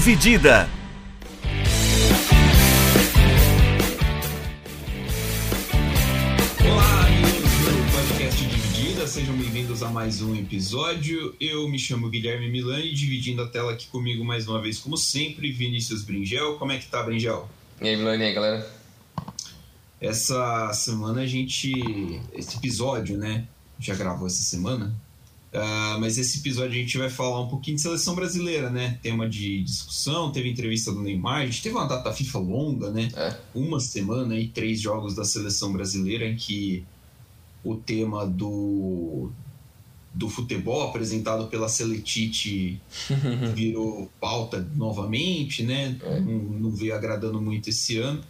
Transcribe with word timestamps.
Dividida. 0.00 0.66
Olá, 6.64 7.06
amigos 7.06 7.32
do 7.34 7.92
podcast 7.92 8.44
Dividida, 8.46 9.06
sejam 9.06 9.36
bem-vindos 9.36 9.82
a 9.82 9.90
mais 9.90 10.22
um 10.22 10.34
episódio. 10.34 11.36
Eu 11.38 11.68
me 11.68 11.78
chamo 11.78 12.08
Guilherme 12.08 12.50
Milani, 12.50 12.94
dividindo 12.94 13.42
a 13.42 13.46
tela 13.46 13.72
aqui 13.72 13.88
comigo 13.88 14.24
mais 14.24 14.48
uma 14.48 14.62
vez, 14.62 14.78
como 14.78 14.96
sempre, 14.96 15.52
Vinícius 15.52 16.02
Bringel. 16.02 16.56
Como 16.56 16.72
é 16.72 16.78
que 16.78 16.86
tá, 16.86 17.02
Bringel? 17.02 17.46
E 17.82 17.88
aí, 17.88 17.94
Milani, 17.94 18.24
e 18.24 18.26
aí, 18.28 18.32
galera? 18.32 18.74
Essa 20.00 20.72
semana 20.72 21.20
a 21.20 21.26
gente. 21.26 21.70
Esse 22.32 22.56
episódio, 22.56 23.18
né? 23.18 23.46
Já 23.78 23.94
gravou 23.94 24.26
essa 24.26 24.42
semana. 24.42 24.96
Uh, 25.52 25.98
mas 25.98 26.16
esse 26.16 26.38
episódio 26.38 26.70
a 26.70 26.82
gente 26.82 26.96
vai 26.96 27.10
falar 27.10 27.40
um 27.40 27.48
pouquinho 27.48 27.76
de 27.76 27.82
seleção 27.82 28.14
brasileira, 28.14 28.70
né? 28.70 29.00
Tema 29.02 29.28
de 29.28 29.62
discussão, 29.64 30.30
teve 30.30 30.48
entrevista 30.48 30.92
do 30.92 31.02
Neymar, 31.02 31.42
a 31.42 31.46
gente 31.46 31.60
teve 31.60 31.74
uma 31.74 31.86
data 31.86 32.12
FIFA 32.12 32.38
longa, 32.38 32.90
né? 32.90 33.08
É. 33.16 33.36
Uma 33.52 33.80
semana 33.80 34.38
e 34.38 34.46
três 34.46 34.80
jogos 34.80 35.14
da 35.16 35.24
seleção 35.24 35.72
brasileira 35.72 36.24
em 36.24 36.36
que 36.36 36.84
o 37.64 37.74
tema 37.74 38.24
do, 38.24 39.30
do 40.14 40.28
futebol 40.28 40.88
apresentado 40.88 41.48
pela 41.48 41.68
Seletite 41.68 42.80
virou 43.52 44.08
pauta 44.20 44.64
novamente, 44.76 45.64
né? 45.64 45.98
É. 46.00 46.20
Não, 46.20 46.38
não 46.38 46.70
veio 46.70 46.94
agradando 46.94 47.40
muito 47.40 47.70
esse 47.70 47.98
ano. 47.98 48.22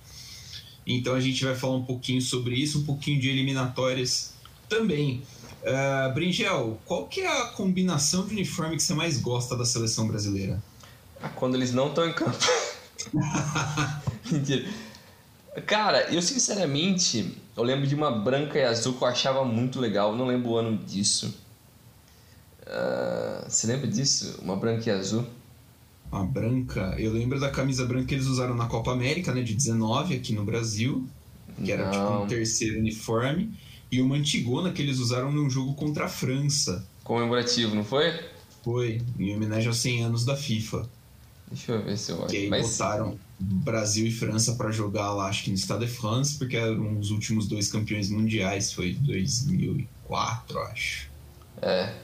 Então 0.87 1.15
a 1.15 1.21
gente 1.21 1.45
vai 1.45 1.55
falar 1.55 1.77
um 1.77 1.85
pouquinho 1.85 2.23
sobre 2.23 2.55
isso, 2.55 2.81
um 2.81 2.85
pouquinho 2.85 3.21
de 3.21 3.29
eliminatórias 3.29 4.33
também. 4.71 5.23
Uh, 5.63 6.13
Bringel, 6.15 6.79
qual 6.87 7.07
que 7.07 7.21
é 7.21 7.43
a 7.43 7.47
combinação 7.49 8.27
de 8.27 8.33
uniforme 8.33 8.77
que 8.77 8.83
você 8.83 8.95
mais 8.95 9.19
gosta 9.21 9.57
da 9.57 9.65
seleção 9.65 10.09
brasileira? 10.09 10.63
Quando 11.37 11.55
eles 11.55 11.73
não 11.73 11.89
estão 11.89 12.09
em 12.09 12.13
campo. 12.13 12.39
Mentira. 14.31 14.67
Cara, 15.67 16.13
eu 16.13 16.23
sinceramente, 16.23 17.37
eu 17.57 17.63
lembro 17.63 17.87
de 17.87 17.95
uma 17.95 18.11
branca 18.11 18.59
e 18.59 18.65
azul 18.65 18.95
que 18.95 19.03
eu 19.03 19.09
achava 19.09 19.45
muito 19.45 19.81
legal, 19.81 20.17
não 20.17 20.27
lembro 20.27 20.51
o 20.51 20.57
ano 20.57 20.79
disso. 20.79 21.35
Ah, 22.67 23.45
você 23.49 23.67
lembra 23.67 23.89
disso? 23.89 24.39
Uma 24.43 24.57
branca 24.57 24.89
e 24.89 24.93
azul? 24.93 25.27
A 26.13 26.23
branca, 26.23 26.95
eu 26.99 27.13
lembro 27.13 27.39
da 27.39 27.51
camisa 27.51 27.85
branca 27.85 28.07
que 28.07 28.15
eles 28.15 28.27
usaram 28.27 28.55
na 28.55 28.67
Copa 28.67 28.93
América, 28.93 29.33
né, 29.33 29.43
de 29.43 29.55
19 29.55 30.15
aqui 30.15 30.33
no 30.33 30.45
Brasil, 30.45 31.07
que 31.65 31.71
era 31.71 31.91
tipo 31.91 32.03
Não. 32.03 32.25
um 32.25 32.27
terceiro 32.27 32.79
uniforme, 32.79 33.53
e 33.91 34.01
uma 34.01 34.17
antigona 34.17 34.73
que 34.73 34.81
eles 34.83 34.99
usaram 34.99 35.33
num 35.33 35.49
jogo 35.51 35.75
contra 35.75 36.07
a 36.07 36.09
França. 36.09 36.87
Comemorativo, 37.05 37.75
não 37.75 37.85
foi? 37.85 38.13
Foi 38.63 39.03
em 39.19 39.35
homenagem 39.35 39.69
aos 39.69 39.79
100 39.79 40.05
anos 40.05 40.25
da 40.25 40.37
FIFA. 40.37 40.89
Deixa 41.49 41.73
eu 41.73 41.83
ver 41.85 41.97
se 41.99 42.13
eu 42.13 42.19
Que 42.27 42.37
acho. 42.37 42.37
aí 42.37 42.49
Mas, 42.49 42.79
botaram 42.79 43.19
Brasil 43.39 44.07
e 44.07 44.13
França 44.13 44.55
pra 44.55 44.71
jogar 44.71 45.13
lá, 45.13 45.27
acho 45.27 45.45
que 45.45 45.51
no 45.51 45.57
Stade 45.57 45.87
de 45.87 45.91
France, 45.93 46.39
porque 46.39 46.57
eram 46.57 46.99
os 46.99 47.11
últimos 47.11 47.49
dois 47.49 47.71
campeões 47.71 48.09
mundiais, 48.11 48.73
foi 48.73 48.93
2004, 48.95 50.59
acho. 50.61 51.11
é. 51.63 51.95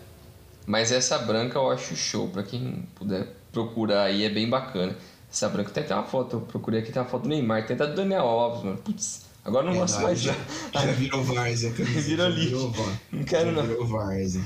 Mas 0.67 0.91
essa 0.91 1.17
branca 1.19 1.59
eu 1.59 1.71
acho 1.71 1.95
show, 1.95 2.29
pra 2.29 2.43
quem 2.43 2.83
puder 2.97 3.29
procurar 3.53 4.05
aí, 4.05 4.25
é 4.25 4.29
bem 4.29 4.49
bacana. 4.51 4.97
Essa 5.31 5.49
branca 5.49 5.71
tem 5.71 5.85
até 5.85 5.95
uma 5.95 6.03
foto, 6.05 6.37
eu 6.37 6.41
procurei 6.41 6.81
aqui, 6.81 6.91
tem 6.91 7.01
uma 7.01 7.09
foto 7.09 7.23
do 7.23 7.29
Neymar, 7.29 7.67
tem 7.67 7.75
até 7.77 7.87
do 7.87 7.95
Daniel 7.95 8.25
Alves, 8.27 8.65
mano. 8.65 8.79
Putz, 8.79 9.27
agora 9.47 9.67
não 9.67 9.75
É, 9.75 9.79
gosto 9.79 10.01
mais 10.03 10.21
já, 10.21 10.35
já. 10.73 10.93
virou 10.93 11.23
Várzea 11.25 11.71
a 11.71 11.73
camisa. 11.73 12.01
Virou 12.09 12.31
já 12.31 12.37
virou 12.37 12.73
Não 13.13 13.25
quero 13.25 13.47
já 13.47 13.53
não. 13.63 13.67
virou 13.67 13.87
Várzea. 13.87 14.43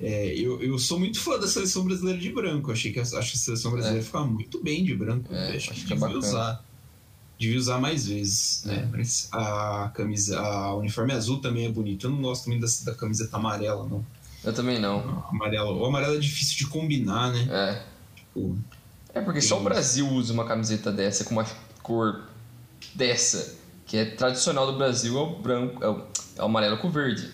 É, 0.00 0.28
eu, 0.34 0.62
eu 0.62 0.78
sou 0.78 0.98
muito 0.98 1.20
fã 1.20 1.38
da 1.38 1.46
seleção 1.46 1.84
brasileira 1.84 2.18
de 2.18 2.30
branco. 2.30 2.72
Achei 2.72 2.90
que 2.92 2.98
a, 2.98 3.02
acho 3.02 3.12
que 3.12 3.18
a 3.18 3.40
seleção 3.40 3.70
brasileira 3.70 4.02
fica 4.04 4.20
muito 4.20 4.62
bem 4.62 4.82
de 4.84 4.94
branco. 4.94 5.32
É, 5.34 5.56
acho, 5.56 5.70
acho 5.70 5.80
que 5.82 5.86
que 5.88 5.92
é 5.92 5.96
devia 5.96 6.16
usar. 6.18 6.64
Devia 7.38 7.58
usar 7.58 7.78
mais 7.78 8.06
vezes, 8.06 8.64
né? 8.64 8.88
Mas 8.92 9.28
a 9.32 9.90
camisa, 9.94 10.38
a 10.40 10.74
uniforme 10.76 11.12
azul 11.12 11.38
também 11.40 11.64
é 11.66 11.68
bonito. 11.70 12.06
Eu 12.06 12.10
não 12.10 12.20
gosto 12.22 12.48
muito 12.48 12.60
da, 12.60 12.92
da 12.92 12.94
camiseta 12.98 13.36
amarela, 13.36 13.86
não. 13.88 14.04
Eu 14.44 14.52
também 14.54 14.78
não. 14.78 15.24
Amarelo, 15.30 15.78
o 15.78 15.84
amarelo 15.86 16.16
é 16.16 16.18
difícil 16.18 16.56
de 16.58 16.66
combinar, 16.66 17.30
né? 17.32 17.46
É. 17.50 17.82
Tipo, 18.16 18.58
É 19.14 19.20
porque 19.20 19.40
só 19.40 19.58
o 19.60 19.62
Brasil 19.62 20.06
usa 20.08 20.32
uma 20.32 20.44
camiseta 20.46 20.90
dessa 20.92 21.24
com 21.24 21.32
uma 21.32 21.46
cor 21.82 22.22
dessa, 22.94 23.54
que 23.90 23.96
é 23.96 24.04
tradicional 24.04 24.70
do 24.70 24.78
Brasil, 24.78 25.18
é 25.18 25.20
o 25.20 25.30
branco, 25.40 25.82
é 25.82 25.88
o, 25.88 26.02
é 26.36 26.42
o 26.42 26.44
amarelo 26.44 26.78
com 26.78 26.88
verde. 26.88 27.28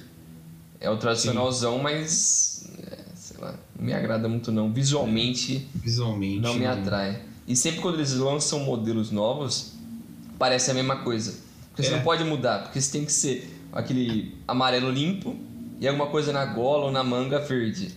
É 0.81 0.89
o 0.89 0.97
tradicionalzão, 0.97 1.79
mas 1.79 2.67
é, 2.79 2.97
sei 3.15 3.37
lá, 3.39 3.55
não 3.79 3.85
me 3.85 3.93
agrada 3.93 4.27
muito 4.27 4.51
não. 4.51 4.73
Visualmente 4.73 5.69
visualmente. 5.75 6.41
não 6.41 6.55
me 6.55 6.61
né? 6.61 6.69
atrai. 6.69 7.21
E 7.47 7.55
sempre 7.55 7.83
quando 7.83 7.97
eles 7.97 8.15
lançam 8.15 8.61
modelos 8.61 9.11
novos, 9.11 9.75
parece 10.39 10.71
a 10.71 10.75
mesma 10.75 10.97
coisa. 10.97 11.35
Porque 11.69 11.83
você 11.83 11.93
É. 11.93 11.97
não 11.99 12.03
pode 12.03 12.25
mudar, 12.25 12.63
porque 12.63 12.81
você 12.81 12.91
tem 12.91 13.05
que 13.05 13.13
ser 13.13 13.55
aquele 13.71 14.35
amarelo 14.49 14.91
limpo 14.91 15.37
e 15.79 15.87
alguma 15.87 16.07
coisa 16.07 16.33
na 16.33 16.47
gola 16.47 16.87
ou 16.87 16.91
na 16.91 17.05
manga 17.05 17.39
verde. 17.39 17.95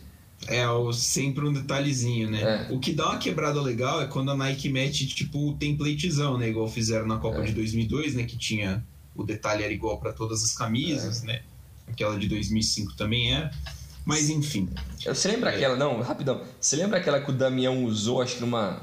É 0.51 0.67
o- 0.67 0.91
sempre 0.91 1.45
um 1.47 1.53
detalhezinho, 1.53 2.29
né? 2.31 2.67
É. 2.69 2.73
O 2.73 2.79
que 2.79 2.91
dá 2.91 3.09
uma 3.09 3.17
quebrada 3.19 3.61
legal 3.61 4.01
é 4.01 4.07
quando 4.07 4.31
a 4.31 4.35
Nike 4.35 4.67
mete, 4.69 5.05
tipo, 5.07 5.49
o 5.49 5.53
templatezão, 5.53 6.37
né? 6.39 6.49
Igual 6.49 6.67
fizeram 6.67 7.05
na 7.05 7.17
Copa 7.17 7.39
É. 7.39 7.43
de 7.43 7.51
2002, 7.53 8.15
né? 8.15 8.23
Que 8.23 8.35
tinha... 8.37 8.83
O 9.15 9.23
detalhe 9.23 9.63
era 9.63 9.71
igual 9.73 9.99
para 9.99 10.11
todas 10.13 10.43
as 10.43 10.55
É. 10.55 10.57
camisas, 10.57 11.21
né? 11.23 11.41
Aquela 11.87 12.17
de 12.17 12.27
2005 12.27 12.95
também 12.95 13.33
era. 13.33 13.51
Mas, 14.05 14.29
enfim. 14.29 14.69
Você 15.05 15.27
lembra 15.27 15.51
É. 15.51 15.55
aquela, 15.55 15.75
não, 15.75 16.01
rapidão. 16.01 16.41
Você 16.59 16.75
lembra 16.77 16.97
aquela 16.99 17.19
que 17.21 17.29
o 17.29 17.33
Damião 17.33 17.83
usou, 17.83 18.21
acho 18.21 18.35
que 18.35 18.41
numa. 18.41 18.81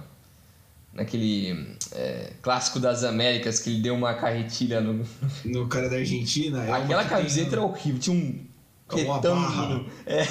Naquele 0.92 1.76
é, 1.92 2.32
clássico 2.40 2.80
das 2.80 3.04
Américas, 3.04 3.58
que 3.60 3.68
ele 3.70 3.80
deu 3.82 3.94
uma 3.94 4.14
carretilha 4.14 4.80
no. 4.80 5.04
No 5.44 5.66
cara 5.68 5.90
da 5.90 5.96
Argentina... 5.96 6.64
é 6.64 6.72
Aquela 6.72 7.02
que 7.04 7.10
camiseta 7.10 7.50
tem- 7.50 7.58
era 7.58 7.62
horrível, 7.66 8.00
tinha 8.00 8.16
um. 8.16 8.46
É 8.90 8.94
uma 9.04 9.14
retângulo. 9.16 9.42
barra. 9.46 9.84
É, 10.06 10.26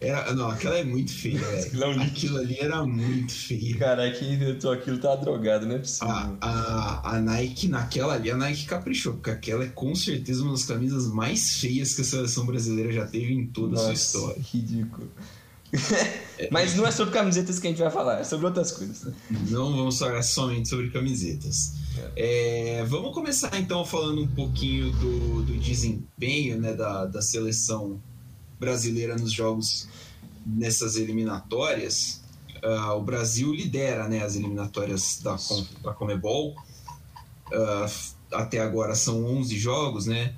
era- 0.00 0.32
Não, 0.34 0.48
aquela 0.50 0.76
é 0.78 0.84
muito 0.84 1.12
feia, 1.12 1.38
é 1.38 1.62
velho. 1.68 2.00
Aquilo 2.02 2.38
ali 2.38 2.58
era 2.60 2.84
muito 2.84 3.32
feio. 3.32 3.78
cara, 3.78 4.10
quem 4.12 4.34
inventou 4.34 4.72
aquilo 4.72 4.98
tá 4.98 5.14
drogado, 5.16 5.66
não 5.66 5.74
é 5.74 5.78
A, 5.78 5.80
possível. 5.80 6.08
a, 6.40 7.16
a 7.16 7.20
Nike, 7.20 7.68
naquela 7.68 8.14
ali, 8.14 8.30
a 8.30 8.36
Nike 8.36 8.66
caprichou, 8.66 9.14
porque 9.14 9.30
aquela 9.30 9.64
é 9.64 9.68
com 9.68 9.94
certeza 9.94 10.42
uma 10.42 10.52
das 10.52 10.64
camisas 10.64 11.06
mais 11.08 11.58
feias 11.60 11.94
que 11.94 12.02
a 12.02 12.04
seleção 12.04 12.44
brasileira 12.46 12.92
já 12.92 13.06
teve 13.06 13.32
em 13.32 13.46
toda 13.46 13.74
a 13.74 13.78
sua 13.78 13.88
Nossa, 13.88 13.92
história. 14.16 14.42
ridículo. 14.52 15.08
Mas 16.50 16.76
não 16.76 16.86
é 16.86 16.90
sobre 16.90 17.12
camisetas 17.12 17.58
que 17.58 17.66
a 17.66 17.70
gente 17.70 17.80
vai 17.82 17.90
falar, 17.90 18.20
é 18.20 18.24
sobre 18.24 18.46
outras 18.46 18.70
coisas. 18.72 19.12
Não 19.50 19.74
vamos 19.76 19.98
falar 19.98 20.22
somente 20.22 20.68
sobre 20.68 20.90
camisetas. 20.90 21.72
É, 22.14 22.84
vamos 22.88 23.12
começar 23.14 23.50
então 23.58 23.84
falando 23.84 24.22
um 24.22 24.26
pouquinho 24.28 24.90
do, 24.92 25.42
do 25.42 25.58
desempenho 25.58 26.60
né, 26.60 26.74
da, 26.74 27.06
da 27.06 27.20
seleção 27.22 27.88
brasileira 27.88 28.15
nos 29.18 29.32
jogos 29.32 29.88
nessas 30.44 30.96
eliminatórias. 30.96 32.22
Ah, 32.62 32.94
o 32.94 33.02
Brasil 33.02 33.52
lidera 33.52 34.08
né, 34.08 34.22
as 34.22 34.36
eliminatórias 34.36 35.20
da, 35.22 35.36
Com- 35.36 35.66
da 35.82 35.92
Comebol. 35.92 36.54
Ah, 37.52 37.86
até 38.32 38.60
agora 38.60 38.94
são 38.94 39.24
11 39.24 39.56
jogos, 39.58 40.06
né? 40.06 40.34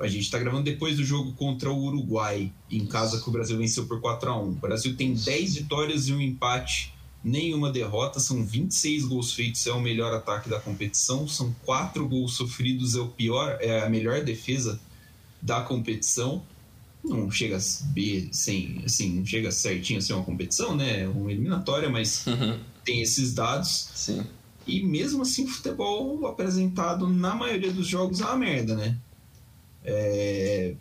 A 0.00 0.08
gente 0.08 0.22
está 0.22 0.38
gravando 0.38 0.64
depois 0.64 0.96
do 0.96 1.04
jogo 1.04 1.32
contra 1.34 1.70
o 1.70 1.84
Uruguai, 1.84 2.52
em 2.70 2.84
casa 2.84 3.20
que 3.20 3.28
o 3.28 3.32
Brasil 3.32 3.56
venceu 3.56 3.86
por 3.86 4.00
4 4.00 4.28
a 4.28 4.36
1 4.36 4.48
O 4.48 4.52
Brasil 4.52 4.96
tem 4.96 5.14
10 5.14 5.54
vitórias 5.54 6.08
e 6.08 6.12
um 6.12 6.20
empate 6.20 6.92
nenhuma 7.22 7.70
derrota, 7.70 8.20
são 8.20 8.44
26 8.44 9.06
gols 9.06 9.32
feitos, 9.32 9.66
é 9.66 9.72
o 9.72 9.80
melhor 9.80 10.12
ataque 10.12 10.48
da 10.48 10.60
competição, 10.60 11.26
são 11.26 11.54
4 11.64 12.06
gols 12.06 12.34
sofridos, 12.34 12.94
é 12.96 13.00
o 13.00 13.08
pior, 13.08 13.56
é 13.60 13.82
a 13.82 13.88
melhor 13.88 14.22
defesa 14.22 14.78
da 15.40 15.62
competição. 15.62 16.42
Não 17.04 17.30
chega 17.30 17.58
a 17.58 17.60
B 17.92 18.28
sem, 18.32 18.82
assim, 18.84 19.16
não 19.16 19.26
chega 19.26 19.50
certinho 19.50 19.98
a 19.98 20.02
ser 20.02 20.14
uma 20.14 20.24
competição, 20.24 20.74
né? 20.74 21.02
É 21.02 21.08
uma 21.08 21.30
eliminatória, 21.30 21.90
mas 21.90 22.24
tem 22.84 23.02
esses 23.02 23.34
dados. 23.34 23.90
Sim. 23.94 24.24
E 24.66 24.82
mesmo 24.82 25.22
assim, 25.22 25.44
o 25.44 25.48
futebol 25.48 26.26
apresentado 26.26 27.06
na 27.06 27.34
maioria 27.34 27.70
dos 27.70 27.86
jogos 27.86 28.20
é 28.20 28.24
uma 28.24 28.36
merda, 28.36 28.74
né? 28.74 28.96
É, 29.84 30.74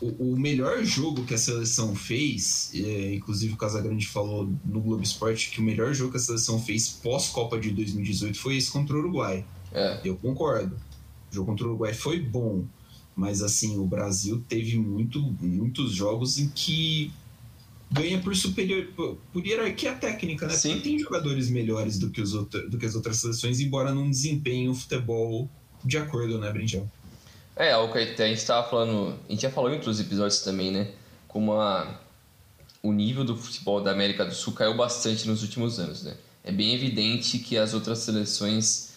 o, 0.00 0.32
o 0.32 0.38
melhor 0.38 0.84
jogo 0.84 1.24
que 1.24 1.34
a 1.34 1.38
seleção 1.38 1.94
fez, 1.94 2.70
é, 2.74 3.14
inclusive 3.14 3.54
o 3.54 3.56
Casagrande 3.56 4.06
falou 4.06 4.48
no 4.64 4.80
Globo 4.80 5.02
Esporte 5.02 5.50
que 5.50 5.60
o 5.60 5.64
melhor 5.64 5.92
jogo 5.92 6.12
que 6.12 6.16
a 6.16 6.20
seleção 6.20 6.62
fez 6.62 6.88
pós-Copa 6.88 7.58
de 7.58 7.70
2018 7.70 8.38
foi 8.38 8.56
esse 8.56 8.70
contra 8.70 8.94
o 8.94 9.00
Uruguai. 9.00 9.44
É. 9.72 10.00
Eu 10.04 10.16
concordo. 10.16 10.76
O 11.30 11.34
jogo 11.34 11.50
contra 11.50 11.66
o 11.66 11.70
Uruguai 11.70 11.92
foi 11.92 12.20
bom, 12.20 12.64
mas 13.18 13.42
assim, 13.42 13.78
o 13.78 13.84
Brasil 13.84 14.40
teve 14.48 14.78
muito, 14.78 15.20
muitos 15.40 15.92
jogos 15.92 16.38
em 16.38 16.48
que 16.48 17.10
ganha 17.90 18.20
por 18.20 18.36
superior 18.36 18.86
por, 18.94 19.44
hierarquia 19.44 19.92
técnica, 19.94 20.46
né? 20.46 20.54
Sim. 20.54 20.74
Porque 20.74 20.88
tem 20.88 20.98
jogadores 21.00 21.50
melhores 21.50 21.98
do 21.98 22.10
que, 22.10 22.20
os 22.20 22.32
outro, 22.32 22.70
do 22.70 22.78
que 22.78 22.86
as 22.86 22.94
outras 22.94 23.16
seleções, 23.16 23.58
embora 23.58 23.92
não 23.92 24.08
desempenhem 24.08 24.68
o 24.68 24.74
futebol 24.74 25.50
de 25.84 25.98
acordo, 25.98 26.38
né, 26.38 26.52
Brinjel? 26.52 26.88
É, 27.56 27.76
o 27.76 27.90
que 27.90 27.98
a 27.98 28.28
gente 28.28 28.46
tava 28.46 28.70
falando. 28.70 29.18
A 29.28 29.32
gente 29.32 29.42
já 29.42 29.50
falou 29.50 29.68
em 29.68 29.74
outros 29.74 29.98
episódios 29.98 30.42
também, 30.42 30.70
né? 30.70 30.92
Como 31.26 31.54
a, 31.54 32.00
o 32.80 32.92
nível 32.92 33.24
do 33.24 33.36
futebol 33.36 33.82
da 33.82 33.90
América 33.90 34.24
do 34.24 34.32
Sul 34.32 34.52
caiu 34.52 34.76
bastante 34.76 35.26
nos 35.26 35.42
últimos 35.42 35.80
anos, 35.80 36.04
né? 36.04 36.16
é 36.48 36.52
bem 36.52 36.74
evidente 36.74 37.38
que 37.38 37.58
as 37.58 37.74
outras 37.74 37.98
seleções 37.98 38.87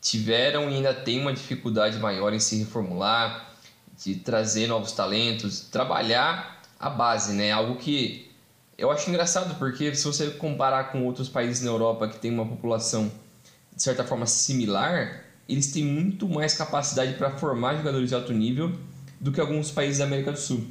tiveram 0.00 0.70
e 0.70 0.76
ainda 0.76 0.94
têm 0.94 1.20
uma 1.20 1.32
dificuldade 1.32 1.98
maior 1.98 2.32
em 2.32 2.40
se 2.40 2.56
reformular, 2.56 3.54
de 4.02 4.16
trazer 4.16 4.66
novos 4.66 4.92
talentos, 4.92 5.60
trabalhar 5.60 6.62
a 6.78 6.88
base, 6.88 7.34
né? 7.34 7.52
Algo 7.52 7.76
que 7.76 8.30
eu 8.78 8.90
acho 8.90 9.10
engraçado 9.10 9.58
porque 9.58 9.94
se 9.94 10.04
você 10.04 10.30
comparar 10.30 10.84
com 10.84 11.04
outros 11.04 11.28
países 11.28 11.62
na 11.62 11.70
Europa 11.70 12.08
que 12.08 12.18
tem 12.18 12.30
uma 12.30 12.46
população 12.46 13.12
de 13.76 13.82
certa 13.82 14.02
forma 14.04 14.24
similar, 14.24 15.24
eles 15.46 15.70
têm 15.70 15.84
muito 15.84 16.26
mais 16.26 16.54
capacidade 16.54 17.14
para 17.14 17.30
formar 17.36 17.76
jogadores 17.76 18.08
de 18.08 18.14
alto 18.14 18.32
nível 18.32 18.72
do 19.20 19.30
que 19.30 19.40
alguns 19.40 19.70
países 19.70 19.98
da 19.98 20.04
América 20.04 20.32
do 20.32 20.38
Sul. 20.38 20.66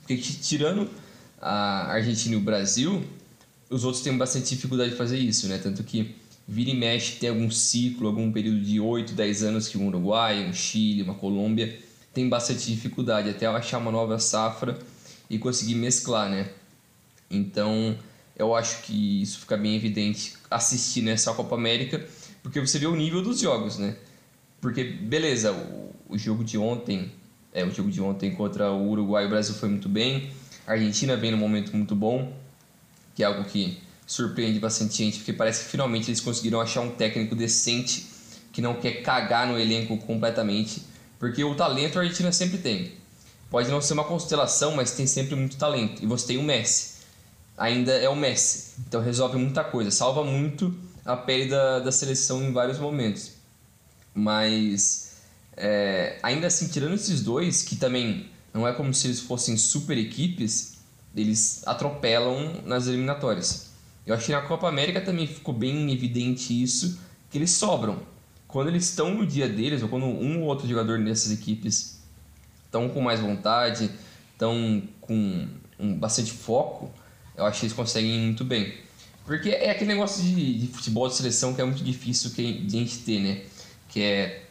Porque 0.00 0.16
tirando 0.16 0.88
a 1.40 1.92
Argentina 1.92 2.34
e 2.34 2.38
o 2.38 2.40
Brasil, 2.40 3.04
os 3.68 3.84
outros 3.84 4.02
têm 4.02 4.16
bastante 4.16 4.54
dificuldade 4.54 4.90
de 4.90 4.96
fazer 4.96 5.18
isso, 5.18 5.48
né? 5.48 5.58
Tanto 5.58 5.82
que 5.82 6.14
vira 6.46 6.70
e 6.70 6.74
mexe 6.74 7.18
tem 7.18 7.30
algum 7.30 7.50
ciclo, 7.50 8.08
algum 8.08 8.30
período 8.32 8.60
de 8.60 8.80
8, 8.80 9.12
10 9.12 9.42
anos 9.42 9.68
que 9.68 9.78
um 9.78 9.86
Uruguai, 9.86 10.46
um 10.46 10.52
Chile, 10.52 11.02
uma 11.02 11.14
Colômbia 11.14 11.78
tem 12.12 12.28
bastante 12.28 12.66
dificuldade 12.66 13.30
até 13.30 13.46
achar 13.46 13.78
uma 13.78 13.90
nova 13.90 14.18
safra 14.18 14.78
e 15.30 15.38
conseguir 15.38 15.74
mesclar, 15.74 16.28
né? 16.28 16.50
Então, 17.30 17.96
eu 18.36 18.54
acho 18.54 18.82
que 18.82 19.22
isso 19.22 19.40
fica 19.40 19.56
bem 19.56 19.74
evidente 19.74 20.34
assistindo 20.50 21.08
essa 21.08 21.32
Copa 21.32 21.54
América, 21.54 22.06
porque 22.42 22.60
você 22.60 22.78
vê 22.78 22.86
o 22.86 22.94
nível 22.94 23.22
dos 23.22 23.40
jogos, 23.40 23.78
né? 23.78 23.96
Porque, 24.60 24.84
beleza, 24.84 25.52
o, 25.52 25.94
o 26.10 26.18
jogo 26.18 26.44
de 26.44 26.58
ontem, 26.58 27.10
é, 27.52 27.64
o 27.64 27.70
jogo 27.70 27.90
de 27.90 28.00
ontem 28.00 28.34
contra 28.34 28.70
o 28.70 28.90
Uruguai 28.90 29.24
e 29.24 29.26
o 29.26 29.30
Brasil 29.30 29.54
foi 29.54 29.68
muito 29.68 29.88
bem, 29.88 30.30
a 30.66 30.72
Argentina 30.72 31.16
vem 31.16 31.30
num 31.30 31.38
momento 31.38 31.74
muito 31.74 31.96
bom, 31.96 32.36
que 33.14 33.22
é 33.22 33.26
algo 33.26 33.44
que 33.44 33.78
surpreende 34.12 34.58
bastante 34.58 34.96
gente, 34.96 35.18
porque 35.18 35.32
parece 35.32 35.64
que 35.64 35.70
finalmente 35.70 36.10
eles 36.10 36.20
conseguiram 36.20 36.60
achar 36.60 36.82
um 36.82 36.90
técnico 36.90 37.34
decente 37.34 38.06
que 38.52 38.60
não 38.60 38.74
quer 38.74 39.02
cagar 39.02 39.46
no 39.46 39.58
elenco 39.58 39.96
completamente, 39.98 40.82
porque 41.18 41.42
o 41.42 41.54
talento 41.54 41.98
a 41.98 42.02
Argentina 42.02 42.30
sempre 42.30 42.58
tem. 42.58 42.92
Pode 43.50 43.70
não 43.70 43.80
ser 43.80 43.94
uma 43.94 44.04
constelação, 44.04 44.74
mas 44.74 44.92
tem 44.92 45.06
sempre 45.06 45.34
muito 45.34 45.56
talento. 45.56 46.02
E 46.02 46.06
você 46.06 46.26
tem 46.26 46.38
o 46.38 46.42
Messi. 46.42 46.92
Ainda 47.56 47.92
é 47.92 48.08
o 48.08 48.16
Messi. 48.16 48.74
Então 48.86 49.00
resolve 49.00 49.38
muita 49.38 49.64
coisa, 49.64 49.90
salva 49.90 50.24
muito 50.24 50.74
a 51.04 51.16
pele 51.16 51.48
da, 51.48 51.80
da 51.80 51.92
seleção 51.92 52.42
em 52.42 52.52
vários 52.52 52.78
momentos. 52.78 53.32
Mas 54.14 55.12
é, 55.56 56.18
ainda 56.22 56.46
assim, 56.46 56.68
tirando 56.68 56.94
esses 56.94 57.22
dois, 57.22 57.62
que 57.62 57.76
também 57.76 58.30
não 58.52 58.68
é 58.68 58.72
como 58.72 58.92
se 58.92 59.06
eles 59.06 59.20
fossem 59.20 59.56
super 59.56 59.96
equipes, 59.96 60.74
eles 61.14 61.62
atropelam 61.66 62.62
nas 62.64 62.86
eliminatórias. 62.86 63.71
Eu 64.06 64.14
acho 64.14 64.26
que 64.26 64.32
na 64.32 64.42
Copa 64.42 64.68
América 64.68 65.00
também 65.00 65.26
ficou 65.26 65.54
bem 65.54 65.92
evidente 65.92 66.60
isso, 66.60 66.98
que 67.30 67.38
eles 67.38 67.52
sobram. 67.52 67.98
Quando 68.48 68.68
eles 68.68 68.84
estão 68.84 69.14
no 69.14 69.26
dia 69.26 69.48
deles, 69.48 69.82
ou 69.82 69.88
quando 69.88 70.04
um 70.04 70.40
ou 70.42 70.46
outro 70.48 70.68
jogador 70.68 71.02
dessas 71.02 71.32
equipes 71.32 72.02
estão 72.64 72.88
com 72.88 73.00
mais 73.00 73.20
vontade, 73.20 73.90
estão 74.32 74.82
com 75.00 75.48
um, 75.78 75.94
bastante 75.94 76.32
foco, 76.32 76.90
eu 77.36 77.46
acho 77.46 77.60
que 77.60 77.66
eles 77.66 77.76
conseguem 77.76 78.20
muito 78.20 78.44
bem. 78.44 78.74
Porque 79.24 79.50
é 79.50 79.70
aquele 79.70 79.92
negócio 79.92 80.22
de, 80.22 80.58
de 80.58 80.66
futebol 80.66 81.08
de 81.08 81.14
seleção 81.14 81.54
que 81.54 81.60
é 81.60 81.64
muito 81.64 81.82
difícil 81.84 82.32
que 82.32 82.64
a 82.66 82.70
gente 82.70 82.98
ter, 82.98 83.20
né? 83.20 83.42
Que 83.88 84.02
é, 84.02 84.42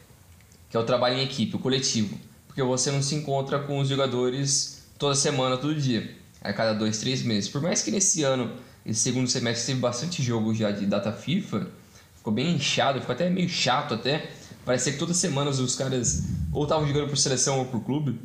que 0.70 0.78
é 0.78 0.80
o 0.80 0.84
trabalho 0.84 1.18
em 1.18 1.24
equipe, 1.24 1.56
o 1.56 1.60
coletivo. 1.60 2.18
Porque 2.48 2.64
você 2.64 2.90
não 2.90 3.02
se 3.02 3.16
encontra 3.16 3.60
com 3.60 3.80
os 3.80 3.90
jogadores 3.90 4.84
toda 4.98 5.14
semana, 5.14 5.58
todo 5.58 5.76
dia. 5.76 6.16
A 6.42 6.54
cada 6.54 6.74
dois, 6.74 7.00
três 7.00 7.22
meses. 7.22 7.50
Por 7.50 7.62
mais 7.62 7.82
que 7.82 7.92
nesse 7.92 8.24
ano 8.24 8.52
esse 8.86 9.00
segundo 9.00 9.30
semestre 9.30 9.68
teve 9.68 9.80
bastante 9.80 10.24
jogo 10.24 10.54
já 10.54 10.72
de 10.72 10.86
data 10.86 11.12
FIFA, 11.12 11.68
ficou 12.16 12.34
bem 12.34 12.56
inchado, 12.56 13.00
ficou 13.00 13.14
até 13.14 13.30
meio 13.30 13.50
chato 13.50 13.94
até. 13.94 14.30
Parecia 14.66 14.92
que 14.92 15.00
todas 15.00 15.16
as 15.16 15.22
semanas 15.22 15.60
os 15.60 15.76
caras 15.76 16.24
ou 16.52 16.64
estavam 16.64 16.88
jogando 16.88 17.10
por 17.10 17.18
seleção 17.18 17.60
ou 17.60 17.66
por 17.66 17.82
clube. 17.84 18.20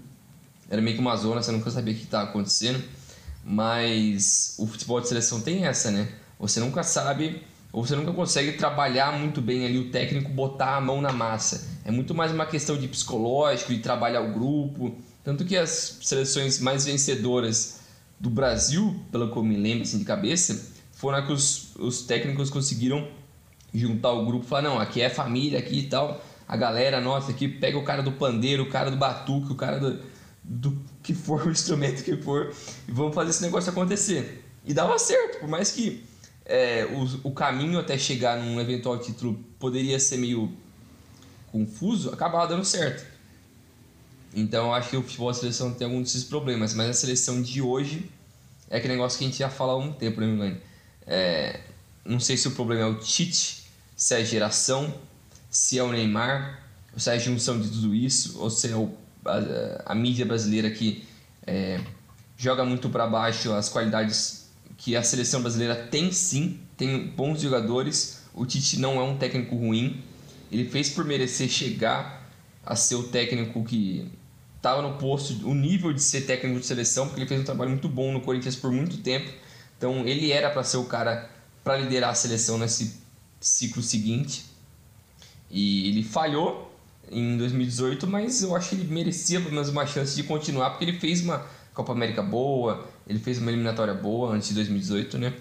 Era 0.69 0.82
meio 0.82 0.97
que 0.97 1.00
uma 1.00 1.17
zona, 1.17 1.43
você 1.43 1.53
nunca 1.53 1.70
sabia 1.70 1.94
o 1.94 1.97
que 1.97 2.05
estava 2.05 2.29
acontecendo. 2.29 2.82
Mas 3.44 4.56
o 4.58 4.67
futebol 4.67 5.00
de 5.00 5.08
seleção 5.08 5.41
tem 5.41 5.67
essa, 5.67 5.91
né? 5.91 6.08
Você 6.38 6.58
nunca 6.58 6.82
sabe, 6.82 7.43
ou 7.73 7.87
você 7.87 7.94
nunca 7.94 8.12
consegue 8.12 8.53
trabalhar 8.53 9.19
muito 9.19 9.41
bem 9.41 9.64
ali 9.64 9.79
o 9.79 9.91
técnico, 9.91 10.31
botar 10.31 10.76
a 10.76 10.81
mão 10.81 11.00
na 11.00 11.12
massa. 11.12 11.69
É 11.85 11.91
muito 11.91 12.14
mais 12.14 12.32
uma 12.32 12.44
questão 12.44 12.76
de 12.76 12.88
psicológico, 12.88 13.73
de 13.73 13.79
trabalhar 13.81 14.20
o 14.23 14.32
grupo. 14.32 14.99
Tanto 15.23 15.44
que 15.44 15.56
as 15.56 15.99
seleções 16.03 16.58
mais 16.58 16.85
vencedoras 16.85 17.75
do 18.18 18.30
Brasil, 18.30 18.98
pelo 19.12 19.30
que 19.30 19.36
eu 19.36 19.42
me 19.42 19.56
lembro 19.56 19.82
assim, 19.82 19.98
de 19.98 20.04
cabeça, 20.04 20.72
foram 20.92 21.24
que 21.26 21.32
os, 21.32 21.74
os 21.76 22.02
técnicos 22.02 22.50
conseguiram 22.50 23.06
juntar 23.72 24.12
o 24.12 24.24
grupo 24.24 24.44
e 24.44 24.48
falar, 24.48 24.62
não, 24.62 24.80
aqui 24.80 25.00
é 25.00 25.10
família, 25.10 25.58
aqui 25.58 25.80
e 25.80 25.88
tal, 25.88 26.22
a 26.48 26.56
galera 26.56 27.00
nossa 27.00 27.30
aqui 27.30 27.46
pega 27.46 27.76
o 27.76 27.84
cara 27.84 28.02
do 28.02 28.12
pandeiro, 28.12 28.62
o 28.62 28.70
cara 28.70 28.90
do 28.90 28.96
batuque, 28.96 29.52
o 29.52 29.54
cara 29.54 29.78
do, 29.78 30.00
do 30.42 30.78
que 31.02 31.12
for, 31.12 31.44
o 31.46 31.50
instrumento 31.50 32.02
que 32.02 32.16
for, 32.16 32.52
e 32.88 32.92
vamos 32.92 33.14
fazer 33.14 33.30
esse 33.30 33.42
negócio 33.42 33.70
acontecer. 33.70 34.44
E 34.64 34.72
dava 34.72 34.98
certo, 34.98 35.40
por 35.40 35.48
mais 35.48 35.70
que 35.70 36.02
é, 36.44 36.86
o, 36.86 37.28
o 37.28 37.32
caminho 37.32 37.78
até 37.78 37.98
chegar 37.98 38.38
num 38.38 38.60
eventual 38.60 38.98
título 38.98 39.38
poderia 39.58 39.98
ser 40.00 40.16
meio 40.16 40.50
confuso, 41.52 42.10
acabava 42.10 42.46
dando 42.46 42.64
certo. 42.64 43.15
Então 44.36 44.66
eu 44.66 44.74
acho 44.74 44.90
que 44.90 44.96
o 44.98 45.02
futebol 45.02 45.32
da 45.32 45.38
seleção 45.38 45.72
tem 45.72 45.86
alguns 45.86 46.12
desses 46.12 46.24
problemas, 46.24 46.74
mas 46.74 46.90
a 46.90 46.92
seleção 46.92 47.40
de 47.40 47.62
hoje 47.62 48.10
é 48.68 48.76
aquele 48.76 48.92
negócio 48.92 49.18
que 49.18 49.24
a 49.24 49.28
gente 49.28 49.38
já 49.38 49.48
fala 49.48 49.72
há 49.72 49.76
um 49.78 49.90
tempo, 49.90 50.20
né? 50.20 50.58
É, 51.06 51.60
não 52.04 52.20
sei 52.20 52.36
se 52.36 52.46
o 52.46 52.50
problema 52.50 52.82
é 52.82 52.84
o 52.84 52.96
Tite, 52.96 53.64
se 53.96 54.14
é 54.14 54.18
a 54.18 54.24
geração, 54.24 54.92
se 55.48 55.78
é 55.78 55.82
o 55.82 55.90
Neymar, 55.90 56.62
ou 56.92 57.00
se 57.00 57.08
é 57.08 57.14
a 57.14 57.18
junção 57.18 57.58
de 57.58 57.70
tudo 57.70 57.94
isso, 57.94 58.38
ou 58.38 58.50
se 58.50 58.70
é 58.70 58.76
o, 58.76 58.92
a, 59.24 59.92
a, 59.92 59.94
mídia 59.94 60.26
brasileira 60.26 60.70
que 60.70 61.08
é, 61.46 61.80
joga 62.36 62.62
muito 62.62 62.90
para 62.90 63.06
baixo 63.06 63.52
as 63.54 63.70
qualidades 63.70 64.50
que 64.76 64.94
a 64.94 65.02
seleção 65.02 65.40
brasileira 65.40 65.74
tem 65.74 66.12
sim, 66.12 66.60
tem 66.76 67.06
bons 67.06 67.40
jogadores. 67.40 68.20
O 68.34 68.44
Tite 68.44 68.78
não 68.78 69.00
é 69.00 69.02
um 69.02 69.16
técnico 69.16 69.56
ruim, 69.56 70.02
ele 70.52 70.68
fez 70.68 70.90
por 70.90 71.06
merecer 71.06 71.48
chegar 71.48 72.30
a 72.66 72.76
ser 72.76 72.96
o 72.96 73.04
técnico 73.04 73.64
que 73.64 74.10
estava 74.67 74.82
no 74.82 74.94
posto, 74.99 75.49
o 75.49 75.55
nível 75.55 75.93
de 75.93 76.03
ser 76.03 76.23
técnico 76.23 76.58
de 76.58 76.67
seleção, 76.67 77.06
porque 77.06 77.20
ele 77.20 77.29
fez 77.29 77.41
um 77.41 77.44
trabalho 77.44 77.70
muito 77.70 77.89
bom 77.89 78.13
no 78.13 78.20
Corinthians 78.20 78.56
por 78.56 78.73
muito 78.73 78.99
tempo. 78.99 79.31
Então 79.79 80.06
ele 80.06 80.32
era 80.32 80.51
para 80.51 80.65
ser 80.65 80.79
o 80.79 80.85
cara 80.85 81.31
para 81.63 81.77
liderar 81.77 82.11
a 82.11 82.15
seleção 82.15 82.58
nesse 82.58 82.96
ciclo 83.41 83.81
seguinte. 83.82 84.44
E 85.49 85.89
ele 85.89 86.03
falhou 86.03 86.73
em 87.11 87.37
2018, 87.37 88.06
mas 88.08 88.43
eu 88.43 88.56
acho 88.56 88.70
que 88.70 88.75
ele 88.75 88.93
merecia 88.93 89.41
pelo 89.41 89.53
menos 89.53 89.69
uma 89.69 89.87
chance 89.87 90.17
de 90.17 90.25
continuar, 90.25 90.70
porque 90.70 90.85
ele 90.85 90.99
fez 90.99 91.23
uma 91.23 91.46
Copa 91.73 91.93
América 91.93 92.23
boa, 92.23 92.89
ele 93.06 93.20
fez 93.20 93.39
uma 93.39 93.51
eliminatória 93.51 93.94
boa 93.94 94.35
antes 94.35 94.49
de 94.49 94.55
2018, 94.55 95.19
né? 95.19 95.32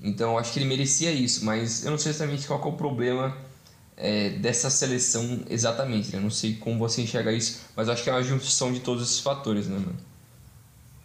Então 0.00 0.32
eu 0.32 0.38
acho 0.38 0.52
que 0.52 0.60
ele 0.60 0.68
merecia 0.68 1.10
isso, 1.10 1.44
mas 1.44 1.84
eu 1.84 1.90
não 1.90 1.98
sei 1.98 2.10
exatamente 2.10 2.46
qual 2.46 2.62
é 2.62 2.66
o 2.66 2.72
problema 2.72 3.36
é, 4.00 4.30
dessa 4.30 4.70
seleção 4.70 5.40
exatamente. 5.48 6.14
Né? 6.14 6.20
Não 6.20 6.30
sei 6.30 6.54
como 6.54 6.78
você 6.78 7.02
enxerga 7.02 7.32
isso, 7.32 7.60
mas 7.76 7.88
acho 7.88 8.02
que 8.02 8.10
é 8.10 8.12
uma 8.12 8.22
junção 8.22 8.72
de 8.72 8.80
todos 8.80 9.02
esses 9.02 9.20
fatores, 9.20 9.66
né, 9.66 9.78
mano? 9.78 9.96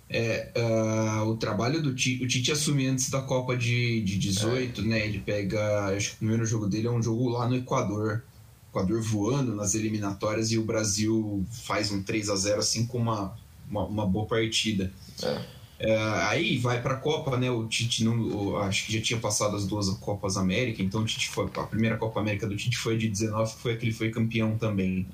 É, 0.07 0.51
uh, 0.55 1.27
o 1.27 1.35
trabalho 1.35 1.81
do 1.81 1.93
Tite, 1.93 2.23
o 2.23 2.27
Tite 2.27 2.51
assume 2.51 2.87
antes 2.87 3.09
da 3.09 3.21
Copa 3.21 3.57
de, 3.57 4.01
de 4.01 4.17
18, 4.17 4.81
é. 4.81 4.83
né? 4.85 5.05
Ele 5.05 5.19
pega, 5.19 5.87
acho 5.95 6.11
que 6.11 6.15
o 6.15 6.17
primeiro 6.19 6.45
jogo 6.45 6.67
dele 6.67 6.87
é 6.87 6.91
um 6.91 7.01
jogo 7.01 7.27
lá 7.29 7.47
no 7.49 7.55
Equador. 7.55 8.23
Equador 8.69 9.01
voando 9.01 9.55
nas 9.55 9.73
eliminatórias 9.73 10.51
e 10.51 10.57
o 10.57 10.63
Brasil 10.63 11.45
faz 11.51 11.91
um 11.91 12.03
3 12.03 12.29
a 12.29 12.35
0 12.35 12.59
assim 12.59 12.85
com 12.85 12.97
uma, 12.99 13.35
uma, 13.69 13.83
uma 13.85 14.05
boa 14.05 14.25
partida. 14.25 14.91
É. 15.21 15.41
É, 15.77 15.97
aí 16.29 16.57
vai 16.57 16.81
para 16.81 16.93
a 16.93 16.97
Copa, 16.97 17.37
né? 17.37 17.51
O 17.51 17.67
Tite 17.67 18.03
não, 18.03 18.57
acho 18.57 18.85
que 18.85 18.93
já 18.93 19.01
tinha 19.01 19.19
passado 19.19 19.55
as 19.55 19.67
duas 19.67 19.89
Copas 19.97 20.37
América, 20.37 20.81
então 20.81 21.01
o 21.01 21.05
Tite 21.05 21.29
foi 21.29 21.49
a 21.53 21.63
primeira 21.63 21.97
Copa 21.97 22.19
América 22.19 22.47
do 22.47 22.55
Tite 22.55 22.77
foi 22.77 22.97
de 22.97 23.09
19, 23.09 23.55
foi 23.57 23.73
a 23.73 23.77
que 23.77 23.85
ele 23.85 23.93
foi 23.93 24.09
campeão 24.09 24.57
também. 24.57 25.05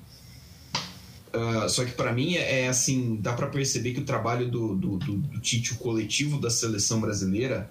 Uh, 1.34 1.68
só 1.68 1.84
que 1.84 1.92
para 1.92 2.12
mim 2.12 2.34
é, 2.36 2.60
é, 2.64 2.68
assim, 2.68 3.16
dá 3.16 3.32
para 3.32 3.46
perceber 3.46 3.94
que 3.94 4.00
o 4.00 4.04
trabalho 4.04 4.50
do, 4.50 4.76
do, 4.76 4.98
do, 4.98 5.16
do, 5.16 5.40
Tite, 5.40 5.72
o 5.72 5.76
coletivo 5.78 6.38
da 6.38 6.50
seleção 6.50 7.00
brasileira, 7.00 7.68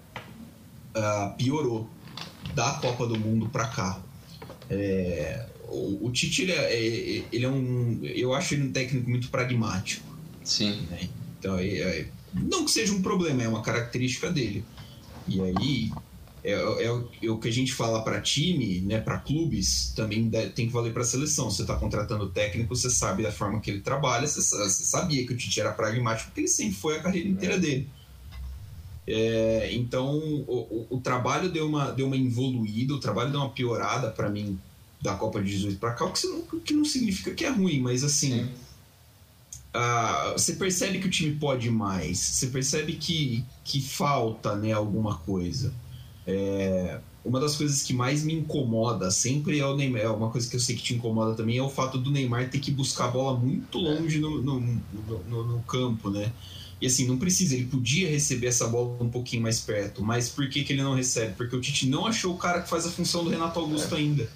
uh, 0.95 1.33
piorou 1.38 1.88
da 2.55 2.71
Copa 2.74 3.05
do 3.05 3.17
Mundo 3.17 3.48
para 3.50 3.67
cá. 3.67 4.01
É, 4.69 5.45
o, 5.69 6.07
o, 6.07 6.12
Tite 6.12 6.41
ele 6.41 6.51
é, 6.51 6.74
é, 6.74 7.24
ele 7.31 7.45
é 7.45 7.50
um, 7.50 8.00
eu 8.03 8.33
acho 8.33 8.55
ele 8.55 8.63
um 8.63 8.71
técnico 8.71 9.10
muito 9.10 9.29
pragmático. 9.29 10.05
Sim. 10.43 10.88
Né? 10.89 11.07
Então 11.39 11.57
é, 11.57 11.67
é 11.67 12.07
não 12.34 12.66
que 12.66 12.72
seja 12.72 12.94
um 12.94 13.02
problema, 13.02 13.44
é 13.44 13.48
uma 13.48 13.62
característica 13.62 14.30
dele. 14.30 14.64
E 15.28 15.42
aí, 15.42 15.92
é, 16.44 16.54
é, 16.54 16.86
é 17.24 17.30
o 17.30 17.38
que 17.38 17.48
a 17.48 17.52
gente 17.52 17.74
fala 17.74 18.04
para 18.04 18.20
time, 18.20 18.82
né, 18.82 19.00
para 19.00 19.20
clubes, 19.20 19.94
também 19.96 20.30
tem 20.56 20.68
que 20.68 20.74
valer 20.74 20.94
para 20.94 21.04
seleção. 21.04 21.50
Você 21.50 21.62
está 21.62 21.76
contratando 21.76 22.26
o 22.26 22.30
técnico, 22.30 22.76
você 22.76 22.90
sabe 22.90 23.24
da 23.24 23.32
forma 23.32 23.60
que 23.60 23.70
ele 23.70 23.82
trabalha, 23.82 24.28
você, 24.28 24.42
você, 24.42 24.84
sabia 24.84 25.26
que 25.26 25.34
o 25.34 25.38
Tite 25.38 25.60
era 25.60 25.72
pragmático, 25.72 26.30
porque 26.30 26.42
ele 26.42 26.48
sempre 26.48 26.76
foi 26.76 26.98
a 26.98 27.04
carreira 27.04 27.30
inteira 27.30 27.56
é. 27.56 27.60
dele. 27.60 27.90
É, 29.08 29.70
então 29.74 30.16
o, 30.16 30.88
o, 30.90 30.98
o, 30.98 31.00
trabalho 31.00 31.50
deu 31.50 31.68
uma, 31.68 31.92
deu 31.92 32.06
uma 32.06 32.16
evoluída, 32.16 32.94
o 32.94 33.00
trabalho 33.00 33.32
deu 33.32 33.40
uma 33.40 33.50
piorada 33.50 34.12
para 34.12 34.30
mim 34.30 34.60
da 35.02 35.16
Copa 35.16 35.42
de 35.42 35.52
18 35.52 35.80
para 35.80 35.94
cá, 35.94 36.06
o 36.06 36.12
que 36.12 36.28
não, 36.28 36.60
que 36.60 36.74
não 36.74 36.86
significa 36.86 37.34
que 37.34 37.44
é 37.44 37.50
ruim, 37.50 37.82
mas 37.82 38.04
assim. 38.04 38.48
Uh, 39.74 40.34
você 40.34 40.54
percebe 40.54 41.00
que 41.00 41.08
o 41.08 41.10
time 41.10 41.36
pode 41.36 41.70
mais, 41.70 42.20
você 42.20 42.48
percebe 42.48 42.94
que, 42.94 43.46
que 43.63 43.82
falta 43.82 44.56
né, 44.56 44.74
alguma 44.74 45.16
coisa. 45.20 45.74
É, 46.28 47.00
uma 47.24 47.40
das 47.40 47.56
coisas 47.56 47.82
que 47.82 47.94
mais 47.94 48.24
me 48.24 48.34
incomoda 48.34 49.10
sempre 49.12 49.60
é 49.60 49.66
o 49.66 49.75
Neymar. 49.75 50.01
É 50.01 50.10
uma 50.10 50.30
coisa 50.30 50.50
que 50.50 50.56
eu 50.56 50.60
sei 50.60 50.75
que 50.75 50.82
te 50.82 50.94
incomoda 50.96 51.36
também 51.36 51.58
é 51.58 51.63
o 51.63 51.70
fato 51.70 51.98
do 51.98 52.12
Neymar 52.12 52.50
ter 52.50 52.60
que 52.60 52.72
buscar 52.72 53.06
a 53.06 53.08
bola 53.10 53.40
muito 53.40 53.78
longe 53.78 54.20
no, 54.20 54.42
no, 54.42 54.60
no, 55.30 55.44
no 55.44 55.60
campo, 55.63 56.10
né? 56.10 56.32
E 56.82 56.88
assim, 56.88 57.08
não 57.08 57.18
precisa, 57.18 57.54
ele 57.54 57.66
podia 57.66 58.10
receber 58.10 58.48
essa 58.48 58.68
bola 58.68 58.98
um 59.00 59.10
pouquinho 59.10 59.44
mais 59.44 59.62
perto, 59.62 60.04
mas 60.04 60.30
por 60.30 60.50
que, 60.50 60.63
que 60.63 60.74
ele 60.74 60.82
não 60.82 60.96
recebe? 60.96 61.36
Porque 61.36 61.56
o 61.56 61.62
Tite 61.62 61.88
não 61.88 62.08
achou 62.08 62.34
o 62.34 62.38
cara 62.38 62.60
que 62.62 62.68
faz 62.68 62.88
a 62.88 62.90
função 62.90 63.24
do 63.24 63.30
Renato 63.30 63.60
Augusto 63.60 63.94
é. 63.94 64.00
ainda. 64.00 64.28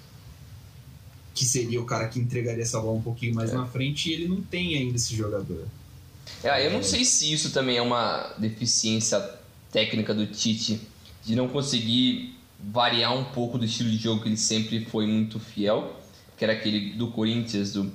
Que 1.36 1.44
seria 1.44 1.80
o 1.80 1.84
cara 1.84 2.08
que 2.08 2.18
entregaria 2.18 2.62
essa 2.62 2.80
bola 2.80 2.98
um 2.98 3.02
pouquinho 3.02 3.34
mais 3.34 3.50
é. 3.50 3.54
na 3.54 3.66
frente 3.66 4.10
e 4.10 4.14
ele 4.14 4.28
não 4.28 4.40
tem 4.40 4.76
ainda 4.76 4.96
esse 4.96 5.14
jogador. 5.14 5.66
É, 6.42 6.66
eu 6.66 6.72
não 6.72 6.82
sei 6.82 7.04
se 7.04 7.32
isso 7.32 7.52
também 7.52 7.76
é 7.76 7.82
uma 7.82 8.34
deficiência 8.38 9.20
técnica 9.70 10.12
do 10.12 10.26
Tite, 10.26 10.80
de 11.24 11.36
não 11.36 11.48
conseguir 11.48 12.34
variar 12.58 13.14
um 13.14 13.24
pouco 13.24 13.58
do 13.58 13.64
estilo 13.64 13.90
de 13.90 13.98
jogo 13.98 14.22
que 14.22 14.28
ele 14.28 14.36
sempre 14.36 14.84
foi 14.86 15.06
muito 15.06 15.38
fiel, 15.38 16.00
que 16.36 16.44
era 16.44 16.54
aquele 16.54 16.94
do 16.94 17.08
Corinthians, 17.08 17.72
do, 17.72 17.92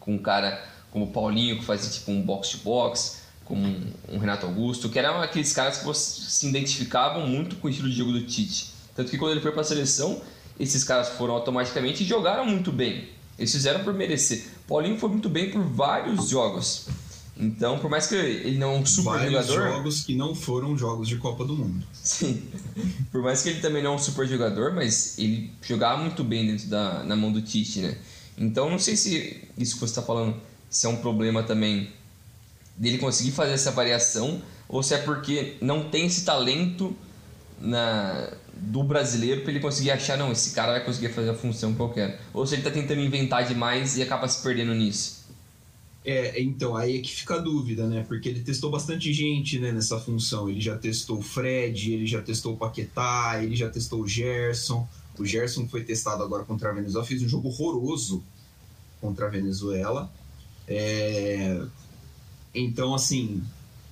com 0.00 0.14
um 0.14 0.18
cara 0.18 0.72
como 0.90 1.06
o 1.06 1.08
Paulinho, 1.08 1.58
que 1.58 1.64
fazia 1.64 1.90
tipo 1.90 2.10
um 2.10 2.22
box-to-box, 2.22 3.22
como 3.44 3.66
um, 4.08 4.18
Renato 4.18 4.46
Augusto, 4.46 4.88
que 4.88 4.98
eram 4.98 5.20
aqueles 5.20 5.52
caras 5.52 5.78
que 5.78 5.94
se 5.94 6.48
identificavam 6.48 7.26
muito 7.26 7.56
com 7.56 7.66
o 7.66 7.70
estilo 7.70 7.88
de 7.88 7.96
jogo 7.96 8.12
do 8.12 8.22
Tite. 8.24 8.72
Tanto 8.94 9.10
que 9.10 9.18
quando 9.18 9.32
ele 9.32 9.40
foi 9.40 9.52
para 9.52 9.62
a 9.62 9.64
seleção, 9.64 10.20
esses 10.58 10.84
caras 10.84 11.10
foram 11.10 11.34
automaticamente 11.34 12.02
e 12.02 12.06
jogaram 12.06 12.46
muito 12.46 12.72
bem. 12.72 13.08
Eles 13.38 13.52
fizeram 13.52 13.82
por 13.82 13.94
merecer. 13.94 14.44
Paulinho 14.68 14.98
foi 14.98 15.08
muito 15.08 15.28
bem 15.28 15.50
por 15.50 15.62
vários 15.62 16.28
jogos. 16.28 16.86
Então, 17.36 17.78
por 17.78 17.90
mais 17.90 18.06
que 18.06 18.14
ele 18.14 18.58
não 18.58 18.74
é 18.74 18.78
um 18.78 18.86
super 18.86 19.12
vários 19.12 19.46
jogador. 19.46 19.68
jogos 19.68 20.02
que 20.02 20.14
não 20.14 20.34
foram 20.34 20.76
jogos 20.76 21.08
de 21.08 21.16
Copa 21.16 21.44
do 21.44 21.56
Mundo. 21.56 21.84
Sim. 21.92 22.42
Por 23.10 23.22
mais 23.22 23.42
que 23.42 23.48
ele 23.48 23.60
também 23.60 23.82
não 23.82 23.92
é 23.92 23.94
um 23.96 23.98
super 23.98 24.28
jogador, 24.28 24.72
mas 24.72 25.18
ele 25.18 25.50
jogava 25.62 26.00
muito 26.00 26.22
bem 26.22 26.46
dentro 26.46 26.68
da 26.68 27.02
na 27.02 27.16
mão 27.16 27.32
do 27.32 27.40
Tite, 27.40 27.80
né? 27.80 27.96
Então, 28.36 28.70
não 28.70 28.78
sei 28.78 28.96
se 28.96 29.42
isso 29.56 29.74
que 29.74 29.80
você 29.80 29.86
está 29.86 30.02
falando 30.02 30.36
se 30.68 30.86
é 30.86 30.88
um 30.88 30.96
problema 30.96 31.42
também 31.42 31.90
dele 32.76 32.98
conseguir 32.98 33.32
fazer 33.32 33.52
essa 33.52 33.70
variação 33.70 34.40
ou 34.68 34.82
se 34.82 34.94
é 34.94 34.98
porque 34.98 35.56
não 35.60 35.90
tem 35.90 36.06
esse 36.06 36.24
talento 36.24 36.96
na 37.62 38.28
do 38.54 38.82
brasileiro 38.82 39.42
para 39.42 39.52
ele 39.52 39.60
conseguir 39.60 39.92
achar 39.92 40.18
não 40.18 40.30
esse 40.30 40.54
cara 40.54 40.72
vai 40.72 40.84
conseguir 40.84 41.08
fazer 41.08 41.30
a 41.30 41.34
função 41.34 41.74
que 41.74 41.80
eu 41.80 41.88
quero 41.88 42.18
ou 42.34 42.46
se 42.46 42.54
ele 42.54 42.60
está 42.60 42.70
tentando 42.70 43.00
inventar 43.00 43.46
demais 43.46 43.96
e 43.96 44.02
acaba 44.02 44.28
se 44.28 44.42
perdendo 44.42 44.74
nisso 44.74 45.22
é, 46.04 46.42
então, 46.42 46.76
aí 46.76 46.98
é 46.98 47.00
que 47.00 47.14
fica 47.14 47.36
a 47.36 47.38
dúvida, 47.38 47.86
né? 47.86 48.04
Porque 48.08 48.28
ele 48.28 48.40
testou 48.40 48.70
bastante 48.70 49.12
gente 49.12 49.58
né, 49.60 49.70
nessa 49.70 50.00
função. 50.00 50.48
Ele 50.48 50.60
já 50.60 50.76
testou 50.76 51.18
o 51.18 51.22
Fred, 51.22 51.92
ele 51.92 52.06
já 52.06 52.20
testou 52.20 52.54
o 52.54 52.56
Paquetá, 52.56 53.40
ele 53.40 53.54
já 53.54 53.70
testou 53.70 54.00
o 54.00 54.08
Gerson. 54.08 54.86
O 55.16 55.24
Gerson 55.24 55.68
foi 55.68 55.84
testado 55.84 56.22
agora 56.22 56.42
contra 56.44 56.70
a 56.70 56.72
Venezuela, 56.72 57.06
fez 57.06 57.22
um 57.22 57.28
jogo 57.28 57.48
horroroso 57.48 58.24
contra 59.00 59.26
a 59.26 59.28
Venezuela. 59.28 60.12
É, 60.66 61.62
então, 62.52 62.94
assim, 62.94 63.40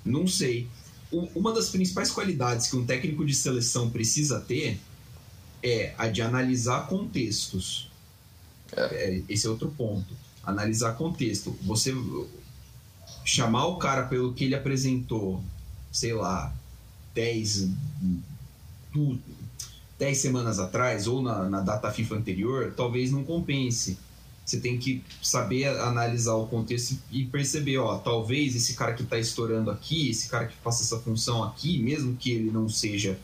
não 0.04 0.26
sei. 0.26 0.66
Uma 1.12 1.52
das 1.52 1.68
principais 1.68 2.10
qualidades 2.10 2.68
que 2.68 2.76
um 2.76 2.86
técnico 2.86 3.26
de 3.26 3.34
seleção 3.34 3.90
precisa 3.90 4.40
ter 4.40 4.78
é 5.62 5.94
a 5.98 6.08
de 6.08 6.22
analisar 6.22 6.86
contextos. 6.86 7.90
É. 8.72 8.80
é 8.80 9.22
esse 9.28 9.46
é 9.46 9.50
outro 9.50 9.70
ponto. 9.70 10.14
Analisar 10.44 10.92
contexto. 10.92 11.56
Você 11.62 11.92
chamar 13.24 13.66
o 13.66 13.76
cara 13.76 14.04
pelo 14.04 14.32
que 14.32 14.44
ele 14.44 14.54
apresentou, 14.54 15.42
sei 15.92 16.12
lá, 16.12 16.54
10, 17.14 17.68
10 19.98 20.18
semanas 20.18 20.58
atrás 20.58 21.06
ou 21.06 21.20
na, 21.20 21.48
na 21.48 21.60
data 21.60 21.90
FIFA 21.90 22.16
anterior, 22.16 22.74
talvez 22.76 23.10
não 23.10 23.24
compense 23.24 23.98
você 24.50 24.60
tem 24.60 24.78
que 24.78 25.02
saber 25.22 25.68
analisar 25.68 26.34
o 26.34 26.46
contexto 26.46 26.98
e 27.10 27.24
perceber, 27.24 27.78
ó, 27.78 27.98
talvez 27.98 28.56
esse 28.56 28.74
cara 28.74 28.94
que 28.94 29.02
está 29.02 29.18
estourando 29.18 29.70
aqui, 29.70 30.10
esse 30.10 30.28
cara 30.28 30.46
que 30.46 30.56
faça 30.56 30.82
essa 30.82 30.98
função 30.98 31.44
aqui, 31.44 31.78
mesmo 31.78 32.16
que 32.16 32.32
ele 32.32 32.50
não 32.50 32.68
seja 32.68 33.16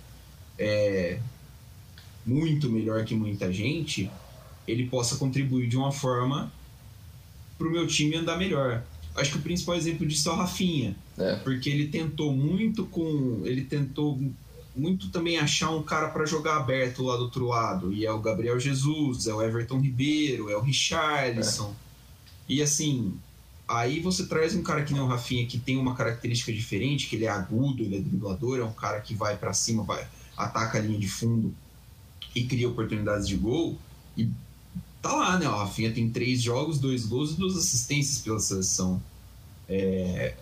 é, 0.56 1.18
muito 2.24 2.70
melhor 2.70 3.04
que 3.04 3.14
muita 3.14 3.52
gente, 3.52 4.08
ele 4.68 4.86
possa 4.86 5.16
contribuir 5.16 5.68
de 5.68 5.76
uma 5.76 5.90
forma 5.90 6.52
para 7.58 7.66
o 7.66 7.70
meu 7.70 7.86
time 7.86 8.16
andar 8.16 8.36
melhor. 8.36 8.84
Acho 9.16 9.32
que 9.32 9.38
o 9.38 9.42
principal 9.42 9.74
exemplo 9.74 10.06
disso 10.06 10.28
é 10.28 10.32
o 10.32 10.36
Rafinha, 10.36 10.94
é. 11.18 11.36
porque 11.36 11.68
ele 11.68 11.88
tentou 11.88 12.32
muito 12.32 12.86
com, 12.86 13.42
ele 13.44 13.62
tentou 13.64 14.20
muito 14.76 15.10
também 15.10 15.38
achar 15.38 15.70
um 15.70 15.82
cara 15.82 16.08
para 16.08 16.26
jogar 16.26 16.56
aberto 16.56 17.02
lá 17.02 17.16
do 17.16 17.24
outro 17.24 17.46
lado. 17.46 17.92
E 17.92 18.04
é 18.04 18.12
o 18.12 18.20
Gabriel 18.20 18.60
Jesus, 18.60 19.26
é 19.26 19.34
o 19.34 19.42
Everton 19.42 19.80
Ribeiro, 19.80 20.50
é 20.50 20.56
o 20.56 20.60
Richarlison. 20.60 21.70
É. 21.70 21.86
E 22.48 22.62
assim, 22.62 23.14
aí 23.66 24.00
você 24.00 24.26
traz 24.26 24.54
um 24.54 24.62
cara 24.62 24.84
que 24.84 24.92
nem 24.92 25.02
o 25.02 25.06
Rafinha, 25.06 25.46
que 25.46 25.58
tem 25.58 25.76
uma 25.76 25.94
característica 25.94 26.52
diferente, 26.52 27.06
que 27.06 27.16
ele 27.16 27.24
é 27.24 27.30
agudo, 27.30 27.82
ele 27.82 27.96
é 27.96 28.00
driblador, 28.00 28.58
é 28.58 28.64
um 28.64 28.72
cara 28.72 29.00
que 29.00 29.14
vai 29.14 29.36
para 29.36 29.52
cima, 29.52 29.82
vai, 29.82 30.06
ataca 30.36 30.78
a 30.78 30.80
linha 30.80 30.98
de 30.98 31.08
fundo 31.08 31.54
e 32.34 32.44
cria 32.44 32.68
oportunidades 32.68 33.26
de 33.26 33.36
gol. 33.36 33.78
E 34.16 34.28
tá 35.00 35.12
lá, 35.12 35.38
né? 35.38 35.48
O 35.48 35.56
Rafinha 35.56 35.90
tem 35.90 36.10
três 36.10 36.42
jogos, 36.42 36.78
dois 36.78 37.06
gols 37.06 37.32
e 37.32 37.36
duas 37.36 37.56
assistências 37.56 38.18
pela 38.18 38.38
seleção. 38.38 39.02
É, 39.68 40.34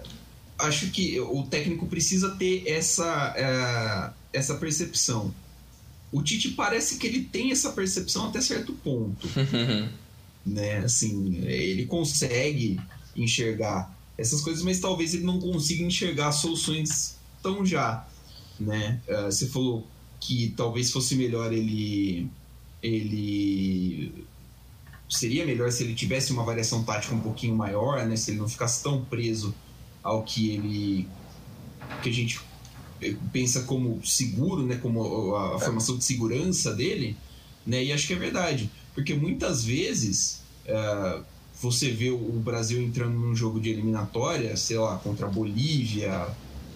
acho 0.58 0.90
que 0.90 1.18
o 1.20 1.42
técnico 1.44 1.86
precisa 1.86 2.30
ter 2.30 2.64
essa. 2.66 4.14
Essa 4.34 4.56
percepção. 4.56 5.34
O 6.12 6.22
Tite 6.22 6.50
parece 6.50 6.98
que 6.98 7.06
ele 7.06 7.22
tem 7.24 7.50
essa 7.50 7.72
percepção 7.72 8.28
até 8.28 8.40
certo 8.40 8.72
ponto. 8.72 9.28
né? 10.44 10.78
Assim, 10.78 11.36
ele 11.44 11.86
consegue 11.86 12.78
enxergar 13.16 13.92
essas 14.16 14.40
coisas, 14.40 14.62
mas 14.62 14.78
talvez 14.80 15.14
ele 15.14 15.24
não 15.24 15.40
consiga 15.40 15.82
enxergar 15.82 16.32
soluções 16.32 17.16
tão 17.42 17.64
já, 17.64 18.06
né? 18.58 19.00
Uh, 19.08 19.24
você 19.24 19.48
falou 19.48 19.86
que 20.20 20.54
talvez 20.56 20.90
fosse 20.90 21.16
melhor 21.16 21.52
ele 21.52 22.28
ele 22.82 24.26
seria 25.08 25.44
melhor 25.44 25.70
se 25.70 25.82
ele 25.82 25.94
tivesse 25.94 26.32
uma 26.32 26.44
variação 26.44 26.84
tática 26.84 27.14
um 27.14 27.20
pouquinho 27.20 27.56
maior, 27.56 28.06
né? 28.06 28.16
Se 28.16 28.30
ele 28.30 28.38
não 28.38 28.48
ficasse 28.48 28.82
tão 28.82 29.04
preso 29.04 29.54
ao 30.02 30.22
que 30.22 30.50
ele 30.50 31.08
que 32.02 32.08
a 32.08 32.12
gente 32.12 32.40
pensa 33.32 33.62
como 33.62 34.04
seguro, 34.04 34.62
né, 34.62 34.76
como 34.76 35.34
a, 35.34 35.56
a 35.56 35.58
formação 35.58 35.96
de 35.96 36.04
segurança 36.04 36.74
dele, 36.74 37.16
né, 37.66 37.82
e 37.82 37.92
acho 37.92 38.06
que 38.06 38.12
é 38.12 38.16
verdade, 38.16 38.70
porque 38.94 39.14
muitas 39.14 39.64
vezes 39.64 40.42
uh, 40.66 41.22
você 41.60 41.90
vê 41.90 42.10
o 42.10 42.40
Brasil 42.44 42.82
entrando 42.82 43.14
num 43.14 43.34
jogo 43.34 43.60
de 43.60 43.70
eliminatória, 43.70 44.56
sei 44.56 44.78
lá, 44.78 44.96
contra 44.98 45.26
a 45.26 45.30
Bolívia, 45.30 46.26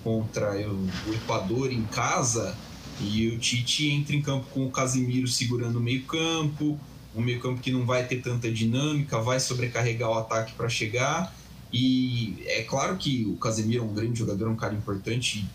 contra 0.03 0.57
o 0.57 1.15
Equador 1.15 1.73
em 1.73 1.83
casa, 1.85 2.57
e 3.01 3.29
o 3.29 3.39
Tite 3.39 3.89
entra 3.89 4.17
em 4.17 4.23
campo 4.23 4.47
com 4.53 4.67
o 4.67 4.71
Casimiro 4.71 5.29
segurando 5.29 5.79
o 5.79 5.81
meio-campo, 5.81 6.79
um 7.15 7.21
meio-campo 7.21 7.61
que 7.61 7.71
não 7.71 7.85
vai 7.85 8.07
ter 8.07 8.21
tanta 8.21 8.51
dinâmica, 8.51 9.21
vai 9.21 9.41
sobrecarregar 9.41 10.11
o 10.11 10.15
ataque 10.15 10.53
para 10.53 10.69
chegar. 10.69 11.35
E 11.73 12.43
é 12.47 12.63
claro 12.63 12.97
que 12.97 13.27
o 13.27 13.37
Casemiro 13.37 13.83
é 13.83 13.87
um 13.87 13.93
grande 13.93 14.19
jogador, 14.19 14.47
é 14.47 14.51
um 14.51 14.57
cara 14.57 14.75
importante, 14.75 15.47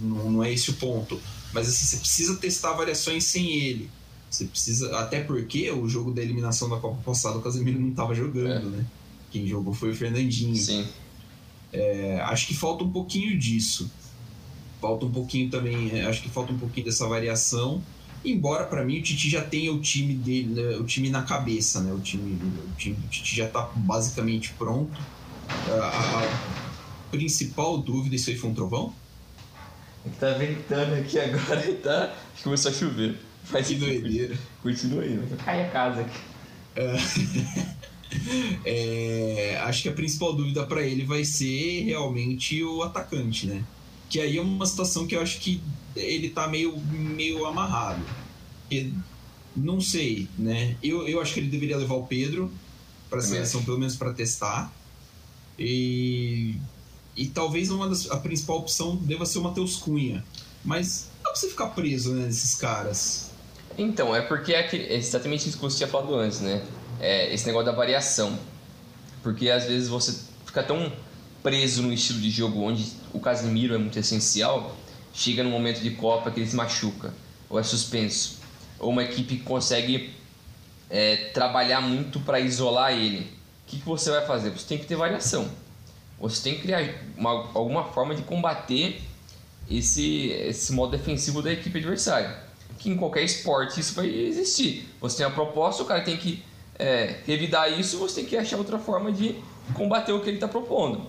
não, 0.00 0.30
não 0.30 0.44
é 0.44 0.52
esse 0.52 0.70
o 0.70 0.74
ponto. 0.74 1.20
Mas 1.52 1.68
assim, 1.68 1.86
você 1.86 1.96
precisa 1.96 2.36
testar 2.36 2.72
variações 2.72 3.24
sem 3.24 3.50
ele. 3.52 3.90
Você 4.30 4.44
precisa. 4.44 4.96
Até 4.98 5.20
porque 5.20 5.70
o 5.70 5.88
jogo 5.88 6.12
da 6.12 6.22
eliminação 6.22 6.68
da 6.68 6.76
Copa 6.76 6.98
passada 7.04 7.38
o 7.38 7.42
Casemiro 7.42 7.80
não 7.80 7.90
estava 7.90 8.14
jogando, 8.14 8.68
é. 8.68 8.78
né? 8.78 8.86
Quem 9.30 9.46
jogou 9.46 9.74
foi 9.74 9.90
o 9.90 9.94
Fernandinho. 9.94 10.56
Sim. 10.56 10.86
É, 11.72 12.20
acho 12.24 12.46
que 12.46 12.54
falta 12.54 12.84
um 12.84 12.90
pouquinho 12.90 13.38
disso. 13.38 13.90
Falta 14.80 15.04
um 15.04 15.10
pouquinho 15.10 15.50
também. 15.50 15.90
É, 15.92 16.06
acho 16.06 16.22
que 16.22 16.28
falta 16.28 16.52
um 16.52 16.58
pouquinho 16.58 16.86
dessa 16.86 17.06
variação. 17.06 17.82
Embora 18.24 18.64
para 18.64 18.84
mim 18.84 18.98
o 18.98 19.02
Titi 19.02 19.30
já 19.30 19.42
tenha 19.42 19.72
o 19.72 19.80
time 19.80 20.14
dele, 20.14 20.48
né, 20.48 20.76
o 20.76 20.84
time 20.84 21.08
na 21.08 21.22
cabeça, 21.22 21.80
né? 21.80 21.92
O 21.92 22.00
time, 22.00 22.34
o 22.34 22.76
time 22.76 22.94
do 22.94 23.08
Titi 23.08 23.34
já 23.34 23.46
está 23.46 23.62
basicamente 23.74 24.52
pronto. 24.58 25.00
A, 25.48 26.22
a 26.22 27.10
principal 27.10 27.78
dúvida, 27.78 28.14
isso 28.14 28.30
aí 28.30 28.36
foi 28.36 28.50
um 28.50 28.54
trovão? 28.54 28.94
Tá 30.18 30.32
ventando 30.32 30.94
aqui 30.94 31.18
agora 31.18 31.68
e 31.68 31.74
tá. 31.74 32.04
Acho 32.04 32.36
que 32.36 32.42
começou 32.42 32.70
a 32.70 32.74
chover. 32.74 33.16
Mas 33.50 33.66
que 33.66 33.74
doideira. 33.74 34.36
Continua 34.62 35.02
aí, 35.02 35.16
vai 35.16 35.38
cair 35.38 35.66
a 35.66 35.70
casa 35.70 36.00
aqui. 36.00 36.20
É... 36.76 36.96
é... 39.54 39.60
acho 39.64 39.82
que 39.82 39.88
a 39.88 39.92
principal 39.92 40.32
dúvida 40.34 40.66
para 40.66 40.82
ele 40.82 41.04
vai 41.04 41.24
ser 41.24 41.84
realmente 41.84 42.62
o 42.62 42.82
atacante, 42.82 43.46
né? 43.46 43.62
Que 44.08 44.20
aí 44.20 44.38
é 44.38 44.40
uma 44.40 44.66
situação 44.66 45.06
que 45.06 45.14
eu 45.14 45.20
acho 45.20 45.38
que 45.38 45.62
ele 45.94 46.30
tá 46.30 46.48
meio, 46.48 46.78
meio 46.78 47.44
amarrado. 47.44 48.02
E, 48.70 48.92
não 49.54 49.80
sei, 49.80 50.28
né? 50.38 50.76
Eu, 50.82 51.06
eu 51.06 51.20
acho 51.20 51.34
que 51.34 51.40
ele 51.40 51.48
deveria 51.50 51.76
levar 51.76 51.94
o 51.94 52.06
Pedro 52.06 52.50
para 53.08 53.18
a 53.18 53.22
seleção, 53.22 53.62
pelo 53.64 53.78
menos 53.78 53.96
para 53.96 54.12
testar. 54.12 54.72
E, 55.58 56.56
e 57.20 57.26
talvez 57.26 57.70
uma 57.70 57.86
das, 57.86 58.10
a 58.10 58.16
principal 58.16 58.56
opção 58.56 58.96
deva 58.96 59.26
ser 59.26 59.40
o 59.40 59.42
Matheus 59.42 59.76
Cunha. 59.76 60.24
Mas 60.64 61.10
não 61.16 61.24
dá 61.24 61.30
pra 61.30 61.38
você 61.38 61.50
ficar 61.50 61.66
preso 61.66 62.14
né, 62.14 62.24
nesses 62.24 62.54
caras. 62.54 63.30
Então, 63.76 64.16
é 64.16 64.22
porque 64.22 64.54
é, 64.54 64.66
é 64.74 64.96
exatamente 64.96 65.46
isso 65.46 65.58
que 65.58 65.62
você 65.62 65.76
tinha 65.76 65.88
falado 65.88 66.14
antes, 66.14 66.40
né? 66.40 66.62
É 66.98 67.32
esse 67.32 67.44
negócio 67.44 67.66
da 67.66 67.72
variação. 67.72 68.38
Porque 69.22 69.50
às 69.50 69.64
vezes 69.64 69.86
você 69.86 70.18
fica 70.46 70.62
tão 70.62 70.90
preso 71.42 71.82
no 71.82 71.92
estilo 71.92 72.20
de 72.20 72.30
jogo 72.30 72.62
onde 72.62 72.90
o 73.12 73.20
Casemiro 73.20 73.74
é 73.74 73.78
muito 73.78 73.98
essencial, 73.98 74.74
chega 75.12 75.42
no 75.42 75.50
momento 75.50 75.80
de 75.82 75.90
Copa 75.90 76.30
que 76.30 76.40
ele 76.40 76.48
se 76.48 76.56
machuca, 76.56 77.12
ou 77.50 77.60
é 77.60 77.62
suspenso, 77.62 78.38
ou 78.78 78.88
uma 78.90 79.02
equipe 79.04 79.36
consegue 79.40 80.14
é, 80.88 81.16
trabalhar 81.34 81.82
muito 81.82 82.18
para 82.20 82.40
isolar 82.40 82.92
ele. 82.92 83.24
O 83.66 83.70
que, 83.70 83.78
que 83.78 83.86
você 83.86 84.10
vai 84.10 84.26
fazer? 84.26 84.50
Você 84.50 84.66
tem 84.66 84.78
que 84.78 84.86
ter 84.86 84.96
variação. 84.96 85.50
Você 86.20 86.42
tem 86.42 86.54
que 86.56 86.62
criar 86.62 87.02
uma, 87.16 87.50
alguma 87.54 87.84
forma 87.84 88.14
de 88.14 88.22
combater 88.22 89.00
esse, 89.70 90.28
esse 90.28 90.72
modo 90.72 90.92
defensivo 90.92 91.40
da 91.40 91.52
equipe 91.52 91.78
adversária. 91.78 92.44
Que 92.78 92.90
em 92.90 92.96
qualquer 92.96 93.22
esporte 93.22 93.80
isso 93.80 93.94
vai 93.94 94.08
existir. 94.08 94.88
Você 95.00 95.18
tem 95.18 95.26
a 95.26 95.30
proposta, 95.30 95.82
o 95.82 95.86
cara 95.86 96.02
tem 96.02 96.16
que 96.16 96.42
é, 96.78 97.16
revidar 97.26 97.70
isso, 97.78 97.98
você 97.98 98.16
tem 98.16 98.24
que 98.26 98.36
achar 98.36 98.56
outra 98.56 98.78
forma 98.78 99.10
de 99.12 99.36
combater 99.74 100.12
o 100.12 100.20
que 100.20 100.28
ele 100.28 100.36
está 100.36 100.48
propondo. 100.48 101.06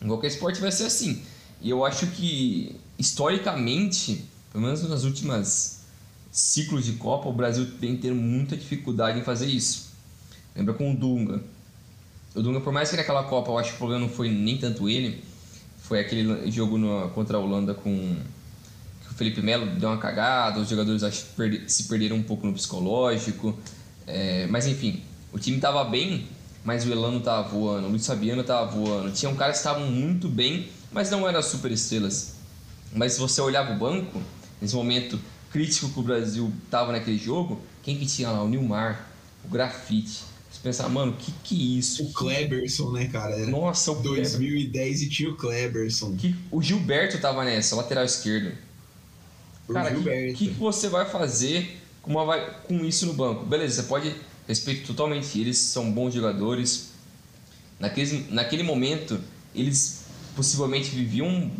Em 0.00 0.06
qualquer 0.06 0.28
esporte 0.28 0.60
vai 0.60 0.72
ser 0.72 0.84
assim. 0.84 1.22
E 1.60 1.70
eu 1.70 1.84
acho 1.84 2.06
que, 2.08 2.76
historicamente, 2.98 4.24
pelo 4.52 4.64
menos 4.64 4.88
nas 4.88 5.04
últimas 5.04 5.82
ciclos 6.30 6.84
de 6.84 6.92
Copa, 6.92 7.28
o 7.28 7.32
Brasil 7.32 7.66
vem 7.78 7.96
tendo 7.96 8.16
muita 8.16 8.56
dificuldade 8.56 9.18
em 9.18 9.24
fazer 9.24 9.46
isso. 9.46 9.88
Lembra 10.54 10.74
com 10.74 10.92
o 10.92 10.96
Dunga. 10.96 11.42
O 12.38 12.42
Dunga, 12.42 12.60
por 12.60 12.72
mais 12.72 12.88
que 12.88 12.96
naquela 12.96 13.24
Copa 13.24 13.50
eu 13.50 13.58
acho 13.58 13.70
que 13.70 13.74
o 13.74 13.78
problema 13.78 14.02
não 14.02 14.08
foi 14.08 14.30
nem 14.30 14.56
tanto 14.56 14.88
ele, 14.88 15.24
foi 15.76 15.98
aquele 15.98 16.48
jogo 16.52 16.78
no, 16.78 17.08
contra 17.10 17.36
a 17.36 17.40
Holanda 17.40 17.74
com 17.74 17.90
que 19.02 19.10
o 19.10 19.14
Felipe 19.14 19.42
Melo 19.42 19.66
deu 19.66 19.88
uma 19.88 19.98
cagada, 19.98 20.60
os 20.60 20.68
jogadores 20.68 21.02
acho, 21.02 21.26
se 21.66 21.88
perderam 21.88 22.14
um 22.14 22.22
pouco 22.22 22.46
no 22.46 22.52
psicológico. 22.52 23.58
É, 24.06 24.46
mas 24.46 24.68
enfim, 24.68 25.02
o 25.32 25.38
time 25.40 25.56
estava 25.56 25.82
bem, 25.82 26.28
mas 26.64 26.86
o 26.86 26.92
Elano 26.92 27.18
estava 27.18 27.48
voando, 27.48 27.88
o 27.88 27.90
Luiz 27.90 28.06
Fabiano 28.06 28.42
estava 28.42 28.70
voando. 28.70 29.10
Tinham 29.10 29.34
caras 29.34 29.56
que 29.56 29.66
estavam 29.66 29.90
muito 29.90 30.28
bem, 30.28 30.68
mas 30.92 31.10
não 31.10 31.28
eram 31.28 31.42
super 31.42 31.72
estrelas. 31.72 32.36
Mas 32.94 33.14
se 33.14 33.18
você 33.18 33.40
olhava 33.40 33.72
o 33.72 33.76
banco, 33.76 34.22
nesse 34.62 34.76
momento 34.76 35.18
crítico 35.50 35.88
que 35.88 35.98
o 35.98 36.04
Brasil 36.04 36.52
estava 36.64 36.92
naquele 36.92 37.18
jogo, 37.18 37.60
quem 37.82 37.98
que 37.98 38.06
tinha 38.06 38.30
lá? 38.30 38.44
O 38.44 38.48
Nilmar, 38.48 39.08
o 39.44 39.48
Grafite, 39.48 40.27
você 40.50 40.60
pensar, 40.62 40.88
mano, 40.88 41.12
que 41.12 41.32
que 41.44 41.54
é 41.54 41.78
isso? 41.78 42.04
O 42.04 42.12
Kleberson, 42.12 42.90
né, 42.92 43.06
cara? 43.06 43.46
Nossa, 43.46 43.92
o 43.92 43.96
2010 44.02 45.02
e 45.02 45.08
tinha 45.08 45.30
o 45.30 45.36
Kleberson. 45.36 46.16
Que, 46.16 46.34
o 46.50 46.62
Gilberto 46.62 47.18
tava 47.18 47.44
nessa, 47.44 47.76
lateral 47.76 48.04
esquerdo. 48.04 48.56
O 49.68 49.72
cara, 49.74 49.96
o 49.96 50.02
que, 50.02 50.32
que, 50.34 50.50
você 50.50 50.88
vai 50.88 51.08
fazer 51.08 51.78
com, 52.00 52.12
uma, 52.12 52.38
com 52.40 52.84
isso 52.84 53.04
no 53.06 53.12
banco? 53.12 53.44
Beleza, 53.44 53.82
você 53.82 53.88
pode 53.88 54.14
respeito 54.46 54.86
totalmente 54.86 55.38
eles, 55.38 55.58
são 55.58 55.92
bons 55.92 56.14
jogadores. 56.14 56.92
Naquele, 57.78 58.26
naquele 58.30 58.62
momento, 58.62 59.20
eles 59.54 60.04
possivelmente 60.34 60.88
viviam 60.90 61.50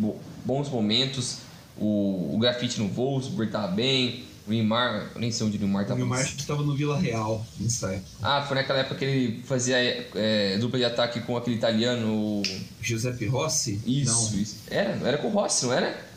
bons 0.44 0.70
momentos. 0.70 1.38
O, 1.76 2.34
o 2.34 2.38
grafite 2.38 2.80
no 2.80 2.88
Wolfsburg 2.88 3.50
estava 3.50 3.68
bem, 3.68 4.24
o 4.48 4.50
Neymar, 4.50 5.12
nem 5.16 5.30
sei 5.30 5.46
onde 5.46 5.58
o 5.58 5.60
Neymar 5.60 5.82
estava. 5.82 6.00
O 6.00 6.02
Neymar 6.02 6.20
acho 6.20 6.34
que 6.34 6.40
estava 6.40 6.62
no 6.62 6.74
Vila 6.74 6.98
Real 6.98 7.46
nessa 7.60 7.92
época. 7.92 8.08
Ah, 8.22 8.42
foi 8.42 8.56
naquela 8.56 8.78
época 8.78 8.94
que 8.96 9.04
ele 9.04 9.42
fazia 9.44 9.76
é, 10.14 10.56
dupla 10.58 10.78
de 10.78 10.84
ataque 10.86 11.20
com 11.20 11.36
aquele 11.36 11.56
italiano. 11.56 12.08
O... 12.08 12.42
Giuseppe 12.80 13.26
Rossi? 13.26 13.80
Isso, 13.86 14.32
não. 14.32 14.40
isso. 14.40 14.56
Era, 14.70 14.92
era 15.06 15.18
com 15.18 15.28
o 15.28 15.30
Rossi, 15.30 15.66
não 15.66 15.74
era? 15.74 16.08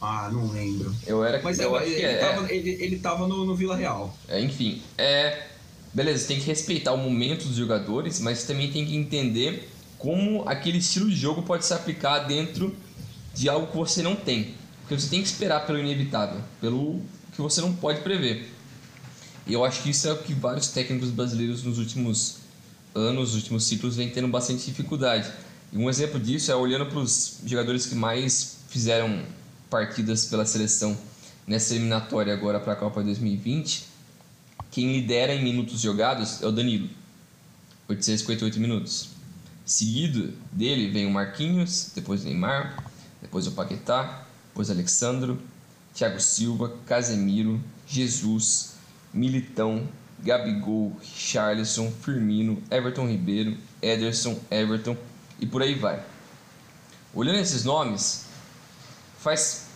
Ah, 0.00 0.28
não 0.30 0.52
lembro. 0.52 0.94
Eu 1.06 1.24
era 1.24 1.40
Mas 1.42 1.58
eu 1.58 1.76
é, 1.78 1.88
ele, 1.88 2.02
é, 2.02 2.16
tava, 2.18 2.52
ele, 2.52 2.70
ele 2.70 2.98
tava 2.98 3.26
no, 3.26 3.46
no 3.46 3.54
Vila 3.54 3.74
Real. 3.74 4.14
É, 4.28 4.40
enfim, 4.40 4.82
é. 4.98 5.46
Beleza, 5.94 6.26
tem 6.26 6.40
que 6.40 6.46
respeitar 6.46 6.92
o 6.92 6.98
momento 6.98 7.46
dos 7.46 7.56
jogadores, 7.56 8.20
mas 8.20 8.44
também 8.44 8.70
tem 8.70 8.84
que 8.84 8.96
entender 8.96 9.70
como 9.96 10.46
aquele 10.46 10.78
estilo 10.78 11.08
de 11.08 11.14
jogo 11.14 11.42
pode 11.42 11.64
se 11.64 11.72
aplicar 11.72 12.18
dentro 12.20 12.74
de 13.32 13.48
algo 13.48 13.68
que 13.68 13.76
você 13.76 14.02
não 14.02 14.16
tem. 14.16 14.54
Porque 14.80 15.00
você 15.00 15.08
tem 15.08 15.22
que 15.22 15.28
esperar 15.28 15.64
pelo 15.66 15.78
inevitável, 15.78 16.42
pelo 16.60 17.00
que 17.34 17.42
você 17.42 17.60
não 17.60 17.74
pode 17.74 18.00
prever. 18.00 18.52
E 19.46 19.52
eu 19.52 19.64
acho 19.64 19.82
que 19.82 19.90
isso 19.90 20.08
é 20.08 20.12
o 20.12 20.18
que 20.18 20.32
vários 20.32 20.68
técnicos 20.68 21.10
brasileiros 21.10 21.62
nos 21.62 21.78
últimos 21.78 22.38
anos, 22.94 23.32
nos 23.32 23.34
últimos 23.34 23.64
ciclos, 23.64 23.96
vem 23.96 24.08
tendo 24.08 24.28
bastante 24.28 24.64
dificuldade. 24.64 25.30
E 25.72 25.76
um 25.76 25.90
exemplo 25.90 26.18
disso 26.18 26.50
é 26.50 26.54
olhando 26.54 26.86
para 26.86 26.98
os 26.98 27.40
jogadores 27.44 27.86
que 27.86 27.94
mais 27.94 28.58
fizeram 28.68 29.24
partidas 29.68 30.26
pela 30.26 30.46
seleção 30.46 30.96
nessa 31.46 31.74
eliminatória 31.74 32.32
agora 32.32 32.60
para 32.60 32.72
a 32.72 32.76
Copa 32.76 33.02
2020. 33.02 33.84
Quem 34.70 34.92
lidera 34.92 35.34
em 35.34 35.42
minutos 35.42 35.80
jogados 35.80 36.42
é 36.42 36.46
o 36.46 36.52
Danilo, 36.52 36.88
858 37.88 38.58
minutos. 38.58 39.08
Seguido 39.64 40.32
dele 40.52 40.90
vem 40.90 41.06
o 41.06 41.10
Marquinhos, 41.10 41.90
depois 41.94 42.22
o 42.22 42.24
Neymar, 42.24 42.90
depois 43.20 43.46
o 43.46 43.52
Paquetá, 43.52 44.26
depois 44.48 44.68
o 44.68 44.72
Alexandro, 44.72 45.40
Thiago 45.94 46.20
Silva, 46.20 46.76
Casemiro, 46.86 47.62
Jesus, 47.86 48.74
Militão, 49.12 49.88
Gabigol, 50.18 50.96
Charleston, 51.02 51.92
Firmino, 52.02 52.60
Everton 52.70 53.06
Ribeiro, 53.06 53.56
Ederson, 53.80 54.38
Everton 54.50 54.96
e 55.38 55.46
por 55.46 55.62
aí 55.62 55.74
vai. 55.74 56.04
Olhando 57.14 57.38
esses 57.38 57.64
nomes, 57.64 58.24
faz 59.20 59.66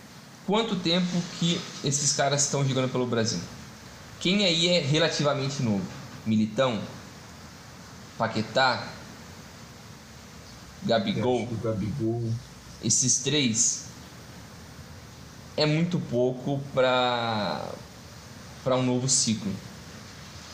quanto 0.44 0.74
tempo 0.76 1.22
que 1.38 1.60
esses 1.84 2.14
caras 2.14 2.42
estão 2.42 2.66
jogando 2.66 2.90
pelo 2.90 3.06
Brasil? 3.06 3.40
Quem 4.18 4.44
aí 4.44 4.66
é 4.68 4.80
relativamente 4.80 5.62
novo? 5.62 5.86
Militão? 6.26 6.80
Paquetá? 8.16 8.88
Gabigol? 10.82 11.46
Gabigol. 11.62 12.32
Esses 12.82 13.18
três 13.18 13.87
é 15.58 15.66
muito 15.66 15.98
pouco 15.98 16.60
para 16.72 17.68
para 18.62 18.76
um 18.76 18.82
novo 18.82 19.08
ciclo. 19.08 19.50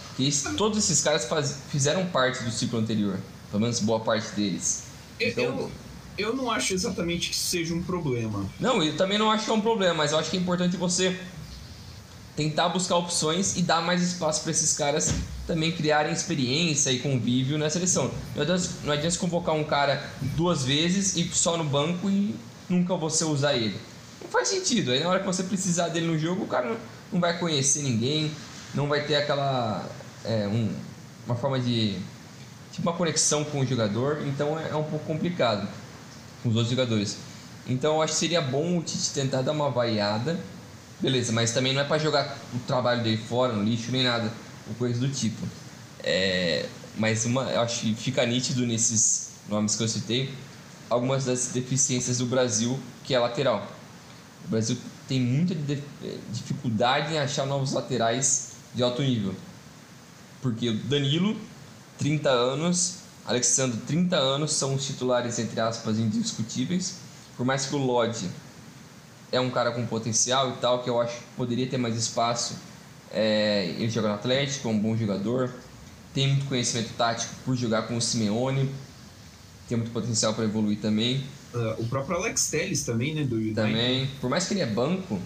Porque 0.08 0.30
todos 0.56 0.78
esses 0.78 1.02
caras 1.02 1.24
faz, 1.26 1.58
fizeram 1.70 2.06
parte 2.06 2.42
do 2.44 2.50
ciclo 2.50 2.78
anterior, 2.78 3.18
pelo 3.50 3.62
menos 3.62 3.80
boa 3.80 4.00
parte 4.00 4.30
deles. 4.34 4.84
Então, 5.20 5.44
eu, 5.44 5.70
eu 6.16 6.36
não 6.36 6.50
acho 6.50 6.72
exatamente 6.72 7.30
que 7.30 7.36
seja 7.36 7.74
um 7.74 7.82
problema. 7.82 8.46
Não, 8.60 8.82
eu 8.82 8.96
também 8.96 9.18
não 9.18 9.30
acho 9.30 9.44
que 9.44 9.50
é 9.50 9.54
um 9.54 9.60
problema, 9.60 9.94
mas 9.94 10.12
eu 10.12 10.18
acho 10.18 10.30
que 10.30 10.36
é 10.36 10.40
importante 10.40 10.76
você 10.76 11.18
tentar 12.36 12.68
buscar 12.68 12.96
opções 12.96 13.56
e 13.56 13.62
dar 13.62 13.82
mais 13.82 14.02
espaço 14.02 14.42
para 14.42 14.52
esses 14.52 14.72
caras 14.74 15.12
também 15.46 15.72
criarem 15.72 16.12
experiência 16.12 16.90
e 16.90 17.00
convívio 17.00 17.58
na 17.58 17.68
seleção. 17.68 18.10
Não 18.34 18.42
adianta, 18.42 18.70
não 18.84 18.92
adianta 18.92 19.18
convocar 19.18 19.54
um 19.54 19.64
cara 19.64 20.08
duas 20.36 20.64
vezes 20.64 21.16
e 21.16 21.28
só 21.32 21.56
no 21.56 21.64
banco 21.64 22.08
e 22.08 22.34
nunca 22.68 22.96
você 22.96 23.24
usar 23.24 23.54
ele 23.54 23.76
faz 24.34 24.48
sentido. 24.48 24.90
Aí 24.90 25.00
na 25.00 25.08
hora 25.08 25.20
que 25.20 25.26
você 25.26 25.44
precisar 25.44 25.88
dele 25.88 26.06
no 26.06 26.18
jogo, 26.18 26.42
o 26.42 26.48
cara 26.48 26.76
não 27.12 27.20
vai 27.20 27.38
conhecer 27.38 27.82
ninguém, 27.82 28.30
não 28.74 28.88
vai 28.88 29.06
ter 29.06 29.14
aquela. 29.14 29.88
É, 30.24 30.48
um, 30.48 30.74
uma 31.24 31.36
forma 31.36 31.58
de. 31.60 31.96
Tipo 32.72 32.90
uma 32.90 32.96
conexão 32.96 33.44
com 33.44 33.60
o 33.60 33.66
jogador, 33.66 34.18
então 34.26 34.58
é, 34.58 34.70
é 34.70 34.74
um 34.74 34.82
pouco 34.82 35.06
complicado 35.06 35.68
com 36.42 36.48
os 36.48 36.56
outros 36.56 36.70
jogadores. 36.70 37.16
Então 37.68 37.94
eu 37.94 38.02
acho 38.02 38.14
que 38.14 38.18
seria 38.18 38.40
bom 38.40 38.78
o 38.78 38.82
Tite 38.82 39.12
tentar 39.12 39.42
dar 39.42 39.52
uma 39.52 39.70
variada, 39.70 40.38
beleza, 41.00 41.32
mas 41.32 41.52
também 41.52 41.72
não 41.72 41.82
é 41.82 41.84
para 41.84 41.98
jogar 41.98 42.36
o 42.52 42.58
trabalho 42.66 43.02
dele 43.04 43.16
fora, 43.16 43.52
no 43.52 43.62
lixo, 43.62 43.92
nem 43.92 44.02
nada, 44.02 44.30
ou 44.68 44.74
coisa 44.74 44.98
do 44.98 45.08
tipo. 45.08 45.46
É, 46.02 46.66
mas 46.96 47.24
uma, 47.24 47.44
eu 47.44 47.60
acho 47.60 47.80
que 47.80 47.94
fica 47.94 48.26
nítido 48.26 48.66
nesses 48.66 49.30
nomes 49.48 49.76
que 49.76 49.84
eu 49.84 49.88
citei 49.88 50.34
algumas 50.90 51.24
das 51.24 51.48
deficiências 51.48 52.18
do 52.18 52.26
Brasil, 52.26 52.78
que 53.04 53.14
é 53.14 53.18
lateral. 53.18 53.66
O 54.44 54.48
Brasil 54.48 54.76
tem 55.08 55.20
muita 55.20 55.54
dificuldade 56.32 57.14
em 57.14 57.18
achar 57.18 57.46
novos 57.46 57.72
laterais 57.72 58.52
de 58.74 58.82
alto 58.82 59.02
nível. 59.02 59.34
Porque 60.42 60.68
o 60.68 60.78
Danilo, 60.84 61.36
30 61.98 62.28
anos, 62.28 62.96
Alexandre, 63.24 63.78
30 63.86 64.16
anos, 64.16 64.52
são 64.52 64.74
os 64.74 64.84
titulares, 64.84 65.38
entre 65.38 65.58
aspas, 65.60 65.98
indiscutíveis. 65.98 66.96
Por 67.36 67.46
mais 67.46 67.66
que 67.66 67.74
o 67.74 67.78
Lodge 67.78 68.28
é 69.32 69.40
um 69.40 69.50
cara 69.50 69.72
com 69.72 69.86
potencial 69.86 70.50
e 70.50 70.56
tal, 70.58 70.82
que 70.82 70.90
eu 70.90 71.00
acho 71.00 71.16
que 71.16 71.24
poderia 71.36 71.66
ter 71.66 71.78
mais 71.78 71.96
espaço. 71.96 72.56
É, 73.10 73.66
ele 73.78 73.90
joga 73.90 74.08
no 74.08 74.14
Atlético, 74.14 74.68
é 74.68 74.70
um 74.70 74.78
bom 74.78 74.96
jogador, 74.96 75.50
tem 76.12 76.28
muito 76.28 76.46
conhecimento 76.46 76.90
tático 76.96 77.34
por 77.44 77.56
jogar 77.56 77.82
com 77.82 77.96
o 77.96 78.00
Simeone. 78.00 78.70
Tem 79.68 79.78
muito 79.78 79.92
potencial 79.92 80.34
para 80.34 80.44
evoluir 80.44 80.78
também. 80.80 81.24
Uh, 81.54 81.82
o 81.82 81.86
próprio 81.88 82.16
Alex 82.16 82.48
Telles 82.50 82.82
também, 82.84 83.14
né, 83.14 83.22
do 83.24 83.36
United. 83.36 83.54
Também, 83.54 84.10
por 84.20 84.28
mais 84.28 84.46
que 84.46 84.54
ele 84.54 84.60
é 84.60 84.66
banco, 84.66 85.20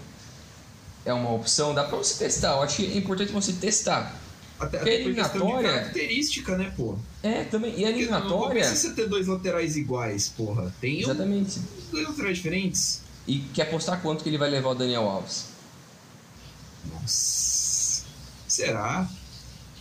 é 1.05 1.13
uma 1.13 1.31
opção, 1.33 1.73
dá 1.73 1.83
para 1.83 1.97
você 1.97 2.23
testar. 2.23 2.53
Eu 2.57 2.61
acho 2.63 2.75
que 2.77 2.85
é 2.85 2.97
importante 2.97 3.31
você 3.31 3.53
testar. 3.53 4.15
Até, 4.59 4.77
Porque 4.77 4.89
até 4.91 5.01
eliminatória- 5.01 5.69
característica, 5.71 6.57
né, 6.57 6.73
pô? 6.75 6.97
É, 7.23 7.45
também. 7.45 7.71
E 7.71 7.85
a 7.85 7.87
Porque 7.87 8.05
Não, 8.07 8.17
eliminatória. 8.17 8.61
precisa 8.65 8.93
ter 8.93 9.07
dois 9.07 9.25
laterais 9.25 9.77
iguais, 9.77 10.27
porra. 10.29 10.73
Tem 10.81 10.97
um- 10.97 11.01
Exatamente. 11.09 11.59
dois 11.91 12.07
laterais 12.07 12.37
diferentes. 12.37 13.01
E 13.25 13.39
quer 13.53 13.63
apostar 13.63 14.01
quanto 14.01 14.21
que 14.23 14.29
ele 14.29 14.37
vai 14.37 14.49
levar 14.49 14.69
o 14.71 14.75
Daniel 14.75 15.03
Alves? 15.07 15.45
Nossa. 16.91 18.03
Será? 18.47 19.07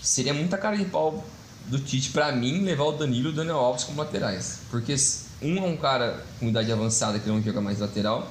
Seria 0.02 0.32
muita 0.34 0.56
cara 0.56 0.76
de 0.76 0.84
pau 0.84 1.24
do 1.68 1.78
Tite 1.78 2.10
pra 2.10 2.32
mim 2.32 2.62
levar 2.64 2.84
o 2.84 2.92
Danilo 2.92 3.28
e 3.28 3.32
o 3.32 3.34
Daniel 3.34 3.56
Alves 3.58 3.84
como 3.84 3.98
laterais. 3.98 4.60
Porque 4.70 4.94
um 5.42 5.58
é 5.58 5.66
um 5.66 5.76
cara 5.76 6.24
com 6.40 6.48
idade 6.48 6.70
avançada 6.72 7.18
que 7.18 7.28
não 7.28 7.42
joga 7.42 7.60
mais 7.60 7.78
lateral, 7.78 8.30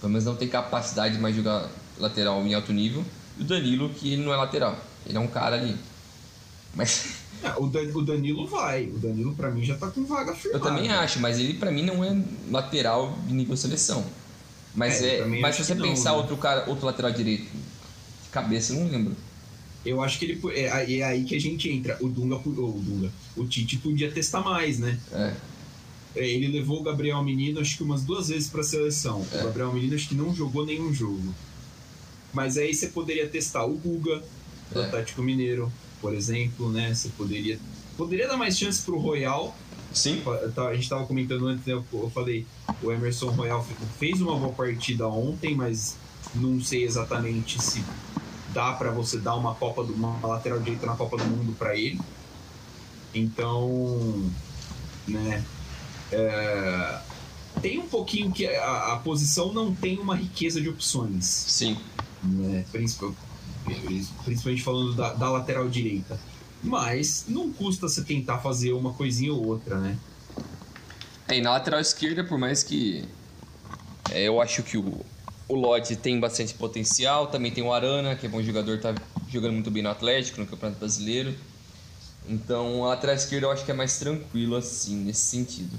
pelo 0.00 0.10
menos 0.12 0.24
não 0.24 0.36
tem 0.36 0.48
capacidade 0.48 1.14
de 1.16 1.20
mais 1.20 1.34
jogar 1.34 1.68
lateral 1.98 2.44
em 2.46 2.54
alto 2.54 2.72
nível, 2.72 3.04
e 3.38 3.42
o 3.42 3.44
Danilo 3.44 3.88
que 3.90 4.12
ele 4.12 4.22
não 4.24 4.32
é 4.32 4.36
lateral, 4.36 4.76
ele 5.06 5.16
é 5.16 5.20
um 5.20 5.26
cara 5.28 5.56
ali. 5.56 5.76
Mas 6.74 7.06
Ah, 7.44 7.54
o, 7.58 7.66
Dan- 7.68 7.90
o 7.94 8.00
Danilo 8.02 8.46
vai. 8.46 8.86
O 8.86 8.98
Danilo, 8.98 9.34
pra 9.34 9.50
mim, 9.50 9.62
já 9.62 9.76
tá 9.76 9.88
com 9.88 10.06
vaga 10.06 10.30
eu 10.30 10.34
firmada. 10.34 10.64
também 10.64 10.90
acho, 10.90 11.20
mas 11.20 11.38
ele 11.38 11.52
pra 11.54 11.70
mim 11.70 11.82
não 11.82 12.02
é 12.02 12.16
lateral 12.50 13.16
de 13.26 13.34
nível 13.34 13.54
seleção. 13.56 14.02
Mas 14.74 15.02
É, 15.02 15.20
eu 15.20 15.24
é, 15.34 15.40
mas 15.40 15.54
se 15.56 15.64
você 15.64 15.74
não, 15.74 15.86
pensar 15.86 16.12
né? 16.12 16.16
outro 16.16 16.36
cara, 16.38 16.64
outro 16.66 16.86
lateral 16.86 17.12
direito, 17.12 17.44
de 17.44 18.28
cabeça 18.32 18.72
eu 18.72 18.80
não 18.80 18.90
lembro. 18.90 19.14
Eu 19.86 20.02
acho 20.02 20.18
que 20.18 20.24
ele. 20.26 20.40
É, 20.54 20.70
aí- 20.72 21.00
é 21.00 21.04
aí 21.04 21.24
que 21.24 21.34
a 21.36 21.40
gente 21.40 21.70
entra. 21.70 21.96
O 22.00 22.08
Dunga. 22.08 22.36
O 22.36 22.50
Dunga. 22.50 23.10
O 23.36 23.46
Tite 23.46 23.76
podia 23.78 24.10
testar 24.10 24.40
mais, 24.40 24.78
né? 24.78 24.98
É, 25.12 25.32
É, 26.16 26.26
Ele 26.26 26.48
levou 26.48 26.80
o 26.80 26.82
Gabriel 26.82 27.22
Menino, 27.22 27.60
acho 27.60 27.76
que 27.76 27.82
umas 27.82 28.02
duas 28.02 28.28
vezes 28.28 28.48
pra 28.48 28.62
seleção. 28.62 29.24
É. 29.32 29.40
O 29.42 29.44
Gabriel 29.44 29.72
Menino, 29.72 29.94
acho 29.94 30.08
que 30.08 30.14
não 30.14 30.34
jogou 30.34 30.64
nenhum 30.64 30.92
jogo. 30.92 31.34
Mas 32.32 32.56
aí 32.58 32.74
você 32.74 32.88
poderia 32.88 33.26
testar 33.28 33.64
o 33.66 33.74
Guga, 33.74 34.22
do 34.72 34.80
É. 34.80 34.84
Atlético 34.86 35.22
Mineiro, 35.22 35.70
por 36.00 36.14
exemplo, 36.14 36.70
né? 36.72 36.92
Você 36.94 37.08
poderia. 37.10 37.58
Poderia 37.96 38.26
dar 38.28 38.36
mais 38.36 38.58
chance 38.58 38.82
pro 38.82 38.98
Royal. 38.98 39.56
sim, 39.92 40.22
A 40.56 40.74
gente 40.74 40.88
tava 40.88 41.06
comentando 41.06 41.46
antes, 41.46 41.64
né? 41.66 41.72
Eu 41.74 42.10
falei, 42.10 42.44
o 42.82 42.90
Emerson 42.92 43.30
Royal 43.30 43.66
fez 43.98 44.20
uma 44.20 44.36
boa 44.38 44.52
partida 44.52 45.06
ontem, 45.08 45.54
mas 45.54 45.96
não 46.34 46.60
sei 46.60 46.84
exatamente 46.84 47.62
se 47.62 47.82
dá 48.56 48.72
pra 48.72 48.90
você 48.90 49.18
dar 49.18 49.34
uma 49.34 49.54
Copa 49.54 49.84
do 49.84 49.92
uma 49.92 50.18
lateral 50.26 50.58
direita 50.58 50.86
na 50.86 50.96
Copa 50.96 51.18
do 51.18 51.24
Mundo 51.26 51.54
pra 51.58 51.76
ele. 51.76 52.00
Então, 53.14 54.30
né? 55.06 55.44
é, 56.10 56.98
tem 57.60 57.78
um 57.78 57.86
pouquinho 57.86 58.32
que 58.32 58.46
a, 58.46 58.94
a 58.94 58.96
posição 58.96 59.52
não 59.52 59.74
tem 59.74 59.98
uma 59.98 60.16
riqueza 60.16 60.58
de 60.58 60.70
opções, 60.70 61.26
sim. 61.26 61.76
né? 62.22 62.64
Principal- 62.72 63.14
Principalmente 64.24 64.62
falando 64.62 64.94
da, 64.94 65.12
da 65.12 65.30
lateral 65.30 65.68
direita. 65.68 66.18
Mas 66.62 67.26
não 67.28 67.52
custa 67.52 67.88
você 67.88 68.02
tentar 68.02 68.38
fazer 68.38 68.72
uma 68.72 68.94
coisinha 68.94 69.34
ou 69.34 69.44
outra, 69.44 69.78
né? 69.78 69.98
É, 71.28 71.36
e 71.36 71.42
na 71.42 71.50
lateral 71.50 71.80
esquerda, 71.80 72.24
por 72.24 72.38
mais 72.38 72.62
que 72.62 73.04
é, 74.10 74.22
eu 74.22 74.40
acho 74.40 74.62
que 74.62 74.78
o, 74.78 75.04
o 75.48 75.54
Lodge 75.54 75.96
tem 75.96 76.18
bastante 76.18 76.54
potencial, 76.54 77.28
também 77.28 77.52
tem 77.52 77.62
o 77.62 77.72
Arana, 77.72 78.16
que 78.16 78.26
é 78.26 78.28
bom 78.28 78.42
jogador, 78.42 78.80
tá 78.80 78.94
jogando 79.28 79.52
muito 79.52 79.70
bem 79.70 79.82
no 79.82 79.90
Atlético, 79.90 80.40
no 80.40 80.46
Campeonato 80.46 80.78
Brasileiro. 80.78 81.34
Então 82.28 82.84
a 82.84 82.88
lateral 82.88 83.14
esquerda 83.14 83.46
eu 83.46 83.50
acho 83.52 83.64
que 83.64 83.70
é 83.70 83.74
mais 83.74 83.98
tranquilo 83.98 84.56
assim, 84.56 84.96
nesse 84.96 85.20
sentido. 85.20 85.76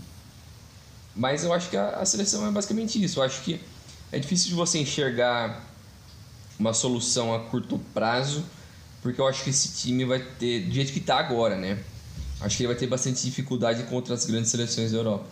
Mas 1.15 1.43
eu 1.43 1.51
acho 1.51 1.69
que 1.69 1.75
a, 1.75 1.89
a 1.89 2.05
seleção 2.05 2.47
é 2.47 2.51
basicamente 2.51 3.03
isso. 3.03 3.19
Eu 3.19 3.23
acho 3.23 3.41
que 3.41 3.59
é 4.11 4.19
difícil 4.19 4.49
de 4.49 4.55
você 4.55 4.79
enxergar 4.79 5.63
uma 6.57 6.73
solução 6.73 7.33
a 7.35 7.39
curto 7.39 7.77
prazo, 7.93 8.45
porque 9.01 9.19
eu 9.19 9.27
acho 9.27 9.43
que 9.43 9.49
esse 9.49 9.73
time 9.73 10.05
vai 10.05 10.19
ter, 10.19 10.65
do 10.65 10.71
jeito 10.71 10.93
que 10.93 10.99
tá 10.99 11.17
agora, 11.17 11.55
né? 11.55 11.83
Acho 12.39 12.55
que 12.55 12.63
ele 12.63 12.67
vai 12.67 12.77
ter 12.77 12.87
bastante 12.87 13.21
dificuldade 13.23 13.83
contra 13.83 14.13
as 14.13 14.25
grandes 14.25 14.49
seleções 14.49 14.91
da 14.91 14.97
Europa. 14.99 15.25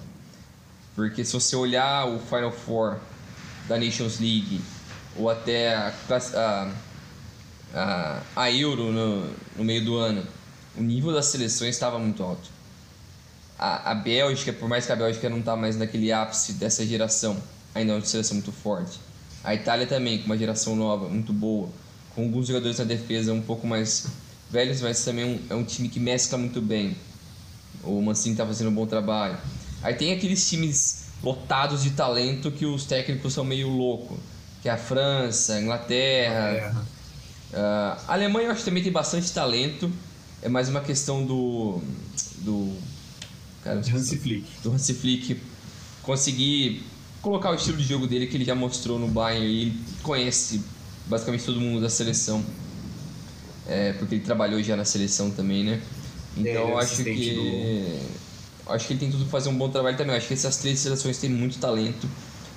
Porque 0.96 1.24
se 1.24 1.34
você 1.34 1.56
olhar 1.56 2.08
o 2.08 2.20
Final 2.20 2.52
Four 2.52 2.98
da 3.68 3.78
Nations 3.78 4.20
League, 4.20 4.62
ou 5.18 5.30
até 5.30 5.76
a, 5.76 5.94
a, 6.36 6.72
a, 7.74 8.22
a 8.36 8.52
Euro 8.52 8.92
no, 8.92 9.30
no 9.56 9.64
meio 9.64 9.84
do 9.84 9.98
ano, 9.98 10.26
o 10.78 10.82
nível 10.82 11.14
das 11.14 11.28
seleções 11.28 11.76
estava 11.76 11.98
muito 11.98 12.22
alto. 12.22 12.50
A, 13.58 13.92
a 13.92 13.96
Bélgica, 13.96 14.52
por 14.52 14.68
mais 14.68 14.86
que 14.86 14.92
a 14.92 14.96
Bélgica 14.96 15.30
não 15.30 15.40
está 15.40 15.56
mais 15.56 15.78
naquele 15.78 16.12
ápice 16.12 16.54
dessa 16.54 16.86
geração, 16.86 17.38
ainda 17.74 17.94
é 17.94 17.96
uma 17.96 18.06
seleção 18.06 18.36
muito 18.36 18.52
forte. 18.52 19.00
A 19.44 19.54
Itália 19.54 19.88
também, 19.88 20.20
com 20.20 20.26
uma 20.26 20.38
geração 20.38 20.76
nova, 20.76 21.08
muito 21.08 21.32
boa, 21.32 21.70
com 22.14 22.24
alguns 22.24 22.48
jogadores 22.48 22.80
na 22.80 22.86
defesa 22.86 23.32
um 23.32 23.42
pouco 23.42 23.66
mais 23.68 24.08
velhos, 24.50 24.82
mas 24.82 25.04
também 25.04 25.40
é 25.50 25.56
um 25.56 25.64
time 25.64 25.88
que 25.88 26.00
mescla 26.00 26.38
muito 26.38 26.62
bem. 26.62 26.96
O 27.84 28.02
Mancini 28.02 28.34
está 28.34 28.46
fazendo 28.46 28.70
um 28.70 28.74
bom 28.74 28.86
trabalho. 28.86 29.38
Aí 29.84 29.94
tem 29.94 30.12
aqueles 30.12 30.50
times 30.50 31.05
lotados 31.26 31.82
de 31.84 31.90
talento 31.92 32.52
que 32.52 32.66
os 32.66 32.86
técnicos 32.86 33.34
são 33.34 33.44
meio 33.44 33.68
loucos, 33.68 34.18
que 34.62 34.70
é 34.70 34.72
a 34.72 34.78
França, 34.78 35.56
a 35.56 35.62
Inglaterra, 35.62 36.50
É. 36.52 36.72
ah, 37.56 37.98
a 38.08 38.14
Alemanha 38.14 38.48
eu 38.48 38.52
acho 38.52 38.60
que 38.60 38.66
também 38.66 38.84
tem 38.84 38.92
bastante 38.92 39.32
talento. 39.32 39.92
É 40.42 40.48
mais 40.48 40.70
uma 40.70 40.82
questão 40.82 41.26
do. 41.26 41.82
do. 42.40 42.78
Cara, 43.64 43.80
Hansi 43.80 44.18
Flick. 44.18 44.46
do 44.62 44.72
Hansi 44.72 44.94
Flick 44.94 45.42
conseguir 46.04 46.84
colocar 47.20 47.50
o 47.50 47.56
estilo 47.56 47.78
de 47.78 47.84
jogo 47.84 48.06
dele 48.06 48.28
que 48.28 48.38
ele 48.38 48.46
já 48.46 48.54
mostrou 48.54 49.00
no 49.00 49.08
Bayern 49.08 49.44
e 49.48 49.62
ele 49.64 49.80
conhece 50.04 50.62
basicamente 51.08 51.44
todo 51.44 51.60
mundo 51.60 51.82
da 51.82 51.90
seleção. 51.90 52.44
É, 53.68 53.94
porque 53.94 54.14
ele 54.14 54.24
trabalhou 54.24 54.62
já 54.62 54.76
na 54.76 54.86
seleção 54.86 55.32
também, 55.32 55.64
né? 55.64 55.82
Então 56.38 56.52
é 56.52 56.72
eu 56.72 56.78
acho 56.78 57.04
que. 57.04 58.00
Acho 58.68 58.88
que 58.88 58.94
ele 58.94 59.00
tem 59.00 59.12
tudo 59.12 59.24
pra 59.26 59.32
fazer 59.32 59.50
um 59.50 59.58
bom 59.58 59.70
trabalho 59.70 59.96
também. 59.98 60.14
Eu 60.14 60.18
acho 60.18 60.28
que 60.28 60.34
essas 60.34 60.58
três 60.58 60.80
seleções 60.80 61.18
têm 61.18 61.30
muito 61.30 61.60
talento 61.60 62.08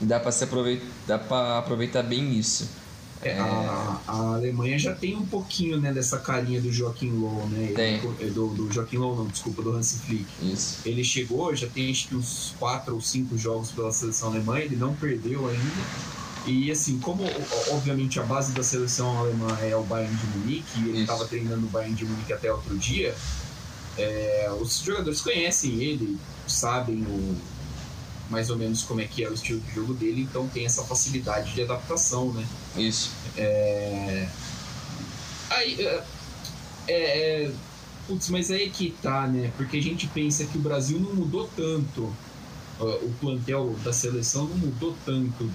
e 0.01 0.05
dá 0.07 0.19
pra, 0.19 0.33
se 0.33 0.45
aproveitar, 0.45 0.87
dá 1.07 1.59
aproveitar 1.59 2.03
bem 2.03 2.39
isso. 2.39 2.69
É, 3.21 3.37
a, 3.37 4.01
a 4.07 4.17
Alemanha 4.35 4.79
já 4.79 4.95
tem 4.95 5.17
um 5.17 5.27
pouquinho 5.27 5.81
né, 5.81 5.93
dessa 5.93 6.19
carinha 6.19 6.61
do 6.61 6.73
Joaquim 6.73 7.11
Low, 7.11 7.47
né? 7.49 7.73
Tem. 7.75 8.01
Ele- 8.21 8.31
do, 8.31 8.47
do 8.49 8.73
Joaquim 8.73 8.97
Low, 8.99 9.17
não, 9.17 9.27
desculpa, 9.27 9.61
do 9.61 9.73
Hansi 9.73 9.99
Flick. 9.99 10.25
Isso. 10.41 10.79
Ele 10.85 11.03
chegou, 11.03 11.55
já 11.55 11.67
tem 11.67 11.91
acho 11.91 12.09
que 12.09 12.15
uns 12.15 12.55
quatro 12.61 12.95
ou 12.95 13.01
cinco 13.01 13.37
jogos 13.37 13.73
pela 13.73 13.91
seleção 13.93 14.29
alemã, 14.31 14.59
ele 14.59 14.77
não 14.77 14.95
perdeu 14.95 15.49
ainda. 15.49 15.83
E 16.47 16.71
assim, 16.71 16.99
como 17.01 17.25
obviamente 17.73 18.19
a 18.21 18.23
base 18.23 18.53
da 18.53 18.63
seleção 18.63 19.19
alemã 19.19 19.49
é 19.61 19.75
o 19.77 19.83
Bayern 19.83 20.15
de 20.17 20.39
Munique, 20.39 20.81
e 20.81 20.89
ele 20.89 21.01
estava 21.01 21.27
treinando 21.27 21.67
o 21.67 21.69
Bayern 21.69 21.95
de 21.95 22.05
Munique 22.07 22.33
até 22.33 22.51
outro 22.53 22.79
dia, 22.79 23.15
é, 23.99 24.51
os 24.61 24.81
jogadores 24.81 25.21
conhecem 25.21 25.83
ele, 25.83 26.17
sabem 26.47 27.03
o, 27.03 27.37
mais 28.31 28.49
ou 28.51 28.57
menos 28.57 28.83
como 28.83 29.01
é 29.01 29.05
que 29.05 29.25
é 29.25 29.29
o 29.29 29.35
estilo 29.35 29.61
de 29.61 29.75
jogo 29.75 29.95
dele, 29.95 30.23
então 30.23 30.47
tem 30.49 30.65
essa 30.65 30.83
facilidade 30.85 31.53
de 31.53 31.63
adaptação, 31.63 32.33
né? 32.33 32.47
Isso. 32.77 33.11
Aí, 35.51 35.81
é, 35.81 36.03
é, 36.89 37.51
putz, 38.07 38.29
mas 38.29 38.51
aí 38.51 38.65
é 38.65 38.69
que 38.69 38.95
tá, 39.03 39.27
né? 39.27 39.51
Porque 39.57 39.77
a 39.79 39.83
gente 39.83 40.07
pensa 40.09 40.45
que 40.45 40.57
o 40.59 40.61
Brasil 40.61 41.01
não 41.01 41.15
mudou 41.15 41.49
tanto, 41.57 42.15
o 42.79 43.13
plantel 43.21 43.75
da 43.83 43.93
seleção 43.93 44.47
não 44.47 44.57
mudou 44.57 44.97
tanto 45.05 45.51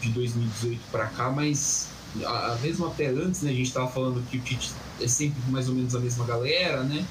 de 0.00 0.10
2018 0.10 0.80
para 0.90 1.06
cá, 1.06 1.30
mas 1.30 1.88
a, 2.24 2.52
a 2.52 2.56
mesmo 2.56 2.86
até 2.86 3.08
antes, 3.08 3.42
né? 3.42 3.50
A 3.50 3.54
gente 3.54 3.72
tava 3.72 3.88
falando 3.88 4.24
que 4.28 4.38
o 4.38 4.40
Tite 4.40 4.72
é 5.00 5.08
sempre 5.08 5.40
mais 5.50 5.68
ou 5.68 5.74
menos 5.74 5.94
a 5.94 6.00
mesma 6.00 6.24
galera, 6.24 6.82
né? 6.82 7.04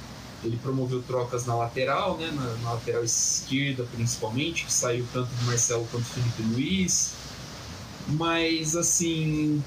Ele 0.44 0.58
promoveu 0.58 1.02
trocas 1.02 1.46
na 1.46 1.56
lateral, 1.56 2.18
né? 2.18 2.32
Na, 2.34 2.44
na 2.58 2.74
lateral 2.74 3.04
esquerda, 3.04 3.86
principalmente, 3.92 4.66
que 4.66 4.74
saiu 4.74 5.06
tanto 5.12 5.30
do 5.30 5.46
Marcelo 5.46 5.88
quanto 5.92 6.04
do 6.04 6.10
Felipe 6.10 6.42
Luiz. 6.44 7.14
Mas, 8.08 8.76
assim, 8.76 9.64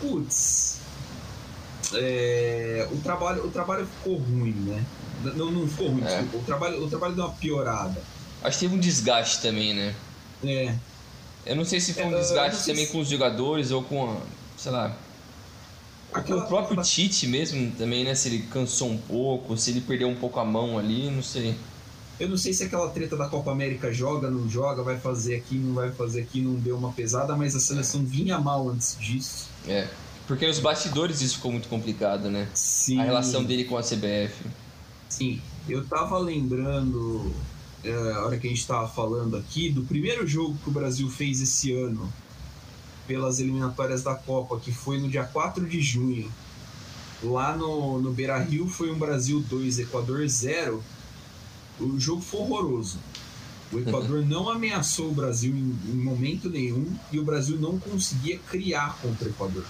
putz, 0.00 0.78
é, 1.94 2.88
o, 2.90 2.96
trabalho, 2.98 3.46
o 3.46 3.50
trabalho 3.50 3.86
ficou 3.86 4.16
ruim, 4.18 4.52
né? 4.52 4.84
Não, 5.34 5.50
não 5.50 5.68
ficou 5.68 5.88
ruim, 5.90 6.02
É. 6.02 6.06
desculpa. 6.06 6.36
O 6.38 6.42
trabalho, 6.42 6.84
o 6.84 6.88
trabalho 6.88 7.14
deu 7.14 7.24
uma 7.24 7.34
piorada. 7.34 8.02
Acho 8.42 8.58
que 8.58 8.64
teve 8.64 8.76
um 8.76 8.80
desgaste 8.80 9.40
também, 9.42 9.74
né? 9.74 9.94
É, 10.44 10.74
Eu 11.44 11.56
não 11.56 11.64
sei 11.64 11.80
se 11.80 11.92
foi 11.94 12.04
um 12.04 12.14
É, 12.14 12.20
desgaste 12.20 12.64
também 12.66 12.86
se- 12.86 12.92
com 12.92 12.98
os 13.00 13.08
jogadores 13.08 13.70
ou 13.70 13.82
com, 13.82 14.20
sei 14.56 14.72
lá, 14.72 14.96
aquela, 16.18 16.44
o 16.44 16.46
próprio 16.46 16.82
Tite 16.82 17.26
mesmo 17.26 17.72
também, 17.72 18.04
né? 18.04 18.14
Se 18.14 18.28
ele 18.28 18.42
cansou 18.44 18.90
um 18.90 18.98
pouco, 18.98 19.56
se 19.56 19.70
ele 19.70 19.80
perdeu 19.80 20.08
um 20.08 20.14
pouco 20.14 20.38
a 20.40 20.44
mão 20.44 20.78
ali, 20.78 21.10
não 21.10 21.22
sei. 21.22 21.54
eu 22.18 22.28
não 22.28 22.36
sei 22.36 22.52
se 22.52 22.64
aquela 22.64 22.88
treta 22.90 23.16
da 23.16 23.28
Copa 23.28 23.50
América 23.50 23.92
joga, 23.92 24.30
não 24.30 24.48
joga, 24.48 24.82
vai 24.82 24.98
fazer 24.98 25.36
aqui, 25.36 25.56
não 25.56 25.74
vai 25.74 25.90
fazer 25.92 26.22
aqui, 26.22 26.40
não 26.40 26.54
deu 26.54 26.76
uma 26.76 26.92
pesada, 26.92 27.36
mas 27.36 27.54
a 27.54 27.60
seleção 27.60 28.04
vinha 28.04 28.38
mal 28.38 28.68
antes 28.68 28.96
disso. 28.98 29.48
É. 29.66 29.88
Porque 30.26 30.46
nos 30.46 30.58
bastidores 30.58 31.20
isso 31.20 31.36
ficou 31.36 31.52
muito 31.52 31.68
complicado, 31.68 32.28
né? 32.28 32.48
Sim. 32.52 33.00
A 33.00 33.04
relação 33.04 33.44
dele 33.44 33.64
com 33.64 33.76
a 33.76 33.82
CBF. 33.82 34.44
Sim, 35.08 35.40
eu 35.68 35.84
tava 35.86 36.18
lembrando. 36.18 37.32
é, 37.84 37.92
a 38.12 38.24
hora 38.24 38.36
que 38.36 38.46
a 38.46 38.50
gente 38.50 38.60
estava 38.60 38.88
falando 38.88 39.36
aqui, 39.36 39.70
do 39.70 39.82
primeiro 39.82 40.26
jogo 40.26 40.58
que 40.62 40.68
o 40.68 40.72
Brasil 40.72 41.08
fez 41.08 41.40
esse 41.40 41.72
ano 41.72 42.12
pelas 43.06 43.40
eliminatórias 43.40 44.02
da 44.02 44.14
Copa, 44.14 44.58
que 44.58 44.72
foi 44.72 44.98
no 44.98 45.08
dia 45.08 45.24
4 45.24 45.66
de 45.66 45.80
junho. 45.80 46.30
Lá 47.22 47.56
no, 47.56 48.00
no 48.00 48.12
Beira 48.12 48.38
Rio 48.38 48.68
foi 48.68 48.90
um 48.90 48.98
Brasil 48.98 49.40
2, 49.40 49.80
Equador 49.80 50.26
0. 50.26 50.82
O 51.80 51.98
jogo 51.98 52.20
foi 52.20 52.40
horroroso. 52.40 52.98
O 53.72 53.78
Equador 53.78 54.24
não 54.26 54.48
ameaçou 54.48 55.10
o 55.10 55.14
Brasil 55.14 55.54
em, 55.54 55.76
em, 55.90 55.96
momento 55.96 56.48
nenhum 56.48 56.86
e 57.10 57.18
o 57.18 57.24
Brasil 57.24 57.58
não 57.58 57.78
conseguia 57.78 58.38
criar 58.38 58.98
contra 59.00 59.28
o 59.28 59.30
Equador. 59.30 59.64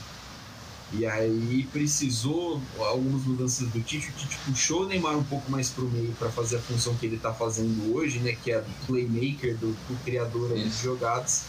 E 0.92 1.04
aí 1.04 1.68
precisou 1.72 2.60
algumas 2.78 3.24
mudanças 3.24 3.68
do 3.68 3.80
Tite. 3.80 4.08
O 4.08 4.12
Tite 4.12 4.38
puxou 4.46 4.82
o 4.82 4.86
Neymar 4.86 5.16
um 5.16 5.24
pouco 5.24 5.50
mais 5.50 5.68
para 5.68 5.84
o 5.84 5.88
meio 5.88 6.12
para 6.12 6.30
fazer 6.30 6.56
a 6.56 6.60
função 6.60 6.94
que 6.94 7.06
ele 7.06 7.16
está 7.16 7.32
fazendo 7.32 7.94
hoje, 7.94 8.20
né? 8.20 8.36
Que 8.42 8.52
é 8.52 8.60
do 8.60 8.86
playmaker, 8.86 9.56
do, 9.56 9.72
do 9.72 10.04
criador 10.04 10.54
de 10.54 10.70
jogadas. 10.70 11.44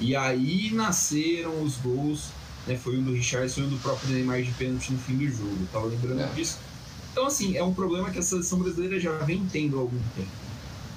E 0.00 0.14
aí 0.14 0.70
nasceram 0.72 1.62
os 1.62 1.76
gols. 1.76 2.28
Né? 2.66 2.76
Foi 2.76 2.98
um 2.98 3.02
do 3.02 3.12
Richardson 3.12 3.62
e 3.62 3.64
um 3.64 3.68
do 3.70 3.76
próprio 3.78 4.10
Neymar 4.10 4.42
de 4.42 4.52
pênalti 4.52 4.92
no 4.92 4.98
fim 4.98 5.16
do 5.16 5.28
jogo. 5.28 5.56
Eu 5.60 5.66
tava 5.72 5.86
lembrando 5.86 6.20
é. 6.20 6.26
disso. 6.34 6.58
Então, 7.12 7.26
assim, 7.26 7.56
é 7.56 7.64
um 7.64 7.74
problema 7.74 8.10
que 8.10 8.18
a 8.18 8.22
seleção 8.22 8.58
brasileira 8.58 9.00
já 9.00 9.12
vem 9.18 9.44
tendo 9.50 9.76
há 9.76 9.80
algum 9.80 9.98
tempo. 10.14 10.28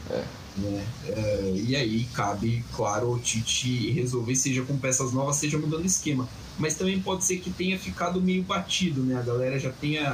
É. 0.10 0.24
Né? 0.58 0.86
É, 1.08 1.54
e 1.56 1.76
aí 1.76 2.04
cabe, 2.14 2.64
claro, 2.76 3.14
o 3.14 3.20
Tite 3.20 3.92
resolver, 3.92 4.36
seja 4.36 4.62
com 4.64 4.78
peças 4.78 5.14
novas, 5.14 5.38
seja 5.38 5.58
mudando 5.58 5.86
esquema. 5.86 6.28
Mas 6.60 6.76
também 6.76 7.00
pode 7.00 7.24
ser 7.24 7.38
que 7.38 7.50
tenha 7.50 7.80
ficado 7.80 8.22
meio 8.22 8.44
batido, 8.44 9.02
né? 9.02 9.18
A 9.18 9.22
galera 9.22 9.58
já 9.58 9.72
tenha 9.72 10.10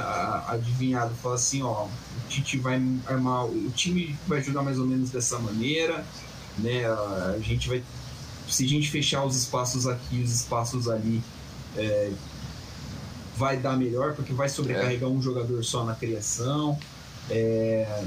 adivinhado, 0.46 1.12
fala 1.16 1.34
assim, 1.34 1.62
ó, 1.62 1.84
o 1.84 1.90
Tite 2.28 2.56
vai 2.56 2.80
armar, 3.06 3.44
o 3.46 3.70
time 3.74 4.16
vai 4.26 4.40
jogar 4.42 4.62
mais 4.62 4.78
ou 4.78 4.86
menos 4.86 5.10
dessa 5.10 5.38
maneira, 5.38 6.06
né? 6.56 6.86
A 6.86 7.38
gente 7.40 7.68
vai, 7.68 7.82
se 8.48 8.64
a 8.64 8.68
gente 8.68 8.90
fechar 8.90 9.24
os 9.24 9.36
espaços 9.36 9.86
aqui, 9.86 10.20
os 10.22 10.32
espaços 10.32 10.88
ali, 10.88 11.22
é, 11.76 12.10
vai 13.36 13.56
dar 13.56 13.76
melhor, 13.76 14.14
porque 14.14 14.32
vai 14.32 14.48
sobrecarregar 14.48 15.08
é. 15.08 15.12
um 15.12 15.22
jogador 15.22 15.64
só 15.64 15.84
na 15.84 15.94
criação. 15.94 16.78
É, 17.30 18.04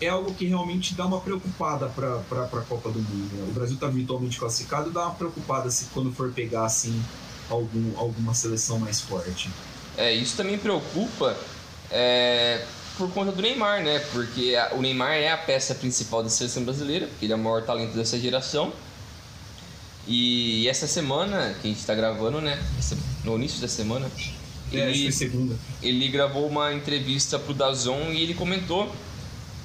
é 0.00 0.08
algo 0.08 0.32
que 0.34 0.46
realmente 0.46 0.94
dá 0.94 1.06
uma 1.06 1.20
preocupada 1.20 1.88
para 1.88 2.44
a 2.44 2.62
Copa 2.62 2.90
do 2.90 3.00
Mundo. 3.00 3.34
Né? 3.34 3.46
O 3.48 3.52
Brasil 3.52 3.74
está 3.74 3.88
virtualmente 3.88 4.38
classificado, 4.38 4.90
dá 4.90 5.06
uma 5.06 5.14
preocupada 5.14 5.70
se 5.70 5.86
quando 5.86 6.12
for 6.12 6.32
pegar 6.32 6.64
assim 6.64 7.02
algum, 7.50 7.98
alguma 7.98 8.34
seleção 8.34 8.78
mais 8.78 9.00
forte. 9.00 9.50
É, 9.96 10.12
isso 10.12 10.36
também 10.36 10.56
preocupa 10.56 11.36
é, 11.90 12.64
por 12.96 13.10
conta 13.10 13.32
do 13.32 13.42
Neymar, 13.42 13.82
né? 13.82 13.98
Porque 14.12 14.54
a, 14.54 14.74
o 14.74 14.80
Neymar 14.80 15.14
é 15.14 15.32
a 15.32 15.36
peça 15.36 15.74
principal 15.74 16.22
da 16.22 16.28
seleção 16.28 16.64
brasileira, 16.64 17.06
porque 17.08 17.26
ele 17.26 17.32
é 17.32 17.36
o 17.36 17.38
maior 17.38 17.62
talento 17.62 17.94
dessa 17.94 18.18
geração. 18.18 18.72
E 20.08 20.66
essa 20.66 20.86
semana 20.86 21.54
que 21.60 21.68
a 21.68 21.70
gente 21.70 21.80
está 21.80 21.94
gravando, 21.94 22.40
né? 22.40 22.58
No 23.24 23.36
início 23.36 23.60
da 23.60 23.68
semana, 23.68 24.10
é, 24.72 24.90
ele, 24.90 25.12
segunda. 25.12 25.54
ele 25.82 26.08
gravou 26.08 26.48
uma 26.48 26.72
entrevista 26.72 27.38
pro 27.38 27.52
Dazon 27.52 28.10
e 28.10 28.22
ele 28.22 28.32
comentou 28.32 28.90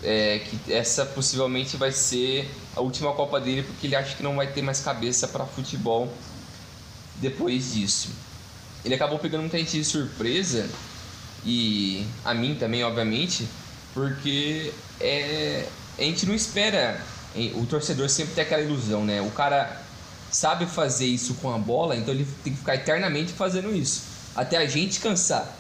é, 0.03 0.39
que 0.39 0.73
essa 0.73 1.05
possivelmente 1.05 1.77
vai 1.77 1.93
ser 1.93 2.49
a 2.75 2.81
última 2.81 3.13
Copa 3.13 3.39
dele, 3.39 3.63
porque 3.63 3.87
ele 3.87 3.95
acha 3.95 4.15
que 4.15 4.23
não 4.23 4.35
vai 4.35 4.47
ter 4.47 4.61
mais 4.61 4.81
cabeça 4.81 5.29
para 5.29 5.45
futebol 5.45 6.13
depois 7.21 7.73
disso. 7.73 8.09
Ele 8.83 8.93
acabou 8.95 9.17
pegando 9.17 9.41
muita 9.41 9.57
gente 9.57 9.77
de 9.77 9.85
surpresa, 9.85 10.69
e 11.45 12.05
a 12.25 12.33
mim 12.33 12.55
também, 12.55 12.83
obviamente, 12.83 13.47
porque 13.93 14.73
é, 14.99 15.65
a 15.97 16.01
gente 16.01 16.25
não 16.25 16.35
espera. 16.35 17.01
O 17.55 17.65
torcedor 17.65 18.09
sempre 18.09 18.35
tem 18.35 18.43
aquela 18.43 18.61
ilusão, 18.61 19.03
né? 19.03 19.21
O 19.21 19.31
cara 19.31 19.82
sabe 20.35 20.65
fazer 20.65 21.05
isso 21.05 21.35
com 21.35 21.53
a 21.53 21.57
bola, 21.57 21.95
então 21.95 22.13
ele 22.13 22.27
tem 22.43 22.53
que 22.53 22.59
ficar 22.59 22.75
eternamente 22.75 23.31
fazendo 23.31 23.73
isso. 23.75 24.03
Até 24.35 24.57
a 24.57 24.65
gente 24.65 24.99
cansar. 24.99 25.59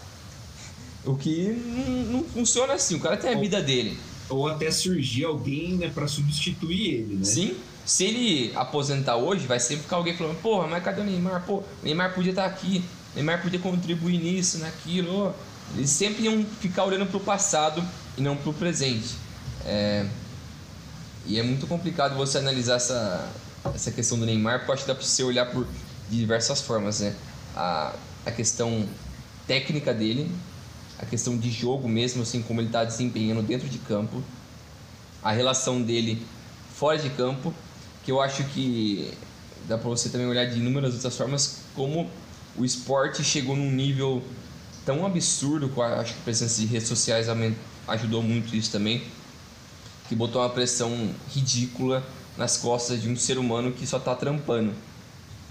O 1.05 1.15
que 1.15 1.49
não, 1.49 2.19
não 2.19 2.23
funciona 2.23 2.73
assim, 2.73 2.95
o 2.95 2.99
cara 2.99 3.17
tem 3.17 3.33
a 3.33 3.37
vida 3.37 3.61
dele 3.61 3.97
ou 4.29 4.47
até 4.47 4.71
surgir 4.71 5.25
alguém 5.25 5.75
né, 5.75 5.91
para 5.93 6.07
substituir 6.07 6.93
ele, 6.95 7.15
né? 7.15 7.25
Sim. 7.25 7.55
Se 7.85 8.05
ele 8.05 8.53
aposentar 8.55 9.17
hoje, 9.17 9.45
vai 9.45 9.59
sempre 9.59 9.83
ficar 9.83 9.97
alguém 9.97 10.15
falando, 10.15 10.41
porra, 10.41 10.67
mas 10.67 10.83
cadê 10.83 11.01
o 11.01 11.03
Neymar? 11.03 11.43
Pô, 11.45 11.61
Neymar 11.83 12.13
podia 12.13 12.31
estar 12.31 12.43
tá 12.43 12.49
aqui, 12.49 12.83
Neymar 13.13 13.41
podia 13.41 13.59
contribuir 13.59 14.17
nisso, 14.19 14.59
naquilo. 14.59 15.35
Eles 15.75 15.89
sempre 15.89 16.23
iam 16.23 16.45
ficar 16.61 16.85
olhando 16.85 17.05
para 17.07 17.17
o 17.17 17.19
passado 17.19 17.83
e 18.17 18.21
não 18.21 18.37
para 18.37 18.49
o 18.49 18.53
presente. 18.53 19.15
É... 19.65 20.05
E 21.25 21.39
é 21.39 21.43
muito 21.43 21.67
complicado 21.67 22.15
você 22.15 22.37
analisar 22.37 22.75
essa, 22.75 23.29
essa 23.73 23.91
questão 23.91 24.19
do 24.19 24.25
Neymar, 24.25 24.65
que 24.65 24.87
dá 24.87 24.95
para 24.95 25.03
você 25.03 25.23
olhar 25.23 25.45
por 25.45 25.67
diversas 26.09 26.61
formas, 26.61 26.99
né? 26.99 27.15
A, 27.55 27.93
a 28.25 28.31
questão 28.31 28.87
técnica 29.47 29.93
dele, 29.93 30.29
a 30.99 31.05
questão 31.05 31.37
de 31.37 31.49
jogo 31.49 31.87
mesmo, 31.87 32.23
assim, 32.23 32.41
como 32.41 32.59
ele 32.59 32.67
está 32.67 32.83
desempenhando 32.83 33.41
dentro 33.41 33.67
de 33.67 33.77
campo, 33.79 34.23
a 35.21 35.31
relação 35.31 35.81
dele 35.81 36.25
fora 36.73 36.97
de 36.97 37.09
campo, 37.11 37.53
que 38.03 38.11
eu 38.11 38.21
acho 38.21 38.43
que 38.45 39.13
dá 39.67 39.77
para 39.77 39.89
você 39.89 40.09
também 40.09 40.27
olhar 40.27 40.45
de 40.45 40.59
inúmeras 40.59 40.93
outras 40.93 41.15
formas, 41.15 41.59
como 41.75 42.09
o 42.57 42.65
esporte 42.65 43.23
chegou 43.23 43.55
num 43.55 43.71
nível 43.71 44.23
tão 44.85 45.05
absurdo, 45.05 45.69
com 45.69 45.81
acho 45.81 46.13
que 46.13 46.19
a 46.19 46.23
presença 46.23 46.59
de 46.59 46.67
redes 46.67 46.87
sociais 46.87 47.27
ajudou 47.87 48.21
muito 48.21 48.55
isso 48.55 48.71
também, 48.71 49.03
que 50.09 50.15
botou 50.15 50.41
uma 50.41 50.49
pressão 50.49 51.13
ridícula 51.33 52.03
nas 52.37 52.57
costas 52.57 53.01
de 53.01 53.09
um 53.09 53.15
ser 53.15 53.37
humano 53.37 53.71
que 53.71 53.85
só 53.85 53.97
está 53.97 54.15
trampando. 54.15 54.73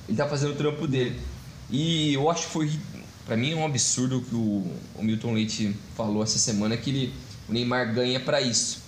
Ele 0.09 0.13
está 0.13 0.29
fazendo 0.29 0.53
o 0.53 0.57
trampo 0.57 0.87
dele. 0.87 1.21
E 1.71 2.15
eu 2.15 2.31
acho 2.31 2.47
que 2.47 2.53
foi 2.53 2.71
para 3.25 3.37
mim 3.37 3.53
é 3.53 3.57
um 3.57 3.65
absurdo 3.65 4.21
que 4.21 4.35
o, 4.35 4.67
o, 4.97 5.03
Milton 5.03 5.33
Leite 5.33 5.77
falou 5.97 6.23
essa 6.23 6.39
semana 6.39 6.77
que 6.77 6.91
ele, 6.91 7.15
o 7.49 7.53
Neymar 7.53 7.95
ganha 7.95 8.21
para 8.21 8.41
isso. 8.41 8.83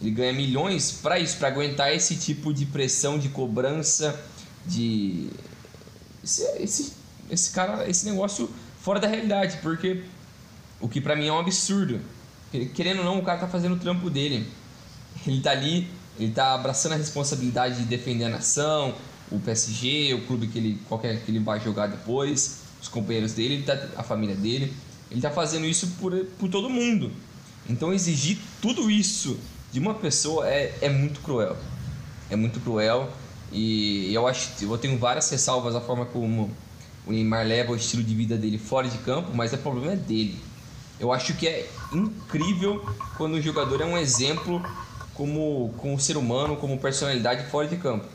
Ele 0.00 0.10
ganha 0.10 0.32
milhões 0.32 0.92
para 0.92 1.18
isso, 1.18 1.38
para 1.38 1.48
aguentar 1.48 1.94
esse 1.94 2.16
tipo 2.16 2.52
de 2.52 2.66
pressão, 2.66 3.18
de 3.18 3.28
cobrança, 3.28 4.20
de 4.66 5.30
esse, 6.22 6.42
esse, 6.58 6.92
esse 7.30 7.50
cara, 7.52 7.88
esse 7.88 8.04
negócio 8.04 8.50
fora 8.80 9.00
da 9.00 9.08
realidade, 9.08 9.58
porque 9.62 10.02
o 10.80 10.88
que 10.88 11.00
para 11.00 11.16
mim 11.16 11.28
é 11.28 11.32
um 11.32 11.38
absurdo. 11.38 12.00
Querendo 12.74 12.98
ou 12.98 13.04
não, 13.04 13.18
o 13.18 13.22
cara 13.22 13.38
tá 13.38 13.48
fazendo 13.48 13.76
o 13.76 13.78
trampo 13.78 14.10
dele. 14.10 14.46
Ele 15.26 15.40
tá 15.40 15.52
ali, 15.52 15.88
ele 16.18 16.32
tá 16.32 16.54
abraçando 16.54 16.92
a 16.92 16.96
responsabilidade 16.96 17.78
de 17.78 17.84
defender 17.84 18.24
a 18.24 18.28
nação, 18.28 18.94
o 19.30 19.38
PSG, 19.38 20.14
o 20.14 20.26
clube 20.26 20.46
que 20.46 20.58
ele 20.58 20.80
qualquer 20.88 21.20
que 21.20 21.30
ele 21.30 21.40
vai 21.40 21.60
jogar 21.60 21.88
depois 21.88 22.60
os 22.80 22.88
companheiros 22.88 23.32
dele, 23.32 23.54
ele 23.54 23.62
tá, 23.64 23.78
a 23.96 24.02
família 24.02 24.34
dele. 24.34 24.72
Ele 25.10 25.18
está 25.18 25.30
fazendo 25.30 25.66
isso 25.66 25.88
por, 26.00 26.12
por 26.38 26.48
todo 26.48 26.68
mundo. 26.68 27.12
Então 27.68 27.92
exigir 27.92 28.38
tudo 28.60 28.90
isso 28.90 29.38
de 29.72 29.78
uma 29.78 29.94
pessoa 29.94 30.48
é, 30.48 30.74
é 30.80 30.88
muito 30.88 31.20
cruel. 31.20 31.56
É 32.30 32.36
muito 32.36 32.60
cruel. 32.60 33.10
E 33.52 34.12
eu 34.12 34.26
acho 34.26 34.50
eu 34.60 34.78
tenho 34.78 34.98
várias 34.98 35.30
ressalvas 35.30 35.74
à 35.74 35.80
forma 35.80 36.06
como 36.06 36.50
o 37.06 37.12
Neymar 37.12 37.46
leva 37.46 37.72
o 37.72 37.76
estilo 37.76 38.02
de 38.02 38.14
vida 38.14 38.36
dele 38.36 38.58
fora 38.58 38.88
de 38.88 38.98
campo, 38.98 39.30
mas 39.34 39.52
o 39.52 39.58
problema 39.58 39.92
é 39.92 39.96
dele. 39.96 40.40
Eu 40.98 41.12
acho 41.12 41.34
que 41.34 41.46
é 41.46 41.68
incrível 41.92 42.84
quando 43.16 43.34
o 43.34 43.42
jogador 43.42 43.80
é 43.80 43.84
um 43.84 43.96
exemplo 43.96 44.62
como, 45.16 45.74
como 45.78 45.98
ser 45.98 46.16
humano, 46.16 46.56
como 46.56 46.78
personalidade 46.78 47.48
fora 47.50 47.66
de 47.66 47.76
campo. 47.76 48.06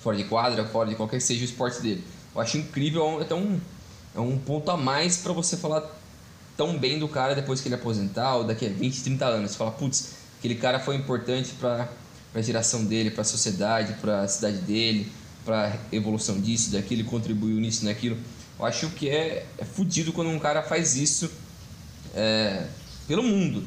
Fora 0.00 0.16
de 0.16 0.24
quadra, 0.24 0.64
fora 0.64 0.88
de 0.88 0.96
qualquer 0.96 1.18
que 1.18 1.22
seja 1.22 1.42
o 1.42 1.44
esporte 1.44 1.80
dele. 1.80 2.02
Eu 2.34 2.40
acho 2.40 2.56
incrível, 2.58 3.20
é 3.20 3.24
tão 3.24 3.60
é 4.14 4.20
um 4.20 4.38
ponto 4.38 4.70
a 4.70 4.76
mais 4.76 5.18
para 5.18 5.32
você 5.32 5.56
falar 5.56 5.90
tão 6.56 6.78
bem 6.78 6.98
do 6.98 7.08
cara 7.08 7.34
depois 7.34 7.60
que 7.60 7.68
ele 7.68 7.76
aposentar 7.76 8.36
ou 8.36 8.44
daqui 8.44 8.66
a 8.66 8.68
20, 8.68 9.02
30 9.02 9.24
anos. 9.24 9.50
Você 9.52 9.56
fala, 9.56 9.70
putz, 9.70 10.12
aquele 10.38 10.54
cara 10.56 10.78
foi 10.78 10.96
importante 10.96 11.52
para 11.58 11.88
a 12.34 12.42
geração 12.42 12.84
dele, 12.84 13.10
para 13.10 13.22
a 13.22 13.24
sociedade, 13.24 13.94
para 13.94 14.22
a 14.22 14.28
cidade 14.28 14.58
dele, 14.58 15.10
para 15.44 15.68
a 15.68 15.94
evolução 15.94 16.40
disso, 16.40 16.72
daquilo, 16.72 17.04
contribuiu 17.04 17.56
nisso, 17.56 17.84
naquilo. 17.84 18.18
Eu 18.58 18.66
acho 18.66 18.90
que 18.90 19.08
é, 19.08 19.46
é 19.58 19.64
fodido 19.64 20.12
quando 20.12 20.28
um 20.28 20.38
cara 20.38 20.62
faz 20.62 20.94
isso 20.94 21.30
é, 22.14 22.66
pelo 23.08 23.22
mundo. 23.22 23.64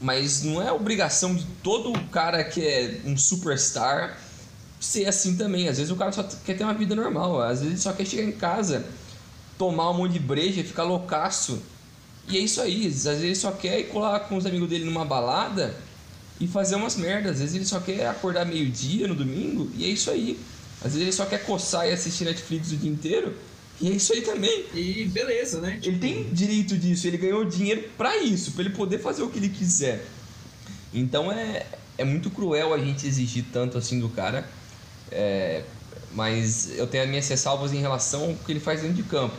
Mas 0.00 0.42
não 0.42 0.62
é 0.62 0.72
obrigação 0.72 1.34
de 1.34 1.44
todo 1.62 1.98
cara 2.10 2.44
que 2.44 2.64
é 2.64 3.00
um 3.04 3.16
superstar 3.16 4.16
ser 4.80 5.06
assim 5.06 5.36
também. 5.36 5.68
Às 5.68 5.78
vezes 5.78 5.92
o 5.92 5.96
cara 5.96 6.12
só 6.12 6.22
quer 6.22 6.56
ter 6.56 6.64
uma 6.64 6.74
vida 6.74 6.94
normal, 6.94 7.40
às 7.40 7.60
vezes 7.60 7.66
ele 7.66 7.80
só 7.80 7.92
quer 7.92 8.06
chegar 8.06 8.22
em 8.22 8.32
casa 8.32 8.86
tomar 9.56 9.90
um 9.90 9.94
monte 9.94 10.12
de 10.12 10.20
breja, 10.20 10.62
ficar 10.62 10.84
loucaço. 10.84 11.60
E 12.28 12.36
é 12.36 12.40
isso 12.40 12.60
aí, 12.60 12.86
às 12.86 13.04
vezes 13.04 13.22
ele 13.22 13.34
só 13.34 13.50
quer 13.50 13.80
ir 13.80 13.84
colar 13.84 14.20
com 14.20 14.36
os 14.36 14.46
amigos 14.46 14.68
dele 14.68 14.84
numa 14.84 15.04
balada 15.04 15.74
e 16.40 16.46
fazer 16.46 16.76
umas 16.76 16.96
merdas. 16.96 17.32
Às 17.32 17.38
vezes 17.40 17.54
ele 17.56 17.66
só 17.66 17.80
quer 17.80 18.06
acordar 18.06 18.44
meio-dia 18.44 19.08
no 19.08 19.14
domingo 19.14 19.70
e 19.74 19.84
é 19.84 19.88
isso 19.88 20.10
aí. 20.10 20.38
Às 20.76 20.92
vezes 20.92 21.00
ele 21.00 21.12
só 21.12 21.26
quer 21.26 21.44
coçar 21.44 21.88
e 21.88 21.92
assistir 21.92 22.24
Netflix 22.24 22.70
o 22.70 22.76
dia 22.76 22.90
inteiro 22.90 23.34
e 23.80 23.88
é 23.88 23.92
isso 23.92 24.12
aí 24.12 24.22
também. 24.22 24.64
E 24.74 25.04
beleza, 25.04 25.60
né? 25.60 25.78
Tipo... 25.80 25.88
Ele 25.88 25.98
tem 25.98 26.24
direito 26.32 26.76
disso, 26.76 27.06
ele 27.06 27.16
ganhou 27.16 27.44
dinheiro 27.44 27.84
para 27.96 28.16
isso, 28.16 28.52
para 28.52 28.62
ele 28.62 28.74
poder 28.74 28.98
fazer 28.98 29.22
o 29.22 29.28
que 29.28 29.38
ele 29.38 29.48
quiser. 29.48 30.04
Então 30.92 31.30
é, 31.30 31.66
é 31.96 32.04
muito 32.04 32.30
cruel 32.30 32.74
a 32.74 32.78
gente 32.78 33.06
exigir 33.06 33.44
tanto 33.52 33.78
assim 33.78 34.00
do 34.00 34.08
cara. 34.08 34.48
É, 35.10 35.62
mas 36.12 36.76
eu 36.76 36.86
tenho 36.86 37.04
as 37.04 37.08
minhas 37.08 37.28
ressalvas 37.28 37.72
em 37.72 37.80
relação 37.80 38.24
ao 38.24 38.34
que 38.34 38.52
ele 38.52 38.60
faz 38.60 38.80
dentro 38.80 38.96
de 38.96 39.02
campo. 39.04 39.36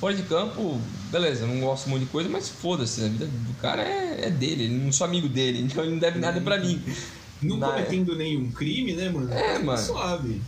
Fora 0.00 0.14
de 0.14 0.22
campo, 0.24 0.80
beleza, 1.10 1.46
não 1.46 1.60
gosto 1.60 1.88
muito 1.88 2.04
de 2.04 2.10
coisa, 2.10 2.28
mas 2.28 2.48
foda-se, 2.48 3.02
a 3.04 3.08
vida 3.08 3.26
do 3.26 3.54
cara 3.60 3.82
é, 3.82 4.26
é, 4.26 4.30
dele, 4.30 4.64
ele 4.64 4.74
não 4.74 4.92
sou 4.92 5.06
amigo 5.06 5.28
dele, 5.28 5.62
então 5.64 5.82
ele 5.82 5.92
não 5.92 5.98
deve 5.98 6.18
nada 6.18 6.40
pra 6.40 6.58
mim. 6.58 6.82
Não 7.40 7.56
Na... 7.56 7.68
cometendo 7.68 8.16
nenhum 8.16 8.50
crime, 8.50 8.94
né, 8.94 9.08
mano? 9.08 9.32
É, 9.32 9.58
mano. 9.58 9.78
Suave. 9.78 10.42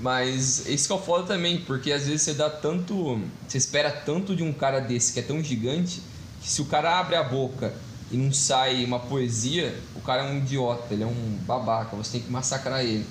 Mas 0.00 0.66
isso 0.66 0.86
que 0.86 0.92
é 0.92 0.96
o 0.96 0.98
foda 0.98 1.26
também, 1.26 1.60
porque 1.60 1.92
às 1.92 2.06
vezes 2.06 2.22
você 2.22 2.34
dá 2.34 2.48
tanto. 2.50 3.20
Você 3.46 3.58
espera 3.58 3.90
tanto 3.90 4.36
de 4.36 4.42
um 4.42 4.52
cara 4.52 4.80
desse 4.80 5.12
que 5.12 5.20
é 5.20 5.22
tão 5.22 5.42
gigante, 5.42 6.02
que 6.40 6.48
se 6.48 6.60
o 6.60 6.66
cara 6.66 6.98
abre 6.98 7.16
a 7.16 7.22
boca 7.22 7.74
e 8.10 8.16
não 8.16 8.32
sai 8.32 8.84
uma 8.84 9.00
poesia, 9.00 9.74
o 9.96 10.00
cara 10.00 10.22
é 10.22 10.30
um 10.30 10.38
idiota, 10.38 10.94
ele 10.94 11.02
é 11.02 11.06
um 11.06 11.38
babaca, 11.46 11.96
você 11.96 12.12
tem 12.12 12.20
que 12.20 12.30
massacrar 12.30 12.82
ele. 12.82 13.04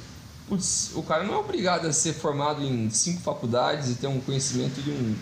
Putz, 0.48 0.92
o 0.96 1.04
cara 1.04 1.24
não 1.24 1.34
é 1.34 1.38
obrigado 1.38 1.88
a 1.88 1.92
ser 1.92 2.14
formado 2.14 2.64
em 2.64 2.90
cinco 2.90 3.22
faculdades 3.22 3.90
e 3.90 3.96
ter 3.96 4.08
um 4.08 4.22
conhecimento 4.22 4.82
de 4.82 4.92
um, 4.92 5.16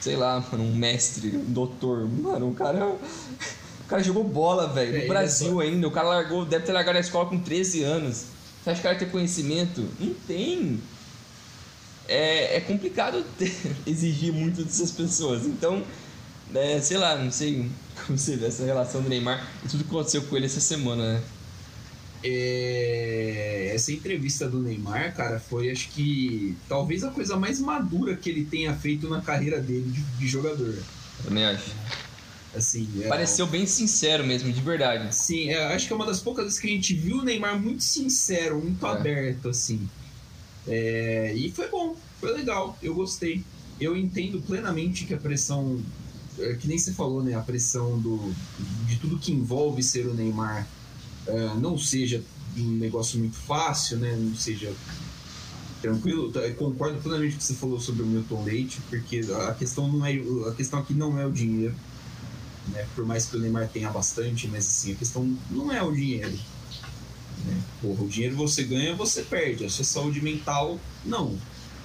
sei 0.00 0.14
lá, 0.14 0.44
mano, 0.52 0.64
um 0.64 0.74
mestre, 0.74 1.36
um 1.36 1.52
doutor. 1.52 2.06
Mano, 2.08 2.50
o 2.50 2.54
cara. 2.54 2.84
O 2.84 3.88
cara 3.88 4.02
jogou 4.02 4.24
bola, 4.24 4.66
velho, 4.66 4.92
no 4.92 5.04
é, 5.04 5.06
Brasil 5.06 5.54
só... 5.54 5.60
ainda. 5.60 5.86
O 5.86 5.92
cara 5.92 6.08
largou, 6.08 6.44
deve 6.44 6.66
ter 6.66 6.72
largado 6.72 6.98
a 6.98 7.00
escola 7.00 7.28
com 7.28 7.38
13 7.38 7.84
anos. 7.84 8.35
Você 8.66 8.70
acha 8.70 8.80
que 8.80 8.88
o 8.88 8.90
cara 8.90 8.98
tem 8.98 9.08
conhecimento? 9.08 9.88
Não 10.00 10.12
tem. 10.26 10.80
É, 12.08 12.56
é 12.56 12.60
complicado 12.60 13.24
ter, 13.38 13.54
exigir 13.86 14.32
muito 14.32 14.64
dessas 14.64 14.90
pessoas. 14.90 15.46
Então, 15.46 15.84
é, 16.52 16.80
sei 16.80 16.96
lá, 16.98 17.16
não 17.16 17.30
sei 17.30 17.70
como 18.04 18.18
você 18.18 18.34
vê 18.36 18.46
essa 18.46 18.64
relação 18.64 19.02
do 19.02 19.08
Neymar 19.08 19.48
e 19.64 19.68
tudo 19.68 19.84
que 19.84 19.90
aconteceu 19.90 20.22
com 20.22 20.36
ele 20.36 20.46
essa 20.46 20.58
semana, 20.58 21.12
né? 21.12 21.22
É, 22.24 23.70
essa 23.72 23.92
entrevista 23.92 24.48
do 24.48 24.60
Neymar, 24.60 25.14
cara, 25.14 25.38
foi 25.38 25.70
acho 25.70 25.88
que 25.90 26.56
talvez 26.68 27.04
a 27.04 27.10
coisa 27.10 27.36
mais 27.36 27.60
madura 27.60 28.16
que 28.16 28.28
ele 28.28 28.46
tenha 28.46 28.74
feito 28.74 29.08
na 29.08 29.20
carreira 29.20 29.60
dele 29.60 29.88
de, 29.92 30.02
de 30.02 30.26
jogador. 30.26 30.76
Também 31.22 31.44
acho. 31.44 31.70
Assim, 32.56 32.88
é, 33.02 33.08
Pareceu 33.08 33.46
bem 33.46 33.66
sincero 33.66 34.26
mesmo, 34.26 34.50
de 34.50 34.60
verdade. 34.60 35.14
Sim, 35.14 35.50
é, 35.50 35.74
acho 35.74 35.86
que 35.86 35.92
é 35.92 35.96
uma 35.96 36.06
das 36.06 36.20
poucas 36.20 36.44
vezes 36.44 36.58
que 36.58 36.66
a 36.66 36.70
gente 36.70 36.94
viu 36.94 37.18
o 37.18 37.22
Neymar 37.22 37.60
muito 37.60 37.84
sincero, 37.84 38.58
muito 38.58 38.84
é. 38.86 38.90
aberto, 38.90 39.50
assim. 39.50 39.86
É, 40.66 41.34
e 41.36 41.50
foi 41.52 41.68
bom, 41.68 41.94
foi 42.18 42.32
legal, 42.32 42.76
eu 42.82 42.94
gostei. 42.94 43.44
Eu 43.78 43.94
entendo 43.94 44.40
plenamente 44.40 45.04
que 45.04 45.12
a 45.12 45.18
pressão, 45.18 45.78
é, 46.38 46.54
que 46.54 46.66
nem 46.66 46.78
você 46.78 46.92
falou, 46.92 47.22
né? 47.22 47.34
A 47.34 47.40
pressão 47.40 47.98
do, 47.98 48.32
de 48.86 48.96
tudo 48.96 49.18
que 49.18 49.32
envolve 49.32 49.82
ser 49.82 50.06
o 50.06 50.14
Neymar 50.14 50.66
não 51.60 51.76
seja 51.76 52.22
um 52.56 52.70
negócio 52.70 53.18
muito 53.18 53.36
fácil, 53.36 53.98
né? 53.98 54.16
Não 54.16 54.34
seja 54.34 54.72
tranquilo. 55.82 56.32
Eu 56.34 56.54
concordo 56.54 57.00
plenamente 57.00 57.32
com 57.32 57.36
o 57.36 57.38
que 57.40 57.44
você 57.44 57.54
falou 57.54 57.80
sobre 57.80 58.04
o 58.04 58.06
Milton 58.06 58.44
Leite, 58.44 58.80
porque 58.88 59.22
a 59.48 59.52
questão 59.52 59.92
não 59.92 60.06
é 60.06 60.14
a 60.48 60.54
questão 60.54 60.78
aqui 60.78 60.94
não 60.94 61.18
é 61.18 61.26
o 61.26 61.32
dinheiro 61.32 61.74
né? 62.68 62.86
Por 62.94 63.04
mais 63.04 63.26
que 63.26 63.36
o 63.36 63.40
Neymar 63.40 63.68
tenha 63.68 63.90
bastante, 63.90 64.48
mas 64.48 64.66
assim, 64.66 64.92
a 64.92 64.96
questão 64.96 65.36
não 65.50 65.72
é 65.72 65.82
o 65.82 65.92
dinheiro. 65.92 66.38
Né? 67.44 67.60
Porra, 67.80 68.02
o 68.02 68.08
dinheiro 68.08 68.36
você 68.36 68.62
ganha, 68.64 68.94
você 68.94 69.22
perde. 69.22 69.64
A 69.64 69.70
sua 69.70 69.84
saúde 69.84 70.20
mental, 70.20 70.78
não, 71.04 71.36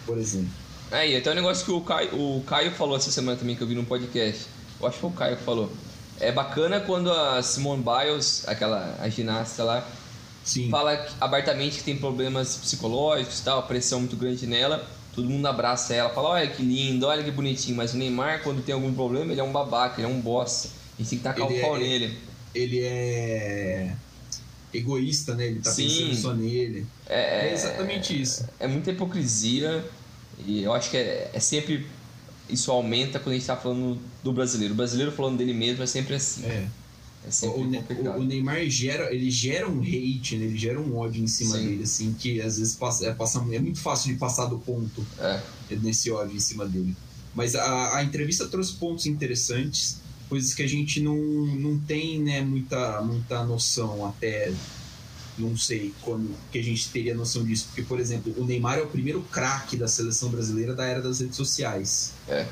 por 0.05 0.17
exemplo. 0.17 0.49
É, 0.91 1.09
e 1.09 1.15
até 1.15 1.31
um 1.31 1.35
negócio 1.35 1.65
que 1.65 1.71
o 1.71 1.81
Caio, 1.81 2.13
o 2.13 2.43
Caio 2.43 2.71
falou 2.71 2.97
essa 2.97 3.11
semana 3.11 3.37
também, 3.37 3.55
que 3.55 3.61
eu 3.61 3.67
vi 3.67 3.75
no 3.75 3.85
podcast. 3.85 4.45
Eu 4.79 4.87
acho 4.87 4.95
que 4.95 5.01
foi 5.01 5.09
o 5.09 5.13
Caio 5.13 5.37
que 5.37 5.43
falou. 5.43 5.71
É 6.19 6.31
bacana 6.31 6.79
quando 6.79 7.11
a 7.11 7.41
Simone 7.41 7.83
Biles, 7.83 8.47
aquela 8.47 8.97
a 8.99 9.09
ginasta 9.09 9.63
lá, 9.63 9.87
Sim. 10.43 10.69
fala 10.69 11.07
abertamente 11.19 11.77
que 11.77 11.83
tem 11.83 11.97
problemas 11.97 12.57
psicológicos 12.57 13.39
tal, 13.39 13.59
a 13.59 13.61
pressão 13.61 13.99
muito 13.99 14.15
grande 14.15 14.45
nela 14.45 14.87
todo 15.13 15.29
mundo 15.29 15.45
abraça 15.45 15.93
ela, 15.93 16.09
fala, 16.09 16.29
olha 16.29 16.47
que 16.47 16.63
lindo, 16.63 17.05
olha 17.05 17.23
que 17.23 17.31
bonitinho, 17.31 17.75
mas 17.75 17.93
o 17.93 17.97
Neymar, 17.97 18.43
quando 18.43 18.63
tem 18.63 18.73
algum 18.73 18.93
problema, 18.93 19.31
ele 19.31 19.41
é 19.41 19.43
um 19.43 19.51
babaca, 19.51 19.99
ele 19.99 20.09
é 20.09 20.13
um 20.13 20.21
bosta. 20.21 20.69
A 20.97 21.01
gente 21.01 21.09
tem 21.09 21.17
que 21.19 21.23
tacar 21.23 21.49
ele 21.49 21.59
o 21.59 21.61
pau 21.61 21.75
é, 21.75 21.79
nele. 21.79 22.17
Ele 22.53 22.79
é 22.81 23.95
egoísta, 24.73 25.35
né? 25.35 25.47
Ele 25.47 25.59
tá 25.59 25.71
Sim. 25.71 25.87
pensando 25.87 26.15
só 26.15 26.33
nele. 26.33 26.85
É, 27.07 27.49
é 27.49 27.53
exatamente 27.53 28.19
isso. 28.19 28.47
É, 28.59 28.65
é, 28.65 28.67
muita 28.67 28.91
hipocrisia 28.91 29.83
e 30.45 30.63
eu 30.63 30.73
acho 30.73 30.89
que 30.89 30.97
é, 30.97 31.29
é, 31.33 31.39
sempre. 31.39 31.85
Isso 32.49 32.71
aumenta 32.71 33.17
quando 33.19 33.33
a 33.33 33.37
gente 33.37 33.47
tá 33.47 33.55
falando 33.55 33.97
do 34.23 34.33
brasileiro. 34.33 34.73
O 34.73 34.77
brasileiro 34.77 35.11
falando 35.11 35.37
dele 35.37 35.53
mesmo 35.53 35.83
é 35.83 35.87
sempre 35.87 36.15
assim. 36.15 36.45
É. 36.45 36.67
É 37.23 37.45
o, 37.45 37.49
o, 37.49 38.19
o, 38.19 38.23
Neymar 38.23 38.67
gera, 38.67 39.13
ele 39.13 39.29
gera 39.29 39.69
um 39.69 39.79
hate, 39.81 40.37
né? 40.37 40.45
ele 40.45 40.57
gera 40.57 40.79
um 40.79 40.97
ódio 40.97 41.23
em 41.23 41.27
cima 41.27 41.55
Sim. 41.55 41.67
dele, 41.67 41.83
assim, 41.83 42.15
que 42.17 42.41
às 42.41 42.57
vezes 42.57 42.75
passa, 42.75 43.05
é, 43.05 43.13
passa, 43.13 43.39
é 43.51 43.59
muito 43.59 43.79
fácil 43.79 44.11
de 44.11 44.17
passar 44.17 44.45
do 44.45 44.57
ponto 44.57 45.05
é. 45.19 45.39
nesse 45.69 46.09
ódio 46.09 46.35
em 46.35 46.39
cima 46.39 46.65
dele. 46.65 46.95
Mas 47.35 47.55
a, 47.55 47.97
a 47.97 48.03
entrevista 48.03 48.47
trouxe 48.47 48.73
pontos 48.73 49.05
interessantes, 49.05 49.97
coisas 50.27 50.53
que 50.53 50.63
a 50.63 50.67
gente 50.67 50.99
não, 50.99 51.15
não 51.15 51.77
tem 51.77 52.19
né, 52.19 52.41
muita, 52.41 53.01
muita 53.01 53.43
noção 53.43 54.05
até. 54.05 54.51
Não 55.37 55.55
sei 55.55 55.93
quando 56.01 56.35
que 56.51 56.59
a 56.59 56.63
gente 56.63 56.89
teria 56.89 57.15
noção 57.15 57.43
disso. 57.43 57.65
Porque, 57.67 57.83
por 57.83 57.99
exemplo, 57.99 58.33
o 58.37 58.43
Neymar 58.45 58.79
é 58.79 58.81
o 58.81 58.87
primeiro 58.87 59.21
craque 59.21 59.77
da 59.77 59.87
seleção 59.87 60.29
brasileira 60.29 60.75
da 60.75 60.85
era 60.85 61.01
das 61.01 61.19
redes 61.19 61.37
sociais. 61.37 62.13
É 62.27 62.45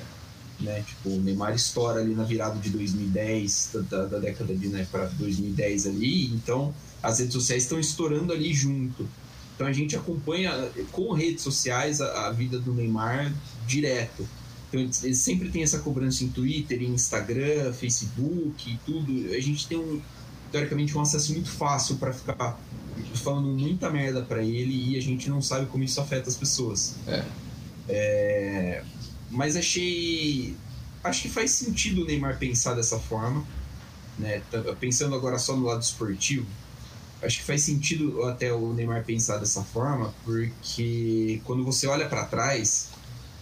né? 0.60 0.84
Tipo, 0.86 1.10
o 1.10 1.22
Neymar 1.22 1.54
estoura 1.54 2.02
ali 2.02 2.14
na 2.14 2.24
virada 2.24 2.60
de 2.60 2.70
2010, 2.70 3.72
da, 3.90 4.06
da 4.06 4.20
década 4.20 4.56
de 4.56 4.68
né, 4.68 4.88
para 4.92 5.06
2010 5.06 5.88
ali, 5.88 6.28
então 6.34 6.74
as 7.02 7.20
redes 7.20 7.34
sociais 7.34 7.64
estão 7.64 7.80
estourando 7.80 8.34
ali 8.34 8.54
junto. 8.54 9.08
Então 9.56 9.68
a 9.68 9.74
gente 9.74 9.96
acompanha 9.96 10.70
com 10.92 11.12
redes 11.14 11.44
sociais 11.44 12.00
a, 12.02 12.28
a 12.28 12.32
vida 12.32 12.60
do 12.60 12.74
Neymar 12.74 13.34
direto. 13.68 14.28
Então 14.68 14.80
ele 14.80 15.16
sempre 15.16 15.50
tem 15.50 15.64
essa 15.64 15.80
cobrança 15.80 16.24
em 16.24 16.30
Twitter, 16.30 16.82
em 16.82 16.94
Instagram, 16.94 17.74
Facebook 17.74 18.70
e 18.70 18.78
tudo. 18.86 19.34
A 19.34 19.40
gente 19.40 19.68
tem 19.68 19.78
um 19.78 20.02
teoricamente 20.52 20.98
um 20.98 21.02
acesso 21.02 21.34
muito 21.34 21.50
fácil 21.50 21.98
para 21.98 22.12
ficar 22.12 22.60
falando 23.16 23.48
muita 23.48 23.90
merda 23.90 24.22
para 24.22 24.44
ele 24.44 24.92
e 24.92 24.98
a 24.98 25.02
gente 25.02 25.30
não 25.30 25.42
sabe 25.42 25.66
como 25.68 25.84
isso 25.84 26.00
afeta 26.02 26.30
as 26.30 26.36
pessoas. 26.36 26.96
É. 27.08 27.24
É, 27.88 28.84
mas 29.30 29.56
achei. 29.56 30.56
Acho 31.04 31.24
que 31.24 31.30
faz 31.30 31.52
sentido 31.52 32.02
o 32.02 32.06
Neymar 32.06 32.38
pensar 32.38 32.74
dessa 32.74 33.00
forma. 33.00 33.46
Né? 34.18 34.42
Pensando 34.80 35.16
agora 35.16 35.40
só 35.40 35.56
no 35.56 35.66
lado 35.66 35.82
esportivo, 35.82 36.46
acho 37.22 37.38
que 37.38 37.44
faz 37.44 37.64
sentido 37.64 38.24
até 38.24 38.52
o 38.52 38.74
Neymar 38.74 39.06
pensar 39.06 39.38
dessa 39.38 39.64
forma, 39.64 40.14
porque 40.26 41.42
quando 41.46 41.64
você 41.64 41.88
olha 41.88 42.08
para 42.08 42.26
trás 42.26 42.90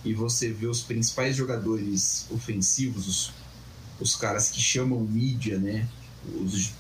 e 0.06 0.14
você 0.14 0.50
vê 0.52 0.68
os 0.68 0.84
principais 0.84 1.36
jogadores 1.36 2.28
ofensivos, 2.30 3.08
os, 3.08 3.34
os 4.00 4.16
caras 4.16 4.52
que 4.52 4.62
chamam 4.62 5.00
mídia, 5.00 5.58
né? 5.58 5.90
Os 6.42 6.74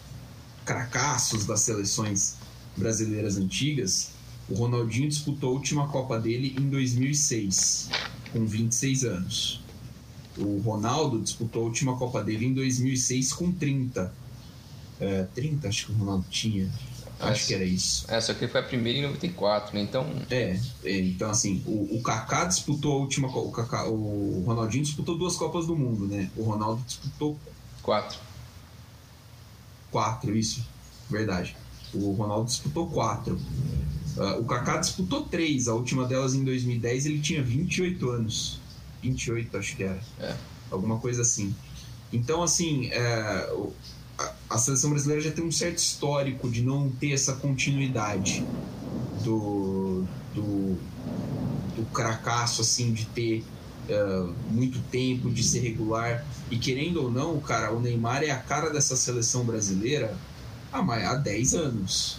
cracassos 0.63 1.45
das 1.45 1.61
seleções 1.61 2.35
brasileiras 2.75 3.37
antigas, 3.37 4.11
o 4.47 4.53
Ronaldinho 4.53 5.09
disputou 5.09 5.49
a 5.49 5.53
última 5.53 5.87
Copa 5.87 6.19
dele 6.19 6.55
em 6.59 6.69
2006 6.69 7.89
com 8.29 8.45
26 8.45 9.03
anos. 9.03 9.61
O 10.37 10.59
Ronaldo 10.59 11.21
disputou 11.21 11.63
a 11.63 11.65
última 11.65 11.97
Copa 11.97 12.23
dele 12.23 12.45
em 12.45 12.53
2006 12.53 13.33
com 13.33 13.51
30. 13.51 14.13
É, 14.99 15.23
30 15.33 15.67
acho 15.67 15.87
que 15.87 15.91
o 15.91 15.95
Ronaldo 15.95 16.25
tinha. 16.29 16.69
Acho 17.19 17.47
que 17.47 17.53
era 17.55 17.63
isso. 17.63 18.05
É, 18.07 18.21
só 18.21 18.33
que 18.33 18.47
foi 18.47 18.61
a 18.61 18.63
primeira 18.63 18.99
em 18.99 19.01
94, 19.01 19.75
né? 19.75 19.81
Então. 19.81 20.05
É, 20.29 20.59
é 20.83 20.99
então 20.99 21.29
assim, 21.29 21.63
o, 21.65 21.97
o 21.97 22.01
Kaká 22.03 22.45
disputou 22.45 22.93
a 22.93 22.95
última. 22.97 23.27
O, 23.27 23.51
Kaká, 23.51 23.87
o 23.87 24.43
Ronaldinho 24.45 24.83
disputou 24.83 25.17
duas 25.17 25.35
Copas 25.35 25.65
do 25.65 25.75
Mundo, 25.75 26.07
né? 26.07 26.29
O 26.35 26.43
Ronaldo 26.43 26.83
disputou. 26.85 27.37
Quatro. 27.81 28.19
Quatro, 29.89 30.37
isso. 30.37 30.63
Verdade. 31.09 31.55
O 31.93 32.11
Ronaldo 32.11 32.45
disputou 32.45 32.87
quatro. 32.87 33.39
Uh, 34.17 34.41
o 34.41 34.45
Kaká 34.45 34.77
disputou 34.77 35.23
três, 35.23 35.67
a 35.67 35.75
última 35.75 36.05
delas 36.05 36.33
em 36.33 36.43
2010 36.43 37.05
ele 37.05 37.19
tinha 37.19 37.43
28 37.43 38.09
anos. 38.09 38.59
28, 39.03 39.57
acho 39.57 39.75
que 39.75 39.83
era. 39.83 39.99
É. 40.19 40.35
Alguma 40.71 40.97
coisa 40.97 41.21
assim. 41.21 41.55
Então, 42.11 42.41
assim, 42.41 42.87
é, 42.87 43.49
a, 44.17 44.33
a, 44.49 44.57
seleção 44.57 44.89
brasileira 44.89 45.21
já 45.21 45.31
tem 45.31 45.43
um 45.43 45.51
certo 45.51 45.77
histórico 45.77 46.49
de 46.49 46.63
não 46.63 46.89
ter 46.89 47.11
essa 47.11 47.33
continuidade 47.33 48.43
do, 49.23 50.03
do, 50.33 50.77
do 51.75 51.85
cracaço, 51.93 52.61
assim, 52.61 52.93
de 52.93 53.05
ter 53.07 53.43
uh, 53.89 54.33
muito 54.49 54.79
tempo, 54.89 55.29
de 55.29 55.43
ser 55.43 55.59
regular. 55.59 56.25
E 56.49 56.57
querendo 56.57 57.03
ou 57.03 57.11
não, 57.11 57.39
cara, 57.39 57.73
o 57.73 57.79
Neymar 57.79 58.23
é 58.23 58.31
a 58.31 58.37
cara 58.37 58.69
dessa 58.69 58.95
seleção 58.95 59.43
brasileira 59.43 60.17
há, 60.71 60.79
há 60.79 61.15
10 61.15 61.53
anos. 61.53 62.17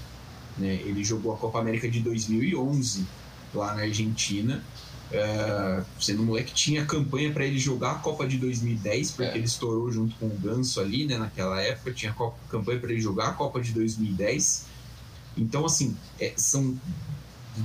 Né? 0.58 0.74
Ele 0.84 1.02
jogou 1.04 1.32
a 1.32 1.36
Copa 1.36 1.58
América 1.60 1.88
de 1.88 2.00
2011 2.00 3.06
lá 3.54 3.74
na 3.74 3.82
Argentina 3.82 4.62
É, 5.10 5.82
sendo 5.98 6.20
um 6.22 6.26
moleque 6.26 6.52
tinha 6.52 6.84
campanha 6.84 7.32
para 7.32 7.42
ele 7.46 7.58
jogar 7.58 7.92
a 7.92 7.94
Copa 7.94 8.26
de 8.28 8.36
2010, 8.36 9.12
porque 9.12 9.30
É. 9.30 9.36
ele 9.36 9.46
estourou 9.46 9.90
junto 9.90 10.14
com 10.16 10.26
o 10.26 10.38
Ganso 10.38 10.80
ali, 10.80 11.06
né, 11.06 11.16
naquela 11.16 11.58
época, 11.62 11.92
tinha 11.92 12.14
campanha 12.50 12.78
para 12.78 12.92
ele 12.92 13.00
jogar 13.00 13.28
a 13.28 13.32
Copa 13.32 13.58
de 13.58 13.72
2010. 13.72 14.66
Então, 15.34 15.64
assim, 15.64 15.96
é, 16.20 16.34
são 16.36 16.76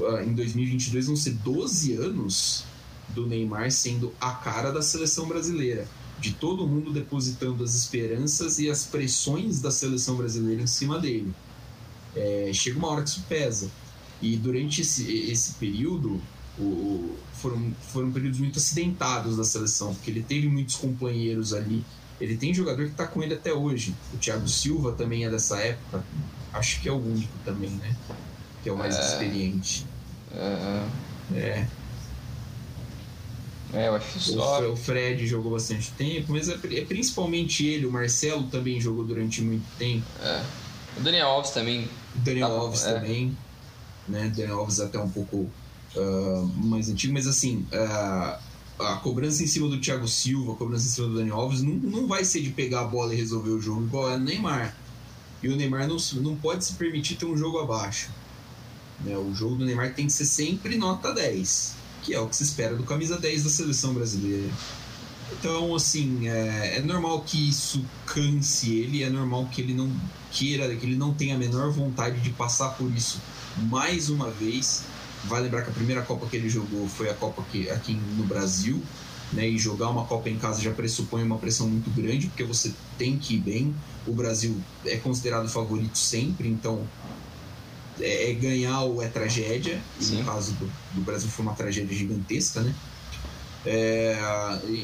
ah, 0.08 0.24
em 0.24 0.34
2022 0.34 1.08
vão 1.08 1.16
ser 1.18 1.32
12 1.32 1.94
anos 1.96 2.64
do 3.10 3.28
Neymar 3.28 3.70
sendo 3.72 4.14
a 4.22 4.32
cara 4.32 4.72
da 4.72 4.82
seleção 4.82 5.28
brasileira, 5.28 5.86
de 6.20 6.32
todo 6.32 6.66
mundo 6.66 6.94
depositando 6.94 7.62
as 7.64 7.76
esperanças 7.76 8.58
e 8.58 8.70
as 8.70 8.86
pressões 8.86 9.60
da 9.60 9.70
seleção 9.70 10.16
brasileira 10.16 10.62
em 10.62 10.68
cima 10.68 10.98
dele. 10.98 11.34
É, 12.16 12.52
chega 12.54 12.78
uma 12.78 12.90
hora 12.90 13.04
que 13.04 13.10
isso 13.10 13.24
pesa. 13.28 13.70
E 14.22 14.36
durante 14.38 14.82
esse, 14.82 15.12
esse 15.32 15.54
período, 15.54 16.22
o- 16.58 16.62
o- 16.64 17.18
foram, 17.34 17.74
foram 17.92 18.12
períodos 18.12 18.40
muito 18.40 18.58
acidentados 18.60 19.36
da 19.38 19.44
seleção, 19.44 19.94
porque 19.96 20.10
ele 20.12 20.22
teve 20.24 20.48
muitos 20.48 20.76
companheiros 20.76 21.54
ali. 21.54 21.84
Ele 22.22 22.38
tem 22.38 22.54
jogador 22.54 22.86
que 22.86 22.92
está 22.92 23.06
com 23.08 23.22
ele 23.24 23.34
até 23.34 23.52
hoje. 23.52 23.94
O 24.14 24.18
Thiago 24.18 24.48
Silva 24.48 24.92
também 24.94 25.26
é 25.26 25.30
dessa 25.30 25.58
época. 25.60 26.04
Acho 26.54 26.80
que 26.80 26.88
é 26.88 26.92
o 26.92 26.98
único 26.98 27.34
também, 27.44 27.70
né? 27.72 27.96
Que 28.62 28.70
é 28.70 28.72
o 28.72 28.78
mais 28.78 28.96
É. 28.96 29.02
experiente. 29.02 29.86
É, 30.32 30.86
É. 31.36 31.68
é, 33.74 33.88
eu 33.88 33.96
acho 33.96 34.18
O, 34.18 34.22
só. 34.22 34.58
Fre- 34.58 34.68
o 34.68 34.76
Fred 34.76 35.26
jogou 35.28 35.52
bastante 35.54 35.92
tempo, 35.94 36.32
mas 36.34 36.48
é, 36.48 36.54
é 36.54 36.86
principalmente 36.86 37.66
ele. 37.66 37.86
O 37.88 37.92
Marcelo 37.92 38.44
também 38.44 38.80
jogou 38.80 39.04
durante 39.04 39.42
muito 39.42 39.66
tempo. 39.78 40.06
É. 40.22 40.44
O 40.98 41.02
Daniel 41.02 41.28
Alves 41.28 41.52
também. 41.52 41.88
Daniel 42.16 42.50
Tá 42.50 42.54
Alves 42.56 42.86
é. 42.86 42.94
também. 42.94 43.38
Né? 44.08 44.32
Daniel 44.36 44.60
Alves 44.60 44.80
até 44.80 45.00
um 45.00 45.10
pouco 45.10 45.50
ah, 45.96 46.48
mais 46.56 46.90
antigo, 46.90 47.14
mas 47.14 47.28
assim, 47.28 47.66
ah, 47.72 48.40
a 48.80 48.96
cobrança 48.98 49.44
em 49.44 49.48
cima 49.48 49.68
do 49.68 49.80
Thiago 49.80 50.08
Silva, 50.08 50.54
a 50.54 50.56
cobrança 50.56 50.86
em 50.88 50.90
cima 50.90 51.08
do 51.08 51.16
Daniel 51.16 51.36
Alves, 51.36 51.62
não, 51.62 51.76
não 51.76 52.08
vai 52.08 52.26
ser 52.26 52.42
de 52.42 52.50
pegar 52.50 52.82
a 52.82 52.86
bola 52.86 53.14
e 53.14 53.18
resolver 53.18 53.52
o 53.52 53.62
jogo 53.62 53.84
igual 53.84 54.10
é 54.10 54.16
o 54.16 54.20
Neymar. 54.20 54.76
E 55.42 55.50
o 55.50 55.56
Neymar 55.56 55.88
não, 55.88 55.98
não 56.22 56.36
pode 56.36 56.66
se 56.66 56.74
permitir 56.74 57.16
ter 57.16 57.26
um 57.26 57.38
jogo 57.38 57.60
abaixo. 57.60 58.10
Né? 59.02 59.18
O 59.18 59.34
jogo 59.34 59.56
do 59.56 59.66
Neymar 59.66 59.94
tem 59.94 60.08
que 60.08 60.14
ser 60.14 60.26
sempre 60.26 60.78
nota 60.78 61.14
10, 61.14 61.76
que 62.02 62.14
é 62.14 62.20
o 62.20 62.28
que 62.28 62.36
se 62.36 62.44
espera 62.44 62.76
do 62.76 62.84
camisa 62.84 63.18
10 63.18 63.44
da 63.44 63.50
seleção 63.50 63.94
brasileira. 63.94 64.50
Então, 65.40 65.76
assim, 65.76 66.28
é, 66.28 66.78
é 66.78 66.82
normal 66.82 67.22
que 67.22 67.50
isso 67.50 67.84
canse 68.06 68.74
ele, 68.76 69.04
é 69.04 69.10
normal 69.10 69.48
que 69.52 69.62
ele 69.62 69.74
não 69.74 69.92
queira, 70.32 70.74
que 70.76 70.86
ele 70.86 70.96
não 70.96 71.14
tenha 71.14 71.36
a 71.36 71.38
menor 71.38 71.72
vontade 71.72 72.20
de 72.20 72.30
passar 72.32 72.70
por 72.70 72.92
isso 72.92 73.20
mais 73.70 74.10
uma 74.10 74.30
vez. 74.30 74.84
Vai 75.26 75.42
lembrar 75.42 75.62
que 75.62 75.70
a 75.70 75.74
primeira 75.74 76.02
Copa 76.02 76.26
que 76.28 76.36
ele 76.36 76.50
jogou 76.50 76.88
foi 76.88 77.10
a 77.10 77.14
Copa 77.14 77.44
que, 77.52 77.70
aqui 77.70 77.94
no 77.94 78.24
Brasil, 78.26 78.82
né? 79.32 79.48
E 79.48 79.58
jogar 79.58 79.90
uma 79.90 80.06
Copa 80.06 80.30
em 80.30 80.38
casa 80.38 80.62
já 80.62 80.72
pressupõe 80.72 81.24
uma 81.24 81.38
pressão 81.38 81.68
muito 81.68 81.90
grande, 81.90 82.28
porque 82.28 82.44
você 82.44 82.74
tem 82.98 83.18
que 83.18 83.36
ir 83.36 83.40
bem. 83.40 83.76
O 84.06 84.14
Brasil 84.14 84.60
é 84.86 84.98
considerado 84.98 85.48
favorito 85.48 85.98
sempre, 85.98 86.50
então 86.50 86.86
é, 88.00 88.32
é 88.32 88.34
ganhar 88.34 88.82
ou 88.82 89.02
é 89.02 89.08
tragédia. 89.08 89.82
E 90.00 90.04
Sim. 90.04 90.18
no 90.18 90.26
caso 90.26 90.54
do, 90.54 90.70
do 90.94 91.02
Brasil 91.02 91.30
foi 91.30 91.46
uma 91.46 91.54
tragédia 91.54 91.96
gigantesca, 91.96 92.62
né? 92.62 92.74
É, 93.66 94.18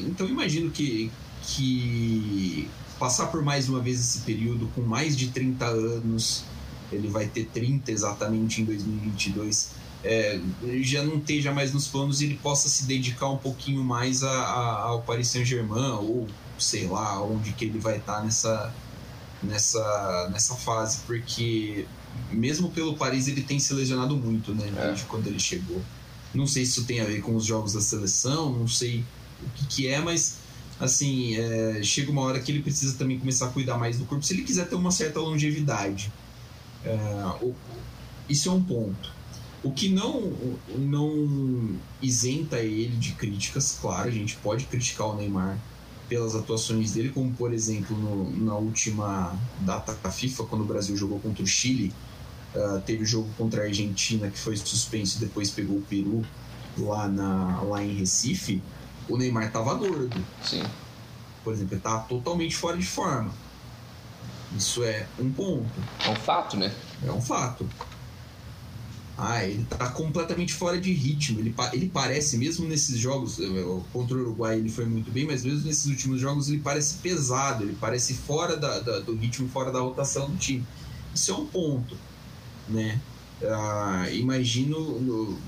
então 0.06 0.26
imagino 0.28 0.70
que, 0.70 1.10
que 1.42 2.68
passar 2.98 3.26
por 3.26 3.42
mais 3.42 3.68
uma 3.68 3.80
vez 3.80 4.00
esse 4.00 4.20
período 4.20 4.68
com 4.74 4.80
mais 4.82 5.16
de 5.16 5.28
30 5.28 5.66
anos, 5.66 6.44
ele 6.92 7.08
vai 7.08 7.26
ter 7.26 7.44
30 7.46 7.90
exatamente 7.92 8.60
em 8.60 8.64
2022, 8.64 9.70
é, 10.02 10.40
já 10.82 11.02
não 11.02 11.18
esteja 11.18 11.52
mais 11.52 11.72
nos 11.74 11.86
planos 11.86 12.20
e 12.20 12.24
ele 12.26 12.36
possa 12.42 12.68
se 12.68 12.84
dedicar 12.84 13.28
um 13.28 13.36
pouquinho 13.36 13.84
mais 13.84 14.22
a, 14.22 14.30
a- 14.30 14.80
ao 14.88 15.02
Paris 15.02 15.28
Saint-Germain 15.28 15.92
ou 15.92 16.26
sei 16.58 16.86
lá 16.86 17.22
onde 17.22 17.52
que 17.52 17.66
ele 17.66 17.78
vai 17.78 17.98
estar 17.98 18.22
nessa, 18.24 18.72
nessa, 19.42 20.28
nessa 20.32 20.54
fase, 20.54 20.98
porque 21.06 21.86
mesmo 22.30 22.70
pelo 22.70 22.96
Paris 22.96 23.28
ele 23.28 23.42
tem 23.42 23.58
se 23.58 23.72
lesionado 23.74 24.16
muito, 24.16 24.54
né, 24.54 24.70
É. 24.76 24.86
desde 24.86 25.04
quando 25.04 25.26
ele 25.26 25.38
chegou. 25.38 25.80
Não 26.34 26.46
sei 26.46 26.64
se 26.64 26.72
isso 26.78 26.84
tem 26.86 27.00
a 27.00 27.04
ver 27.04 27.20
com 27.22 27.34
os 27.34 27.44
jogos 27.44 27.72
da 27.72 27.80
seleção, 27.80 28.52
não 28.56 28.68
sei 28.68 29.04
o 29.42 29.50
que, 29.50 29.66
que 29.66 29.86
é, 29.88 30.00
mas 30.00 30.36
assim, 30.78 31.36
é, 31.36 31.82
chega 31.82 32.10
uma 32.10 32.22
hora 32.22 32.40
que 32.40 32.50
ele 32.52 32.62
precisa 32.62 32.96
também 32.96 33.18
começar 33.18 33.46
a 33.46 33.50
cuidar 33.50 33.76
mais 33.76 33.98
do 33.98 34.04
corpo 34.04 34.24
se 34.24 34.32
ele 34.32 34.42
quiser 34.42 34.68
ter 34.68 34.76
uma 34.76 34.90
certa 34.90 35.20
longevidade. 35.20 36.10
É, 36.84 36.96
o- 37.42 37.54
isso 38.28 38.48
é 38.48 38.52
um 38.52 38.62
ponto. 38.62 39.10
O 39.62 39.72
que 39.72 39.90
não, 39.90 40.32
não 40.78 41.76
isenta 42.00 42.60
ele 42.60 42.96
de 42.96 43.12
críticas, 43.12 43.76
claro, 43.80 44.08
a 44.08 44.12
gente 44.12 44.36
pode 44.36 44.64
criticar 44.64 45.08
o 45.08 45.16
Neymar 45.16 45.58
pelas 46.08 46.34
atuações 46.34 46.92
dele, 46.92 47.10
como 47.10 47.32
por 47.34 47.52
exemplo 47.52 47.96
no- 47.96 48.44
na 48.44 48.54
última 48.56 49.36
data 49.60 49.96
da 50.02 50.10
FIFA, 50.10 50.44
quando 50.44 50.62
o 50.62 50.66
Brasil 50.66 50.96
jogou 50.96 51.20
contra 51.20 51.42
o 51.42 51.46
Chile, 51.46 51.92
ah, 52.54 52.80
teve 52.84 53.02
o 53.02 53.06
jogo 53.06 53.28
contra 53.36 53.62
a 53.62 53.64
Argentina 53.66 54.30
que 54.30 54.38
foi 54.38 54.56
suspenso 54.56 55.16
e 55.18 55.20
depois 55.20 55.50
pegou 55.50 55.78
o 55.78 55.82
Peru 55.82 56.24
lá, 56.78 57.08
na, 57.08 57.60
lá 57.62 57.82
em 57.82 57.94
Recife, 57.94 58.62
o 59.08 59.16
Neymar 59.16 59.50
tava 59.52 59.74
gordo. 59.74 60.24
Sim. 60.42 60.62
Por 61.44 61.52
exemplo, 61.52 61.74
ele 61.74 61.80
tava 61.80 62.04
totalmente 62.04 62.54
fora 62.56 62.76
de 62.76 62.86
forma. 62.86 63.32
Isso 64.56 64.82
é 64.84 65.06
um 65.18 65.30
ponto. 65.32 65.70
É 66.04 66.10
um 66.10 66.16
fato, 66.16 66.56
né? 66.56 66.72
É 67.06 67.10
um 67.10 67.20
fato. 67.20 67.66
Ah, 69.16 69.44
ele 69.44 69.64
tá 69.64 69.88
completamente 69.90 70.54
fora 70.54 70.80
de 70.80 70.92
ritmo. 70.92 71.40
Ele, 71.40 71.54
ele 71.74 71.90
parece, 71.90 72.38
mesmo 72.38 72.66
nesses 72.66 72.98
jogos, 72.98 73.38
eh, 73.38 73.44
o- 73.44 73.84
contra 73.92 74.16
o 74.16 74.20
Uruguai 74.20 74.56
ele 74.58 74.70
foi 74.70 74.86
muito 74.86 75.10
bem, 75.10 75.26
mas 75.26 75.44
mesmo 75.44 75.66
nesses 75.66 75.84
últimos 75.86 76.20
jogos 76.20 76.48
ele 76.48 76.58
parece 76.60 76.94
pesado, 76.96 77.64
ele 77.64 77.76
parece 77.78 78.14
fora 78.14 78.56
da- 78.56 78.80
da- 78.80 79.00
do 79.00 79.14
ritmo, 79.14 79.46
fora 79.48 79.70
da 79.70 79.80
rotação 79.80 80.30
do 80.30 80.36
time. 80.38 80.64
Isso 81.14 81.30
é 81.32 81.34
um 81.34 81.44
ponto, 81.46 81.96
né? 82.70 83.00
Ah, 83.42 84.06
imagino 84.12 84.78
no- 85.00 85.38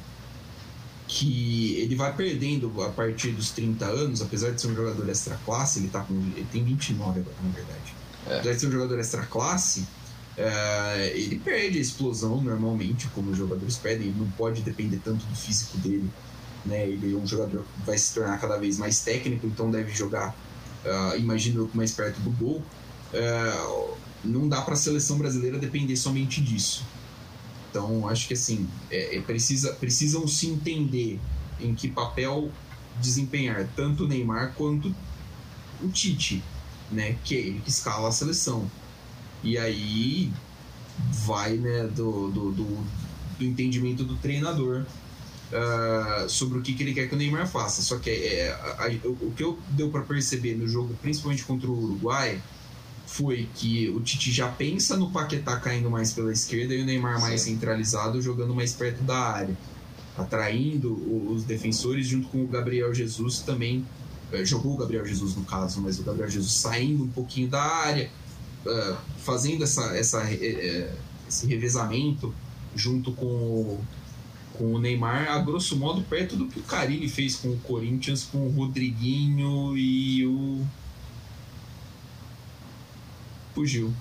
que 1.09 1.75
ele 1.75 1.95
vai 1.95 2.15
perdendo 2.15 2.83
a 2.83 2.89
partir 2.89 3.33
dos 3.33 3.51
30 3.51 3.85
anos, 3.87 4.23
apesar 4.23 4.51
de 4.51 4.61
ser 4.61 4.69
um 4.69 4.75
jogador 4.75 5.07
extra 5.11 5.37
classe, 5.45 5.79
ele, 5.81 5.89
tá 5.89 6.01
com, 6.01 6.15
ele 6.15 6.47
tem 6.51 6.65
29 6.65 7.21
agora, 7.21 7.37
na 7.43 7.51
verdade. 7.51 7.95
É. 8.27 8.35
Apesar 8.39 8.55
de 8.55 8.61
ser 8.61 8.67
um 8.69 8.73
jogador 8.73 8.99
extra 8.99 9.23
classe, 9.27 9.87
é, 10.39 11.13
ele 11.15 11.39
perde 11.39 11.77
a 11.77 11.81
explosão 11.81 12.41
normalmente, 12.41 13.09
como 13.09 13.31
os 13.31 13.37
jogadores 13.37 13.77
perdem, 13.77 14.09
ele 14.09 14.19
não 14.19 14.31
pode 14.31 14.63
depender 14.63 15.01
tanto 15.05 15.25
do 15.27 15.35
físico 15.35 15.77
dele. 15.79 16.09
Né? 16.65 16.89
Ele 16.89 17.13
é 17.13 17.17
um 17.17 17.27
jogador 17.27 17.63
que 17.63 17.87
vai 17.87 17.99
se 17.99 18.15
tornar 18.15 18.39
cada 18.41 18.57
vez 18.57 18.79
mais 18.79 19.01
técnico, 19.01 19.47
então 19.47 19.71
deve 19.71 19.93
jogar, 19.93 20.35
ah, 20.87 21.15
imagino 21.19 21.69
mais 21.75 21.93
perto 21.93 22.21
do 22.21 22.31
gol. 22.31 22.63
É, 23.13 23.53
não 24.25 24.49
dá 24.49 24.63
para 24.63 24.73
a 24.75 24.77
seleção 24.77 25.19
brasileira 25.19 25.59
depender 25.59 25.97
somente 25.97 26.41
disso. 26.41 26.85
Então, 27.73 28.07
acho 28.09 28.29
que 28.29 28.35
assim, 28.35 28.69
é, 28.91 29.17
é 29.19 29.23
precisa, 29.23 29.75
precisam 29.77 30.29
se 30.29 30.47
entender 30.49 31.27
em 31.59 31.75
que 31.75 31.89
papel 31.91 32.59
desempenhar 32.95 33.73
tanto 33.75 34.05
o 34.05 34.09
Neymar 34.09 34.55
quanto 34.55 34.95
o 35.81 35.91
Tite, 35.91 36.53
né? 36.91 37.21
Que 37.25 37.37
é 37.37 37.41
ele 37.41 37.61
que 37.63 37.71
escala 37.71 38.09
a 38.09 38.13
seleção. 38.13 38.73
E 39.43 39.59
aí 39.59 40.39
vai 40.99 41.59
né, 41.59 41.89
do, 41.89 42.31
do, 42.31 42.53
do, 42.53 42.93
do 43.39 43.45
entendimento 43.45 44.05
do 44.05 44.19
treinador 44.19 44.87
ah, 45.53 46.27
sobre 46.29 46.59
o 46.59 46.63
que, 46.63 46.75
que 46.75 46.83
ele 46.83 46.95
quer 46.95 47.09
que 47.09 47.15
o 47.15 47.19
Neymar 47.19 47.49
faça. 47.51 47.83
Só 47.83 47.99
que 47.99 48.11
é, 48.11 48.53
a- 48.53 48.87
a- 48.87 49.09
o 49.09 49.29
o 49.29 49.35
que 49.35 49.43
eu 49.45 49.65
deu 49.69 49.91
para 49.91 50.05
perceber 50.07 50.57
no 50.57 50.67
jogo, 50.69 50.99
principalmente 50.99 51.45
contra 51.45 51.71
o 51.71 51.79
Uruguai, 51.85 52.45
foi 53.13 53.47
que 53.55 53.91
o 53.91 54.01
Tite 54.01 54.33
já 54.33 54.49
pensa 54.49 54.97
no 54.97 55.11
Paquetá 55.11 55.59
caindo 55.61 55.91
mais 55.91 56.13
pela 56.15 56.33
esquerda 56.33 56.75
e 56.75 56.81
o 56.81 56.87
Neymar 56.87 57.21
mais 57.21 57.43
centralizado, 57.43 58.23
jogando 58.23 58.55
mais 58.55 58.73
perto 58.73 59.03
da 59.05 59.19
área, 59.19 59.55
atraindo 60.17 60.95
os 61.31 61.45
defensores 61.45 62.07
junto 62.07 62.29
com 62.29 62.43
o 62.43 62.47
Gabriel 62.47 62.93
Jesus 62.95 63.41
também. 63.41 63.85
eh, 64.33 64.45
Jogou 64.47 64.73
o 64.75 64.77
Gabriel 64.79 65.05
Jesus 65.05 65.37
no 65.37 65.45
caso, 65.45 65.83
mas 65.83 65.99
o 65.99 66.03
Gabriel 66.03 66.31
Jesus 66.31 66.53
saindo 66.55 67.05
um 67.05 67.09
pouquinho 67.09 67.49
da 67.49 67.63
área, 67.63 68.11
eh, 68.67 68.97
fazendo 69.19 69.63
essa, 69.63 69.95
essa, 69.95 70.23
eh, 70.33 70.91
esse 71.29 71.47
revezamento 71.47 72.35
junto 72.75 73.13
com 73.13 73.27
o, 73.27 73.81
com 74.55 74.73
o 74.75 74.79
Neymar, 74.79 75.31
a 75.33 75.39
grosso 75.39 75.77
modo, 75.77 76.01
perto 76.03 76.35
do 76.35 76.47
que 76.47 76.61
o 76.61 76.63
Carilli 76.63 77.09
fez 77.11 77.37
com 77.37 77.49
o 77.49 77.59
Corinthians, 77.59 78.25
com 78.25 78.39
o 78.47 78.51
Rodriguinho 78.51 79.77
e 79.77 80.27
o. 80.27 80.65
Fugiu. 83.55 83.93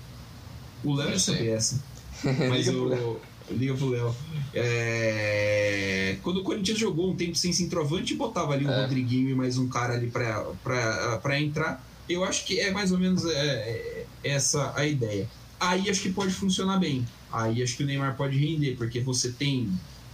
O 0.83 0.93
Léo 0.93 1.11
já 1.11 1.19
sabia 1.19 1.55
essa. 1.55 1.83
Mas 2.23 2.67
Liga 2.67 2.71
pro 2.71 3.09
o. 3.09 3.21
Liga 3.51 3.73
pro 3.75 3.89
Léo. 3.89 4.15
É, 4.53 6.15
Quando 6.23 6.37
o 6.37 6.43
Corinthians 6.43 6.77
jogou 6.77 7.11
um 7.11 7.15
tempo 7.15 7.35
sem 7.35 7.51
centroavante, 7.51 8.15
botava 8.15 8.53
ali 8.53 8.65
o 8.65 8.71
É. 8.71 8.81
Rodriguinho 8.81 9.29
e 9.29 9.35
mais 9.35 9.57
um 9.57 9.67
cara 9.67 9.93
ali 9.93 10.07
pra, 10.07 10.43
pra, 10.63 11.17
pra 11.17 11.39
entrar. 11.39 11.85
Eu 12.09 12.23
acho 12.23 12.45
que 12.45 12.59
é 12.59 12.71
mais 12.71 12.91
ou 12.91 12.97
menos 12.97 13.25
é, 13.25 13.35
é, 13.35 14.05
essa 14.23 14.73
a 14.75 14.85
ideia. 14.85 15.29
Aí 15.59 15.89
acho 15.89 16.01
que 16.01 16.11
pode 16.11 16.33
funcionar 16.33 16.77
bem. 16.79 17.05
Aí 17.31 17.61
acho 17.61 17.77
que 17.77 17.83
o 17.83 17.85
Neymar 17.85 18.15
pode 18.15 18.37
render, 18.37 18.75
porque 18.75 18.99
você 18.99 19.31
tem 19.31 19.69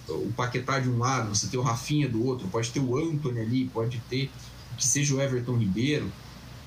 o 0.08 0.32
Paquetá 0.36 0.80
de 0.80 0.90
um 0.90 0.98
lado, 0.98 1.30
você 1.36 1.48
tem 1.48 1.60
o 1.60 1.64
Rafinha 1.64 2.08
do 2.08 2.26
outro, 2.26 2.48
pode 2.48 2.70
ter 2.72 2.80
o 2.80 2.98
Anthony 2.98 3.40
ali, 3.40 3.66
pode 3.74 4.00
ter 4.10 4.30
que 4.78 4.86
seja 4.86 5.16
o 5.16 5.22
Everton 5.22 5.58
Ribeiro, 5.58 6.12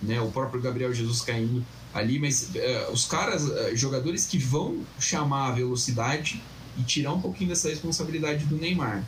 né, 0.03 0.20
o 0.20 0.30
próprio 0.30 0.61
Gabriel 0.61 0.92
Jesus 0.92 1.20
Caim 1.20 1.64
ali, 1.92 2.18
mas 2.18 2.51
uh, 2.55 2.92
os 2.92 3.05
caras, 3.05 3.44
uh, 3.44 3.76
jogadores 3.76 4.26
que 4.26 4.38
vão 4.38 4.82
chamar 4.98 5.48
a 5.48 5.53
velocidade 5.53 6.42
e 6.78 6.82
tirar 6.82 7.12
um 7.12 7.20
pouquinho 7.20 7.51
dessa 7.51 7.68
responsabilidade 7.68 8.44
do 8.46 8.57
Neymar. 8.57 9.05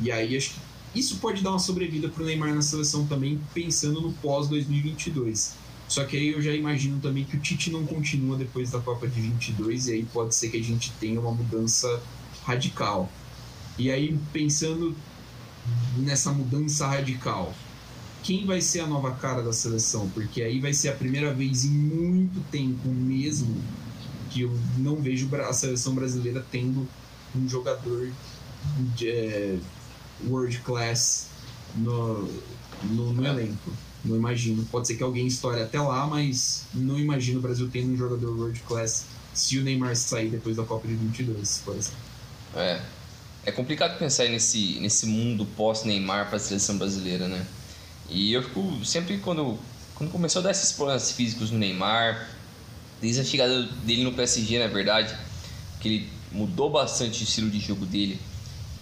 E 0.00 0.10
aí 0.10 0.36
acho 0.36 0.50
que 0.50 0.60
isso 0.98 1.16
pode 1.18 1.42
dar 1.42 1.50
uma 1.50 1.58
sobrevida 1.58 2.08
para 2.08 2.22
o 2.22 2.26
Neymar 2.26 2.54
na 2.54 2.62
seleção 2.62 3.06
também, 3.06 3.40
pensando 3.54 4.00
no 4.00 4.12
pós 4.14 4.48
2022. 4.48 5.54
Só 5.88 6.04
que 6.04 6.16
aí 6.16 6.28
eu 6.28 6.42
já 6.42 6.52
imagino 6.52 7.00
também 7.00 7.24
que 7.24 7.36
o 7.36 7.40
Tite 7.40 7.70
não 7.70 7.86
continua 7.86 8.36
depois 8.36 8.70
da 8.70 8.78
Copa 8.78 9.08
de 9.08 9.20
22 9.20 9.88
e 9.88 9.92
aí 9.92 10.04
pode 10.04 10.34
ser 10.34 10.50
que 10.50 10.58
a 10.58 10.62
gente 10.62 10.92
tenha 11.00 11.18
uma 11.18 11.32
mudança 11.32 12.02
radical. 12.44 13.10
E 13.78 13.90
aí 13.90 14.18
pensando 14.32 14.94
nessa 15.96 16.30
mudança 16.30 16.86
radical, 16.86 17.54
quem 18.28 18.44
vai 18.44 18.60
ser 18.60 18.80
a 18.80 18.86
nova 18.86 19.12
cara 19.12 19.40
da 19.40 19.54
seleção? 19.54 20.06
Porque 20.10 20.42
aí 20.42 20.60
vai 20.60 20.74
ser 20.74 20.90
a 20.90 20.92
primeira 20.92 21.32
vez 21.32 21.64
em 21.64 21.70
muito 21.70 22.38
tempo 22.50 22.86
mesmo 22.86 23.56
que 24.30 24.42
eu 24.42 24.54
não 24.76 24.96
vejo 24.96 25.34
a 25.34 25.52
seleção 25.54 25.94
brasileira 25.94 26.44
tendo 26.52 26.86
um 27.34 27.48
jogador 27.48 28.12
de, 28.94 29.08
é, 29.08 29.58
world 30.26 30.58
class 30.58 31.28
no, 31.74 32.28
no, 32.82 33.14
no 33.14 33.26
elenco. 33.26 33.72
Não 34.04 34.14
imagino. 34.14 34.62
Pode 34.66 34.88
ser 34.88 34.96
que 34.96 35.02
alguém 35.02 35.26
estoure 35.26 35.62
até 35.62 35.80
lá, 35.80 36.06
mas 36.06 36.66
não 36.74 36.98
imagino 36.98 37.38
o 37.38 37.42
Brasil 37.42 37.70
tendo 37.72 37.94
um 37.94 37.96
jogador 37.96 38.36
world 38.38 38.60
class 38.68 39.06
se 39.32 39.58
o 39.58 39.64
Neymar 39.64 39.96
sair 39.96 40.28
depois 40.28 40.54
da 40.54 40.64
Copa 40.64 40.86
de 40.86 40.92
22, 40.92 41.62
por 41.64 41.74
exemplo. 41.74 41.98
É. 42.54 42.82
É 43.46 43.50
complicado 43.50 43.98
pensar 43.98 44.28
nesse, 44.28 44.78
nesse 44.80 45.06
mundo 45.06 45.46
pós-Neymar 45.56 46.26
para 46.26 46.36
a 46.36 46.38
seleção 46.38 46.76
brasileira, 46.76 47.26
né? 47.26 47.46
E 48.08 48.32
eu 48.32 48.42
fico 48.42 48.84
sempre 48.84 49.18
quando, 49.18 49.58
quando 49.94 50.10
começou 50.10 50.40
a 50.40 50.44
dar 50.44 50.50
esses 50.50 50.72
problemas 50.72 51.12
físicos 51.12 51.50
no 51.50 51.58
Neymar, 51.58 52.28
desde 53.00 53.20
a 53.20 53.24
chegada 53.24 53.62
dele 53.84 54.02
no 54.02 54.12
PSG, 54.12 54.58
na 54.58 54.66
verdade, 54.66 55.14
que 55.80 55.88
ele 55.88 56.12
mudou 56.32 56.70
bastante 56.70 57.22
o 57.22 57.24
estilo 57.24 57.50
de 57.50 57.60
jogo 57.60 57.84
dele, 57.84 58.20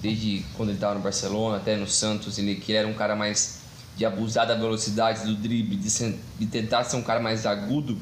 desde 0.00 0.44
quando 0.54 0.70
ele 0.70 0.78
estava 0.78 0.94
no 0.94 1.00
Barcelona 1.00 1.56
até 1.56 1.76
no 1.76 1.86
Santos, 1.86 2.38
ele 2.38 2.56
que 2.56 2.72
era 2.72 2.86
um 2.86 2.94
cara 2.94 3.16
mais 3.16 3.58
de 3.96 4.04
abusar 4.04 4.46
da 4.46 4.54
velocidade 4.54 5.24
do 5.24 5.34
drible, 5.34 5.76
de, 5.76 5.90
ser, 5.90 6.18
de 6.38 6.46
tentar 6.46 6.84
ser 6.84 6.96
um 6.96 7.02
cara 7.02 7.18
mais 7.18 7.46
agudo, 7.46 7.98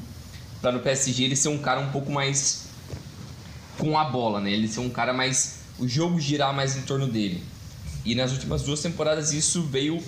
para 0.61 0.71
no 0.71 0.79
PSG 0.79 1.23
ele 1.23 1.35
ser 1.35 1.49
um 1.49 1.57
cara 1.57 1.79
um 1.79 1.91
pouco 1.91 2.11
mais 2.11 2.65
com 3.77 3.97
a 3.97 4.03
bola, 4.05 4.41
né? 4.41 4.51
Ele 4.51 4.67
ser 4.67 4.81
um 4.81 4.89
cara 4.89 5.13
mais 5.13 5.59
o 5.77 5.87
jogo 5.87 6.19
girar 6.19 6.53
mais 6.53 6.75
em 6.75 6.81
torno 6.81 7.07
dele. 7.07 7.43
E 8.03 8.13
nas 8.13 8.31
últimas 8.31 8.61
duas 8.61 8.81
temporadas 8.81 9.33
isso 9.33 9.63
veio 9.63 10.01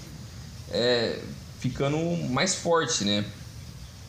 é, 0.72 1.20
ficando 1.60 1.98
mais 2.30 2.56
forte, 2.56 3.04
né? 3.04 3.26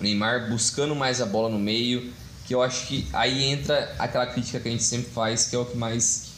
O 0.00 0.02
Neymar 0.02 0.48
buscando 0.48 0.94
mais 0.94 1.20
a 1.20 1.26
bola 1.26 1.48
no 1.48 1.58
meio, 1.58 2.12
que 2.46 2.54
eu 2.54 2.62
acho 2.62 2.86
que 2.86 3.06
aí 3.12 3.44
entra 3.44 3.94
aquela 3.98 4.26
crítica 4.26 4.60
que 4.60 4.68
a 4.68 4.70
gente 4.70 4.84
sempre 4.84 5.10
faz, 5.10 5.46
que 5.46 5.56
é 5.56 5.58
o 5.58 5.64
que 5.64 5.76
mais 5.76 6.28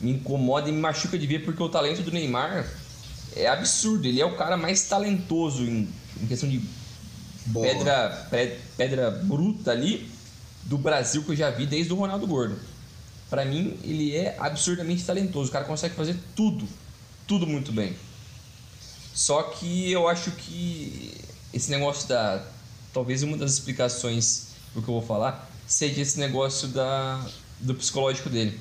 me 0.00 0.12
incomoda 0.12 0.68
e 0.68 0.72
me 0.72 0.80
machuca 0.80 1.18
de 1.18 1.26
ver, 1.26 1.44
porque 1.44 1.62
o 1.62 1.68
talento 1.68 2.02
do 2.02 2.10
Neymar 2.10 2.66
é 3.34 3.46
absurdo. 3.46 4.06
Ele 4.06 4.20
é 4.20 4.26
o 4.26 4.36
cara 4.36 4.56
mais 4.56 4.82
talentoso 4.84 5.62
em, 5.62 5.88
em 6.22 6.26
questão 6.26 6.48
de 6.48 6.62
pedra, 7.52 8.28
pedra 8.76 9.10
bruta 9.10 9.70
ali 9.72 10.10
do 10.64 10.78
Brasil 10.78 11.22
que 11.24 11.32
eu 11.32 11.36
já 11.36 11.50
vi 11.50 11.66
desde 11.66 11.92
o 11.92 11.96
Ronaldo 11.96 12.26
Gordo. 12.26 12.56
Para 13.28 13.44
mim, 13.44 13.78
ele 13.84 14.14
é 14.16 14.36
absurdamente 14.38 15.04
talentoso. 15.04 15.50
O 15.50 15.52
cara 15.52 15.64
consegue 15.64 15.94
fazer 15.94 16.16
tudo, 16.34 16.66
tudo 17.26 17.46
muito 17.46 17.72
bem. 17.72 17.94
Só 19.20 19.42
que 19.42 19.92
eu 19.92 20.08
acho 20.08 20.30
que 20.30 21.12
esse 21.52 21.70
negócio 21.70 22.08
da. 22.08 22.42
Talvez 22.90 23.22
uma 23.22 23.36
das 23.36 23.52
explicações 23.52 24.46
do 24.74 24.80
que 24.80 24.88
eu 24.88 24.94
vou 24.94 25.02
falar 25.02 25.46
seja 25.66 26.00
esse 26.00 26.18
negócio 26.18 26.68
da, 26.68 27.22
do 27.60 27.74
psicológico 27.74 28.30
dele. 28.30 28.58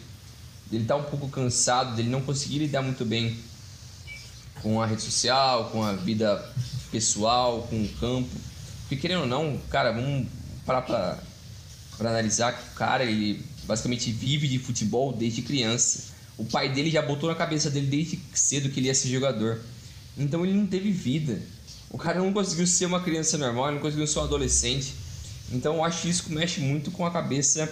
Ele 0.69 0.83
tá 0.83 0.97
um 0.97 1.03
pouco 1.03 1.29
cansado, 1.29 1.95
dele 1.95 2.09
não 2.09 2.19
conseguir 2.21 2.59
lidar 2.59 2.81
muito 2.81 3.05
bem 3.05 3.39
com 4.61 4.81
a 4.81 4.85
rede 4.85 5.01
social, 5.01 5.69
com 5.69 5.81
a 5.81 5.93
vida 5.93 6.53
pessoal, 6.91 7.65
com 7.69 7.81
o 7.81 7.87
campo. 7.97 8.29
Porque 8.81 8.97
querendo 8.97 9.21
ou 9.21 9.27
não, 9.27 9.57
cara, 9.69 9.93
vamos 9.93 10.27
parar 10.65 10.81
pra, 10.81 11.19
pra 11.97 12.09
analisar 12.09 12.51
que 12.51 12.67
o 12.67 12.75
cara, 12.75 13.05
ele 13.05 13.45
basicamente 13.63 14.11
vive 14.11 14.45
de 14.45 14.59
futebol 14.59 15.13
desde 15.13 15.41
criança. 15.41 16.13
O 16.37 16.43
pai 16.43 16.67
dele 16.67 16.91
já 16.91 17.01
botou 17.01 17.29
na 17.29 17.35
cabeça 17.35 17.69
dele 17.69 17.87
desde 17.87 18.19
cedo 18.33 18.69
que 18.69 18.81
ele 18.81 18.87
ia 18.87 18.93
ser 18.93 19.07
jogador. 19.07 19.61
Então 20.19 20.45
ele 20.45 20.53
não 20.53 20.67
teve 20.67 20.91
vida. 20.91 21.41
O 21.89 21.97
cara 21.97 22.19
não 22.19 22.31
conseguiu 22.31 22.67
ser 22.67 22.85
uma 22.85 23.01
criança 23.01 23.37
normal, 23.37 23.67
ele 23.67 23.75
não 23.75 23.81
conseguiu 23.81 24.05
ser 24.05 24.19
um 24.19 24.23
adolescente. 24.23 24.93
Então 25.51 25.75
eu 25.75 25.83
acho 25.83 26.03
que 26.03 26.09
isso 26.09 26.31
mexe 26.31 26.59
muito 26.59 26.91
com 26.91 27.05
a 27.05 27.11
cabeça 27.11 27.71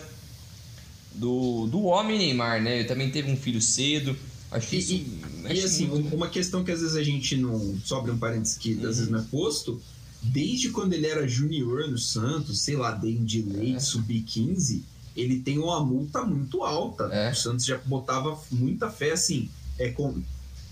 do, 1.13 1.67
do 1.67 1.83
homem 1.83 2.17
Neymar, 2.17 2.61
né? 2.61 2.79
Ele 2.79 2.87
também 2.87 3.11
teve 3.11 3.31
um 3.31 3.37
filho 3.37 3.61
cedo. 3.61 4.15
Acho 4.49 4.67
que 4.69 4.75
e, 4.77 4.79
isso 4.79 4.93
e, 4.93 5.53
e 5.53 5.63
assim, 5.63 5.87
muito. 5.87 6.15
uma 6.15 6.29
questão 6.29 6.63
que 6.63 6.71
às 6.71 6.81
vezes 6.81 6.95
a 6.95 7.03
gente 7.03 7.35
não. 7.35 7.77
Sobre 7.83 8.11
um 8.11 8.17
parênteses 8.17 8.57
que 8.57 8.73
uhum. 8.73 8.89
às 8.89 8.97
vezes 8.97 9.09
não 9.09 9.19
é 9.19 9.23
posto. 9.23 9.81
Desde 10.23 10.69
quando 10.69 10.93
ele 10.93 11.05
era 11.05 11.27
junior 11.27 11.87
no 11.87 11.97
Santos, 11.97 12.61
sei 12.61 12.75
lá, 12.75 12.91
de 12.91 13.41
leite, 13.41 13.75
é. 13.75 13.79
sub-15, 13.79 14.81
ele 15.15 15.39
tem 15.39 15.59
uma 15.59 15.83
multa 15.83 16.23
muito 16.23 16.63
alta. 16.63 17.03
É. 17.11 17.31
O 17.31 17.35
Santos 17.35 17.65
já 17.65 17.77
botava 17.77 18.39
muita 18.51 18.89
fé 18.89 19.11
assim. 19.11 19.49
É, 19.77 19.89
com, 19.89 20.23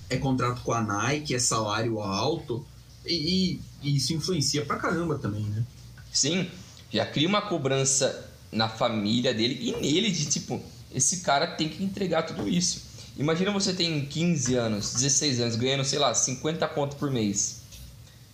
é 0.10 0.18
contrato 0.18 0.62
com 0.62 0.74
a 0.74 0.82
Nike, 0.82 1.34
é 1.36 1.40
salário 1.40 2.00
alto, 2.00 2.66
e, 3.06 3.60
e, 3.82 3.96
isso 3.96 4.14
influencia 4.14 4.66
pra 4.66 4.78
caramba 4.78 5.18
também, 5.18 5.44
né? 5.44 5.64
Sim, 6.12 6.50
já 6.92 7.06
cria 7.06 7.28
uma 7.28 7.42
cobrança 7.42 8.30
na 8.52 8.70
família 8.70 9.34
dele 9.34 9.58
e 9.62 9.72
nele 9.74 10.12
de 10.12 10.26
tipo, 10.26 10.62
esse 10.94 11.22
cara 11.22 11.48
tem 11.48 11.70
que 11.70 11.84
entregar 11.84 12.24
tudo 12.24 12.48
isso. 12.48 12.84
Imagina 13.18 13.52
você 13.52 13.74
tem 13.74 14.06
15 14.06 14.56
anos, 14.56 14.94
16 14.94 15.40
anos, 15.40 15.56
ganhando, 15.56 15.86
sei 15.86 16.00
lá, 16.00 16.14
50 16.14 16.68
conto 16.70 16.96
por 16.96 17.10
mês. 17.12 17.62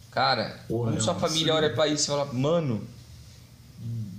Cara, 0.09 0.59
Porra, 0.67 0.89
como 0.89 1.01
sua 1.01 1.15
família 1.15 1.53
olha 1.53 1.73
pra 1.73 1.87
isso 1.87 2.03
e 2.03 2.07
fala, 2.07 2.25
mano, 2.33 2.85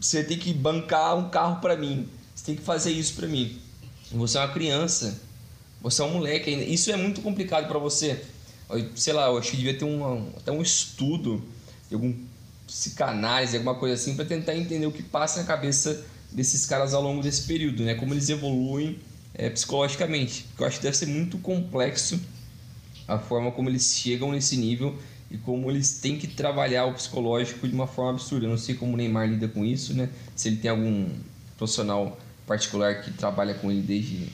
você 0.01 0.25
tem 0.25 0.39
que 0.39 0.53
bancar 0.53 1.17
um 1.17 1.29
carro 1.29 1.61
para 1.61 1.77
mim, 1.77 2.09
você 2.35 2.47
tem 2.47 2.57
que 2.57 2.63
fazer 2.63 2.93
isso 2.93 3.15
para 3.15 3.27
mim. 3.27 3.61
Você 4.13 4.39
é 4.39 4.41
uma 4.41 4.53
criança, 4.53 5.21
você 5.83 6.01
é 6.01 6.05
um 6.05 6.13
moleque 6.13 6.49
ainda. 6.49 6.65
Isso 6.65 6.91
é 6.91 6.97
muito 6.97 7.21
complicado 7.21 7.67
para 7.67 7.79
você. 7.79 8.23
Sei 8.95 9.13
lá, 9.13 9.27
eu 9.27 9.37
acho 9.37 9.51
que 9.51 9.57
devia 9.57 9.77
ter 9.77 9.85
um, 9.85 10.29
até 10.37 10.53
um 10.53 10.63
estudo, 10.63 11.43
algum 11.93 12.15
psicanálise, 12.67 13.57
alguma 13.57 13.75
coisa 13.75 13.95
assim, 13.95 14.15
para 14.15 14.25
tentar 14.25 14.57
entender 14.57 14.87
o 14.87 14.93
que 14.93 15.03
passa 15.03 15.41
na 15.41 15.47
cabeça 15.47 16.07
desses 16.31 16.65
caras 16.65 16.95
ao 16.95 17.03
longo 17.03 17.23
desse 17.23 17.43
período, 17.43 17.83
né? 17.83 17.95
Como 17.95 18.15
eles 18.15 18.29
evoluem 18.29 18.99
é, 19.35 19.51
psicologicamente. 19.51 20.47
Eu 20.59 20.67
acho 20.67 20.79
que 20.79 20.85
deve 20.85 20.97
ser 20.97 21.07
muito 21.07 21.37
complexo 21.39 22.19
a 23.07 23.19
forma 23.19 23.51
como 23.51 23.69
eles 23.69 23.95
chegam 23.95 24.33
nesse 24.33 24.57
nível 24.57 24.97
e 25.31 25.37
como 25.37 25.71
eles 25.71 25.99
têm 25.99 26.17
que 26.17 26.27
trabalhar 26.27 26.87
o 26.87 26.95
psicológico 26.95 27.67
de 27.67 27.75
uma 27.75 27.87
forma 27.87 28.13
absurda. 28.13 28.47
Eu 28.47 28.51
não 28.51 28.59
sei 28.59 28.75
como 28.75 28.95
o 28.95 28.97
Neymar 28.97 29.29
lida 29.29 29.49
com 29.49 29.65
isso, 29.65 29.93
né? 29.93 30.09
Se 30.37 30.49
ele 30.49 30.57
tem 30.57 30.71
algum 30.71 31.09
profissional 31.59 32.19
particular 32.47 33.03
que 33.03 33.11
trabalha 33.13 33.55
com 33.55 33.71
ele 33.71 33.83
desde 33.83 34.29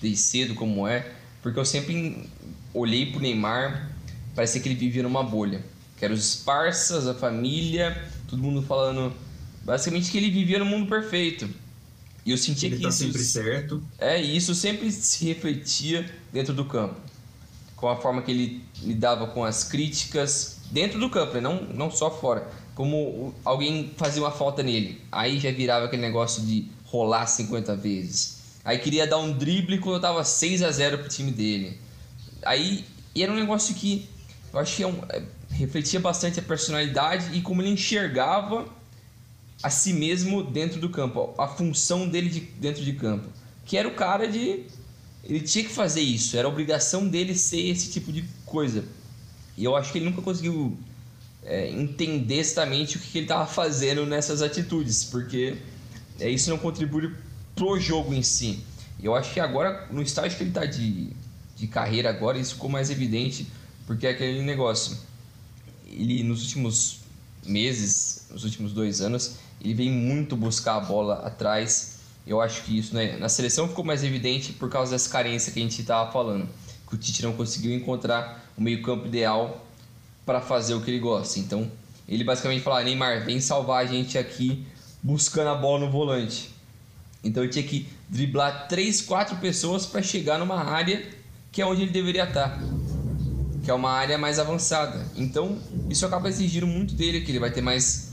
desde 0.00 0.18
cedo 0.18 0.54
como 0.54 0.86
é, 0.86 1.12
porque 1.42 1.58
eu 1.58 1.64
sempre 1.64 2.28
olhei 2.74 3.06
pro 3.10 3.20
Neymar, 3.20 3.90
parecia 4.34 4.60
que 4.60 4.68
ele 4.68 4.74
vivia 4.74 5.02
numa 5.02 5.22
bolha. 5.22 5.64
Que 5.96 6.04
eram 6.04 6.14
os 6.14 6.36
parças, 6.36 7.06
a 7.06 7.14
família, 7.14 8.00
todo 8.28 8.42
mundo 8.42 8.62
falando 8.62 9.12
basicamente 9.64 10.10
que 10.10 10.18
ele 10.18 10.30
vivia 10.30 10.58
no 10.58 10.64
mundo 10.64 10.88
perfeito. 10.88 11.48
E 12.24 12.30
eu 12.30 12.38
sentia 12.38 12.68
ele 12.68 12.76
que 12.76 12.82
tá 12.82 12.88
isso 12.88 12.98
sempre 12.98 13.18
certo. 13.20 13.82
É, 13.98 14.22
e 14.22 14.36
isso 14.36 14.54
sempre 14.54 14.90
se 14.92 15.24
refletia 15.24 16.08
dentro 16.32 16.52
do 16.54 16.64
campo. 16.64 16.96
Com 17.74 17.88
a 17.88 17.96
forma 17.96 18.22
que 18.22 18.30
ele 18.30 18.64
lidava 18.82 19.28
com 19.28 19.44
as 19.44 19.64
críticas 19.64 20.58
dentro 20.70 20.98
do 20.98 21.08
campo, 21.08 21.34
né? 21.34 21.40
não, 21.40 21.62
não 21.62 21.90
só 21.90 22.10
fora. 22.10 22.48
Como 22.74 23.34
alguém 23.44 23.92
fazia 23.96 24.22
uma 24.22 24.30
falta 24.30 24.62
nele, 24.62 25.00
aí 25.10 25.38
já 25.38 25.50
virava 25.50 25.86
aquele 25.86 26.02
negócio 26.02 26.44
de 26.44 26.70
rolar 26.84 27.26
50 27.26 27.74
vezes 27.76 28.37
Aí 28.68 28.78
queria 28.78 29.06
dar 29.06 29.16
um 29.16 29.32
drible 29.32 29.78
quando 29.78 29.94
eu 29.94 30.00
tava 30.02 30.22
6 30.22 30.62
a 30.62 30.70
0 30.70 30.98
pro 30.98 31.08
time 31.08 31.30
dele. 31.30 31.80
Aí 32.44 32.84
era 33.16 33.32
um 33.32 33.34
negócio 33.34 33.74
que 33.74 34.06
eu 34.52 34.60
acho 34.60 34.76
que 34.76 34.82
é 34.82 34.86
um, 34.86 35.02
é, 35.08 35.22
refletia 35.52 35.98
bastante 35.98 36.38
a 36.38 36.42
personalidade 36.42 37.34
e 37.34 37.40
como 37.40 37.62
ele 37.62 37.70
enxergava 37.70 38.68
a 39.62 39.70
si 39.70 39.94
mesmo 39.94 40.42
dentro 40.42 40.78
do 40.78 40.90
campo, 40.90 41.34
a 41.38 41.48
função 41.48 42.06
dele 42.06 42.28
de, 42.28 42.40
dentro 42.40 42.84
de 42.84 42.92
campo. 42.92 43.30
Que 43.64 43.78
era 43.78 43.88
o 43.88 43.94
cara 43.94 44.28
de. 44.28 44.66
Ele 45.24 45.40
tinha 45.40 45.64
que 45.64 45.70
fazer 45.70 46.02
isso, 46.02 46.36
era 46.36 46.46
obrigação 46.46 47.08
dele 47.08 47.34
ser 47.34 47.70
esse 47.70 47.90
tipo 47.90 48.12
de 48.12 48.22
coisa. 48.44 48.84
E 49.56 49.64
eu 49.64 49.74
acho 49.76 49.90
que 49.90 49.96
ele 49.96 50.10
nunca 50.10 50.20
conseguiu 50.20 50.76
é, 51.42 51.70
entender 51.70 52.40
exatamente 52.40 52.98
o 52.98 53.00
que 53.00 53.16
ele 53.16 53.24
estava 53.24 53.46
fazendo 53.46 54.04
nessas 54.04 54.42
atitudes, 54.42 55.04
porque 55.04 55.56
é, 56.20 56.28
isso 56.28 56.50
não 56.50 56.58
contribui 56.58 57.14
pro 57.58 57.78
jogo 57.78 58.14
em 58.14 58.22
si. 58.22 58.60
Eu 59.02 59.14
acho 59.14 59.34
que 59.34 59.40
agora, 59.40 59.86
no 59.90 60.00
estágio 60.00 60.36
que 60.36 60.44
ele 60.44 60.50
está 60.50 60.64
de, 60.64 61.10
de 61.56 61.66
carreira 61.66 62.08
agora, 62.08 62.38
isso 62.38 62.54
ficou 62.54 62.70
mais 62.70 62.88
evidente, 62.88 63.46
porque 63.86 64.06
é 64.06 64.10
aquele 64.10 64.42
negócio. 64.42 64.96
Ele, 65.86 66.22
nos 66.22 66.42
últimos 66.42 67.00
meses, 67.44 68.26
nos 68.30 68.44
últimos 68.44 68.72
dois 68.72 69.00
anos, 69.00 69.36
ele 69.60 69.74
vem 69.74 69.90
muito 69.90 70.36
buscar 70.36 70.76
a 70.76 70.80
bola 70.80 71.26
atrás. 71.26 71.98
Eu 72.26 72.40
acho 72.40 72.62
que 72.62 72.78
isso 72.78 72.94
né, 72.94 73.16
na 73.16 73.28
seleção 73.28 73.68
ficou 73.68 73.84
mais 73.84 74.04
evidente 74.04 74.52
por 74.52 74.70
causa 74.70 74.92
dessa 74.92 75.10
carência 75.10 75.52
que 75.52 75.58
a 75.58 75.62
gente 75.62 75.80
estava 75.80 76.10
falando. 76.12 76.48
Que 76.88 76.94
o 76.94 76.98
Tite 76.98 77.22
não 77.22 77.32
conseguiu 77.32 77.74
encontrar 77.74 78.50
o 78.56 78.62
meio-campo 78.62 79.06
ideal 79.06 79.66
para 80.24 80.40
fazer 80.40 80.74
o 80.74 80.80
que 80.80 80.90
ele 80.90 81.00
gosta. 81.00 81.38
Então, 81.38 81.70
ele 82.08 82.24
basicamente 82.24 82.62
fala: 82.62 82.82
Neymar, 82.82 83.24
vem 83.24 83.40
salvar 83.40 83.84
a 83.84 83.86
gente 83.86 84.16
aqui 84.18 84.66
buscando 85.02 85.48
a 85.48 85.54
bola 85.54 85.86
no 85.86 85.90
volante. 85.90 86.57
Então, 87.22 87.42
ele 87.42 87.52
tinha 87.52 87.64
que 87.64 87.88
driblar 88.08 88.68
três, 88.68 89.00
quatro 89.00 89.36
pessoas 89.36 89.86
para 89.86 90.02
chegar 90.02 90.38
numa 90.38 90.62
área 90.62 91.04
que 91.50 91.62
é 91.62 91.66
onde 91.66 91.82
ele 91.82 91.90
deveria 91.90 92.24
estar, 92.24 92.60
que 93.64 93.70
é 93.70 93.74
uma 93.74 93.90
área 93.90 94.16
mais 94.18 94.38
avançada. 94.38 95.04
Então, 95.16 95.58
isso 95.90 96.06
acaba 96.06 96.28
exigindo 96.28 96.66
muito 96.66 96.94
dele, 96.94 97.22
que 97.22 97.30
ele 97.30 97.38
vai 97.38 97.50
ter 97.50 97.60
mais 97.62 98.12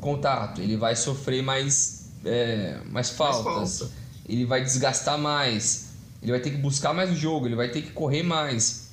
contato, 0.00 0.60
ele 0.60 0.76
vai 0.76 0.94
sofrer 0.96 1.42
mais, 1.42 2.10
é, 2.24 2.78
mais 2.86 3.10
faltas, 3.10 3.56
mais 3.56 3.78
falta. 3.78 3.94
ele 4.28 4.44
vai 4.44 4.62
desgastar 4.62 5.18
mais, 5.18 5.88
ele 6.22 6.32
vai 6.32 6.40
ter 6.40 6.50
que 6.50 6.56
buscar 6.56 6.94
mais 6.94 7.10
o 7.10 7.14
jogo, 7.14 7.46
ele 7.46 7.56
vai 7.56 7.68
ter 7.68 7.82
que 7.82 7.90
correr 7.90 8.22
mais. 8.22 8.88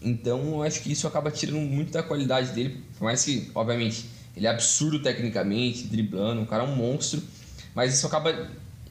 Então, 0.00 0.40
eu 0.54 0.62
acho 0.62 0.80
que 0.80 0.92
isso 0.92 1.06
acaba 1.06 1.30
tirando 1.30 1.58
muito 1.58 1.92
da 1.92 2.02
qualidade 2.02 2.52
dele, 2.52 2.84
por 2.96 3.04
mais 3.04 3.24
que, 3.24 3.50
obviamente, 3.54 4.08
ele 4.36 4.46
é 4.46 4.50
absurdo 4.50 5.02
tecnicamente, 5.02 5.88
driblando, 5.88 6.42
o 6.42 6.46
cara 6.46 6.62
é 6.62 6.66
um 6.66 6.76
monstro, 6.76 7.20
mas 7.74 7.92
isso 7.92 8.06
acaba 8.06 8.48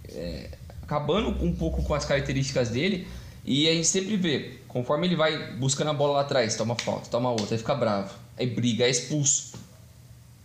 é, 0.10 0.50
acabando 0.82 1.30
um 1.44 1.54
pouco 1.54 1.84
com 1.84 1.94
as 1.94 2.06
características 2.06 2.70
dele, 2.70 3.08
e 3.46 3.68
a 3.70 3.74
gente 3.74 3.88
sempre 3.88 4.18
vê, 4.18 4.60
conforme 4.68 5.08
ele 5.08 5.16
vai 5.16 5.54
buscando 5.54 5.90
a 5.90 5.94
bola 5.94 6.14
lá 6.14 6.22
atrás, 6.22 6.56
toma 6.56 6.76
falta, 6.76 7.10
toma 7.10 7.30
outra, 7.30 7.56
aí 7.56 7.58
fica 7.58 7.76
bravo, 7.76 8.14
aí 8.38 8.48
briga, 8.48 8.86
é 8.86 8.90
expulso. 8.90 9.54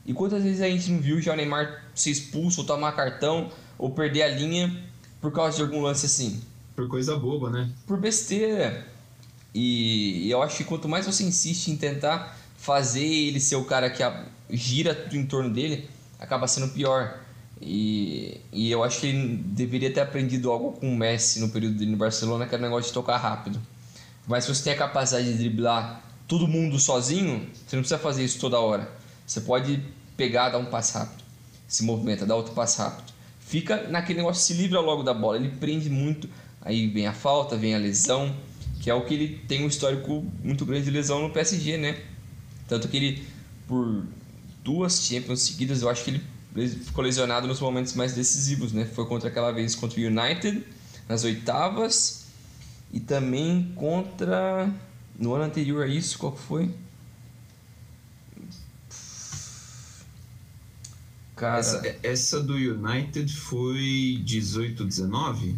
E 0.05 0.13
quantas 0.13 0.43
vezes 0.43 0.61
a 0.61 0.69
gente 0.69 0.91
não 0.91 1.01
viu 1.01 1.21
já 1.21 1.33
o 1.33 1.37
Neymar 1.37 1.85
ser 1.95 2.11
expulso, 2.11 2.61
ou 2.61 2.67
tomar 2.67 2.93
cartão, 2.93 3.51
ou 3.79 3.91
perder 3.91 4.23
a 4.23 4.29
linha 4.29 4.85
por 5.21 5.33
causa 5.33 5.57
de 5.57 5.63
algum 5.63 5.81
lance 5.81 6.07
assim? 6.07 6.41
Por 6.75 6.89
coisa 6.89 7.17
boba, 7.17 7.51
né? 7.51 7.71
Por 7.87 7.99
besteira. 7.99 8.87
E, 9.55 10.29
eu 10.31 10.43
acho 10.43 10.57
que 10.57 10.65
quanto 10.65 10.89
mais 10.89 11.07
você 11.07 11.23
insiste 11.23 11.69
em 11.69 11.77
tentar 11.77 12.39
fazer 12.57 13.05
ele 13.05 13.39
ser 13.39 13.57
o 13.57 13.65
cara 13.65 13.91
que 13.91 14.03
gira 14.51 15.09
em 15.13 15.27
torno 15.27 15.51
dele, 15.51 15.89
acaba 16.19 16.47
sendo 16.49 16.69
pior. 16.69 17.22
E, 17.63 18.41
e 18.53 18.71
eu 18.71 18.83
acho 18.83 19.01
que 19.01 19.07
ele 19.07 19.37
deveria 19.37 19.93
ter 19.93 20.01
aprendido 20.01 20.51
algo 20.51 20.73
com 20.73 20.93
o 20.93 20.97
Messi 20.97 21.41
no 21.41 21.49
período 21.49 21.79
dele 21.79 21.93
no 21.93 21.97
Barcelona, 21.97 22.47
que 22.47 22.55
era 22.55 22.63
o 22.63 22.67
negócio 22.67 22.89
de 22.89 22.95
tocar 22.95 23.17
rápido. 23.17 23.61
Mas 24.27 24.45
se 24.45 24.55
você 24.55 24.65
tem 24.65 24.73
a 24.73 24.77
capacidade 24.77 25.31
de 25.31 25.39
driblar 25.39 26.03
todo 26.27 26.49
mundo 26.49 26.79
sozinho, 26.79 27.49
você 27.67 27.77
não 27.77 27.83
precisa 27.83 27.99
fazer 27.99 28.25
isso 28.25 28.39
toda 28.39 28.59
hora. 28.59 28.91
Você 29.27 29.41
pode 29.41 29.83
pegar, 30.17 30.51
dar 30.51 30.59
um 30.59 30.67
passe 30.67 30.95
rápido, 30.95 31.23
se 31.69 31.85
movimenta, 31.85 32.27
dar 32.27 32.35
outro 32.35 32.53
passe 32.53 32.79
rápido. 32.79 33.13
Fica 33.41 33.89
naquele 33.89 34.19
negócio, 34.19 34.43
se 34.43 34.61
livra 34.61 34.81
logo 34.81 35.03
da 35.03 35.15
bola. 35.15 35.37
Ele 35.37 35.51
prende 35.51 35.89
muito, 35.89 36.29
aí 36.61 36.89
vem 36.89 37.07
a 37.07 37.13
falta, 37.13 37.57
vem 37.57 37.75
a 37.75 37.79
lesão 37.79 38.35
que 38.83 38.91
é 38.91 38.95
o 38.95 39.05
que 39.05 39.15
ele 39.15 39.39
tem 39.47 39.65
um 39.65 39.69
histórico 39.69 40.27
muito 40.43 40.67
grande 40.67 40.87
de 40.87 40.91
lesão 40.91 41.23
no 41.23 41.31
PSG, 41.31 41.77
né? 41.77 42.01
Tanto 42.67 42.89
que 42.89 42.97
ele, 42.97 43.23
por 43.69 44.05
duas 44.65 45.07
Champions 45.07 45.43
seguidas, 45.43 45.83
eu 45.83 45.89
acho 45.89 46.03
que 46.03 46.11
ele 46.11 46.23
ficou 46.55 47.03
lesionado 47.05 47.47
nos 47.47 47.61
momentos 47.61 47.95
mais 47.95 48.15
decisivos, 48.15 48.73
né? 48.73 48.85
Foi 48.85 49.07
contra 49.07 49.29
aquela 49.29 49.51
vez 49.53 49.75
contra 49.75 50.01
o 50.01 50.05
United, 50.05 50.65
nas 51.09 51.25
oitavas, 51.25 52.27
e 52.93 53.01
também 53.01 53.73
contra. 53.75 54.71
No 55.19 55.35
ano 55.35 55.45
anterior 55.45 55.85
a 55.85 55.87
isso, 55.87 56.19
qual 56.19 56.35
foi? 56.35 56.75
Cara. 61.37 61.59
Essa, 61.59 61.97
essa 62.03 62.43
do 62.43 62.55
United 62.55 63.35
foi 63.35 64.21
18, 64.25 64.85
19? 64.85 65.57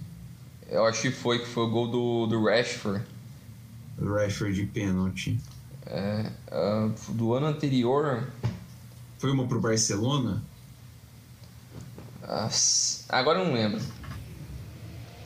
Eu 0.70 0.86
acho 0.86 1.02
que 1.02 1.10
foi, 1.10 1.40
que 1.40 1.46
foi 1.46 1.64
o 1.64 1.70
gol 1.70 1.88
do, 1.88 2.26
do 2.26 2.44
Rashford. 2.44 3.04
Rashford 4.00 4.54
de 4.54 4.66
pênalti. 4.66 5.38
É, 5.86 6.30
uh, 6.50 7.12
do 7.12 7.34
ano 7.34 7.46
anterior. 7.46 8.26
Foi 9.18 9.30
uma 9.30 9.46
pro 9.46 9.60
Barcelona? 9.60 10.42
Agora 13.08 13.38
eu 13.38 13.44
não 13.44 13.54
lembro. 13.54 13.80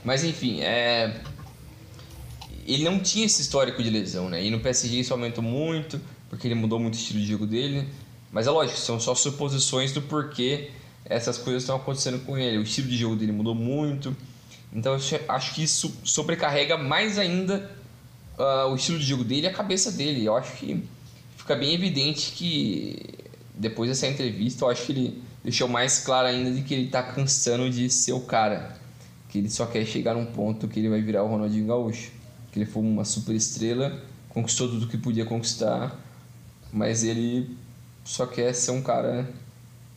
Mas 0.05 0.25
enfim, 0.25 0.61
é. 0.61 1.21
Ele 2.67 2.85
não 2.85 3.01
tinha 3.01 3.25
esse 3.25 3.41
histórico 3.41 3.83
de 3.83 3.89
lesão, 3.89 4.29
né? 4.29 4.45
E 4.45 4.51
no 4.51 4.61
PSG 4.61 5.01
isso 5.01 5.13
aumentou 5.13 5.43
muito, 5.43 6.01
porque 6.29 6.47
ele 6.47 6.55
mudou 6.55 6.79
muito 6.79 6.95
o 6.95 6.99
estilo 6.99 7.21
de 7.21 7.27
jogo 7.27 7.47
dele. 7.47 7.89
Mas 8.31 8.47
é 8.47 8.51
lógico, 8.51 8.79
são 8.79 9.01
só 9.01 9.15
suposições 9.15 9.93
do 9.93 10.03
porquê 10.03 10.71
essas 11.05 11.39
coisas 11.39 11.63
estão 11.63 11.77
acontecendo 11.77 12.19
com 12.25 12.37
ele. 12.37 12.59
O 12.59 12.63
estilo 12.63 12.89
de 12.89 12.97
jogo 12.97 13.17
dele 13.17 13.33
mudou 13.33 13.55
muito. 13.55 14.15
Então 14.73 14.93
eu 14.93 15.01
acho 15.29 15.55
que 15.55 15.63
isso 15.63 15.97
sobrecarrega 16.05 16.77
mais 16.77 17.19
ainda 17.19 17.71
uh, 18.39 18.71
o 18.71 18.77
estilo 18.77 18.99
de 18.99 19.07
jogo 19.07 19.25
dele 19.25 19.43
e 19.43 19.47
a 19.47 19.53
cabeça 19.53 19.91
dele. 19.91 20.25
Eu 20.25 20.37
acho 20.37 20.57
que 20.57 20.85
fica 21.37 21.57
bem 21.57 21.73
evidente 21.73 22.33
que 22.33 23.15
depois 23.55 23.89
dessa 23.89 24.07
entrevista, 24.07 24.65
eu 24.65 24.71
acho 24.71 24.85
que 24.85 24.93
ele 24.93 25.23
deixou 25.43 25.69
mais 25.69 26.01
claro 26.01 26.29
ainda 26.29 26.51
de 26.51 26.63
que 26.63 26.75
ele 26.75 26.89
tá 26.89 27.03
cansando 27.03 27.69
de 27.71 27.89
ser 27.91 28.13
o 28.13 28.21
cara. 28.21 28.77
Que 29.29 29.39
ele 29.39 29.51
só 29.51 29.67
quer 29.67 29.85
chegar 29.85 30.15
num 30.15 30.27
ponto 30.27 30.69
que 30.69 30.79
ele 30.79 30.89
vai 30.89 31.01
virar 31.01 31.23
o 31.23 31.29
Ronaldinho 31.29 31.67
Gaúcho. 31.67 32.11
Que 32.51 32.61
ele 32.61 32.67
foi 32.67 32.83
uma 32.83 33.05
super 33.05 33.35
estrela, 33.35 34.03
conquistou 34.29 34.69
tudo 34.69 34.89
que 34.89 34.97
podia 34.97 35.27
conquistar, 35.27 35.99
mas 36.73 37.05
ele 37.05 37.57
só 38.05 38.27
quer 38.27 38.55
ser 38.55 38.71
um 38.71 38.83
cara 38.83 39.29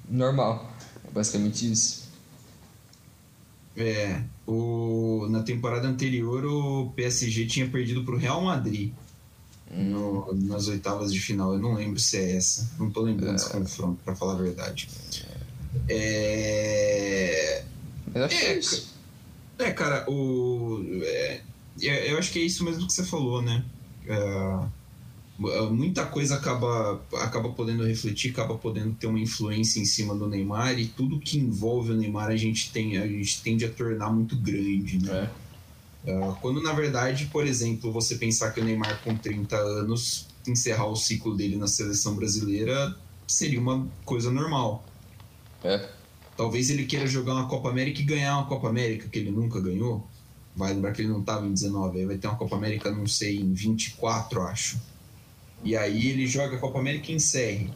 normal. 0.10 0.70
É 1.08 1.12
basicamente 1.12 1.72
isso. 1.72 2.10
É, 3.76 4.22
o, 4.46 5.28
na 5.30 5.44
temporada 5.44 5.88
anterior 5.88 6.46
o 6.46 6.92
PSG 6.92 7.46
tinha 7.46 7.70
perdido 7.70 8.04
para 8.04 8.16
o 8.16 8.18
Real 8.18 8.42
Madrid 8.42 8.92
no, 9.74 10.34
nas 10.34 10.68
oitavas 10.68 11.12
de 11.14 11.20
final. 11.20 11.54
Eu 11.54 11.60
não 11.60 11.74
lembro 11.74 12.00
se 12.00 12.18
é 12.18 12.36
essa. 12.36 12.70
Não 12.78 12.90
estou 12.90 13.04
lembrando 13.04 13.32
é. 13.32 13.34
desse 13.34 13.50
confronto, 13.50 14.02
para 14.04 14.16
falar 14.16 14.34
a 14.34 14.42
verdade. 14.42 14.90
É. 15.90 17.64
Eu 18.14 18.26
acho 18.26 18.36
é, 18.36 18.40
que 18.40 18.46
é 18.46 18.58
isso. 18.58 18.94
É, 19.60 19.72
cara, 19.72 20.10
o. 20.10 20.84
É, 21.04 21.42
é, 21.82 22.12
eu 22.12 22.18
acho 22.18 22.32
que 22.32 22.40
é 22.40 22.44
isso 22.44 22.64
mesmo 22.64 22.88
que 22.88 22.94
você 22.94 23.04
falou, 23.04 23.42
né? 23.42 23.64
É, 24.08 24.66
muita 25.72 26.06
coisa 26.06 26.36
acaba, 26.36 27.02
acaba 27.16 27.50
podendo 27.50 27.86
refletir, 27.86 28.32
acaba 28.32 28.56
podendo 28.56 28.94
ter 28.94 29.08
uma 29.08 29.20
influência 29.20 29.80
em 29.80 29.86
cima 29.86 30.14
do 30.16 30.28
Neymar 30.28 30.78
e 30.80 30.86
tudo 30.88 31.20
que 31.20 31.38
envolve 31.38 31.92
o 31.92 31.98
Neymar 31.98 32.28
a 32.28 32.36
gente, 32.36 32.72
tem, 32.72 32.98
a 32.98 33.08
gente 33.08 33.42
tende 33.42 33.66
a 33.66 33.70
tornar 33.70 34.12
muito 34.12 34.36
grande, 34.36 35.04
né? 35.04 35.30
É. 36.06 36.12
Uh, 36.14 36.36
quando 36.42 36.62
na 36.62 36.74
verdade, 36.74 37.28
por 37.28 37.46
exemplo, 37.46 37.92
você 37.92 38.16
pensar 38.16 38.52
que 38.52 38.60
o 38.60 38.64
Neymar 38.64 39.02
com 39.04 39.16
30 39.16 39.56
anos 39.56 40.28
encerrar 40.48 40.88
o 40.88 40.96
ciclo 40.96 41.36
dele 41.36 41.56
na 41.56 41.68
seleção 41.68 42.16
brasileira 42.16 42.96
seria 43.28 43.60
uma 43.60 43.88
coisa 44.04 44.32
normal. 44.32 44.84
É. 45.64 45.88
Talvez 46.36 46.70
ele 46.70 46.86
queira 46.86 47.06
jogar 47.06 47.34
uma 47.34 47.48
Copa 47.48 47.70
América 47.70 48.02
e 48.02 48.04
ganhar 48.04 48.38
uma 48.38 48.48
Copa 48.48 48.70
América 48.70 49.08
que 49.08 49.20
ele 49.20 49.32
nunca 49.32 49.60
ganhou. 49.60 50.08
Vai 50.56 50.74
lembrar 50.74 50.92
que 50.92 51.02
ele 51.02 51.10
não 51.10 51.22
estava 51.22 51.46
em 51.46 51.54
19, 51.54 52.00
aí 52.00 52.06
vai 52.06 52.18
ter 52.18 52.28
uma 52.28 52.38
Copa 52.38 52.56
América, 52.56 52.92
não 52.92 53.08
sei, 53.08 53.40
em 53.40 53.54
24, 53.54 54.42
acho. 54.42 54.82
E 55.64 55.76
aí 55.76 56.08
ele 56.08 56.26
joga 56.26 56.56
a 56.56 56.60
Copa 56.60 56.80
América 56.80 57.12
em 57.12 57.20
série. 57.20 57.70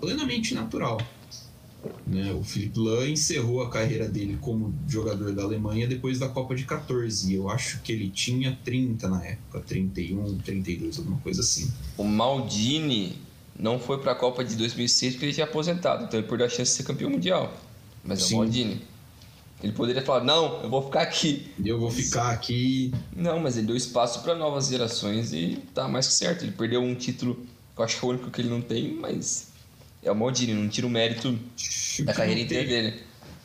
Plenamente 0.00 0.54
natural. 0.54 0.98
Né? 2.06 2.32
O 2.32 2.44
Felipe 2.44 2.78
Lan 2.78 3.08
encerrou 3.08 3.62
a 3.62 3.68
carreira 3.68 4.08
dele 4.08 4.38
como 4.40 4.72
jogador 4.86 5.32
da 5.32 5.42
Alemanha 5.42 5.86
depois 5.86 6.18
da 6.18 6.28
Copa 6.28 6.54
de 6.54 6.64
14. 6.64 7.34
Eu 7.34 7.50
acho 7.50 7.80
que 7.82 7.92
ele 7.92 8.08
tinha 8.08 8.56
30 8.64 9.08
na 9.08 9.24
época, 9.24 9.60
31, 9.60 10.38
32, 10.38 10.98
alguma 10.98 11.18
coisa 11.18 11.40
assim. 11.40 11.70
O 11.96 12.04
Maldini 12.04 13.18
não 13.62 13.78
foi 13.78 13.98
para 13.98 14.10
a 14.10 14.14
Copa 14.14 14.44
de 14.44 14.56
2006 14.56 15.14
porque 15.14 15.26
ele 15.26 15.32
tinha 15.32 15.46
aposentado, 15.46 16.04
então 16.04 16.18
ele 16.18 16.28
perdeu 16.28 16.46
a 16.46 16.50
chance 16.50 16.72
de 16.72 16.76
ser 16.78 16.82
campeão 16.82 17.08
mundial. 17.08 17.54
Mas 18.04 18.24
Sim. 18.24 18.34
é 18.34 18.36
o 18.36 18.40
Maldini. 18.40 18.82
Ele 19.62 19.72
poderia 19.72 20.02
falar: 20.02 20.24
não, 20.24 20.60
eu 20.64 20.68
vou 20.68 20.82
ficar 20.82 21.02
aqui. 21.02 21.52
Eu 21.64 21.78
vou 21.78 21.88
ficar 21.88 22.32
aqui. 22.32 22.92
Não, 23.14 23.38
mas 23.38 23.56
ele 23.56 23.68
deu 23.68 23.76
espaço 23.76 24.20
para 24.24 24.34
novas 24.34 24.66
gerações 24.66 25.32
e 25.32 25.62
tá 25.72 25.86
mais 25.86 26.08
que 26.08 26.14
certo. 26.14 26.42
Ele 26.42 26.50
perdeu 26.50 26.82
um 26.82 26.96
título 26.96 27.36
que 27.36 27.80
eu 27.80 27.84
acho 27.84 28.00
que 28.00 28.04
é 28.04 28.08
o 28.08 28.10
único 28.10 28.30
que 28.32 28.40
ele 28.40 28.50
não 28.50 28.60
tem, 28.60 28.92
mas 28.94 29.52
é 30.02 30.10
o 30.10 30.16
Maldini, 30.16 30.52
não 30.52 30.68
tira 30.68 30.86
o 30.86 30.90
mérito 30.90 31.38
acho 31.56 32.04
da 32.04 32.12
carreira 32.12 32.40
inteira 32.40 32.66
dele. 32.66 33.00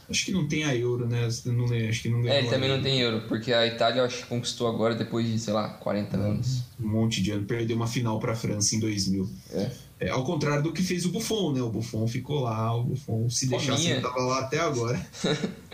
Acho 0.09 0.25
que 0.25 0.31
não 0.31 0.47
tem 0.47 0.63
a 0.63 0.73
Euro, 0.73 1.05
né? 1.05 1.27
Não, 1.45 1.65
acho 1.89 2.01
que 2.01 2.09
não 2.09 2.25
É, 2.27 2.39
ele 2.39 2.49
também 2.49 2.69
não 2.69 2.81
tem 2.81 2.99
Euro, 3.01 3.27
porque 3.27 3.53
a 3.53 3.67
Itália 3.67 3.99
eu 3.99 4.05
acho 4.05 4.23
que 4.23 4.25
conquistou 4.25 4.67
agora 4.67 4.95
depois 4.95 5.27
de, 5.27 5.37
sei 5.37 5.53
lá, 5.53 5.69
40 5.69 6.17
anos. 6.17 6.63
Um 6.79 6.87
monte 6.87 7.21
de 7.21 7.31
ano. 7.31 7.45
Perdeu 7.45 7.75
uma 7.75 7.87
final 7.87 8.17
para 8.17 8.31
a 8.31 8.35
França 8.35 8.73
em 8.73 8.79
2000. 8.79 9.29
É. 9.51 9.69
É, 9.99 10.09
ao 10.09 10.23
contrário 10.23 10.63
do 10.63 10.71
que 10.71 10.83
fez 10.83 11.05
o 11.05 11.11
Buffon, 11.11 11.53
né? 11.53 11.61
O 11.61 11.69
Buffon 11.69 12.07
ficou 12.07 12.41
lá, 12.41 12.75
o 12.75 12.83
Buffon 12.83 13.29
se 13.29 13.47
deixasse, 13.47 13.99
tava 14.01 14.19
lá 14.21 14.39
até 14.39 14.59
agora. 14.59 15.03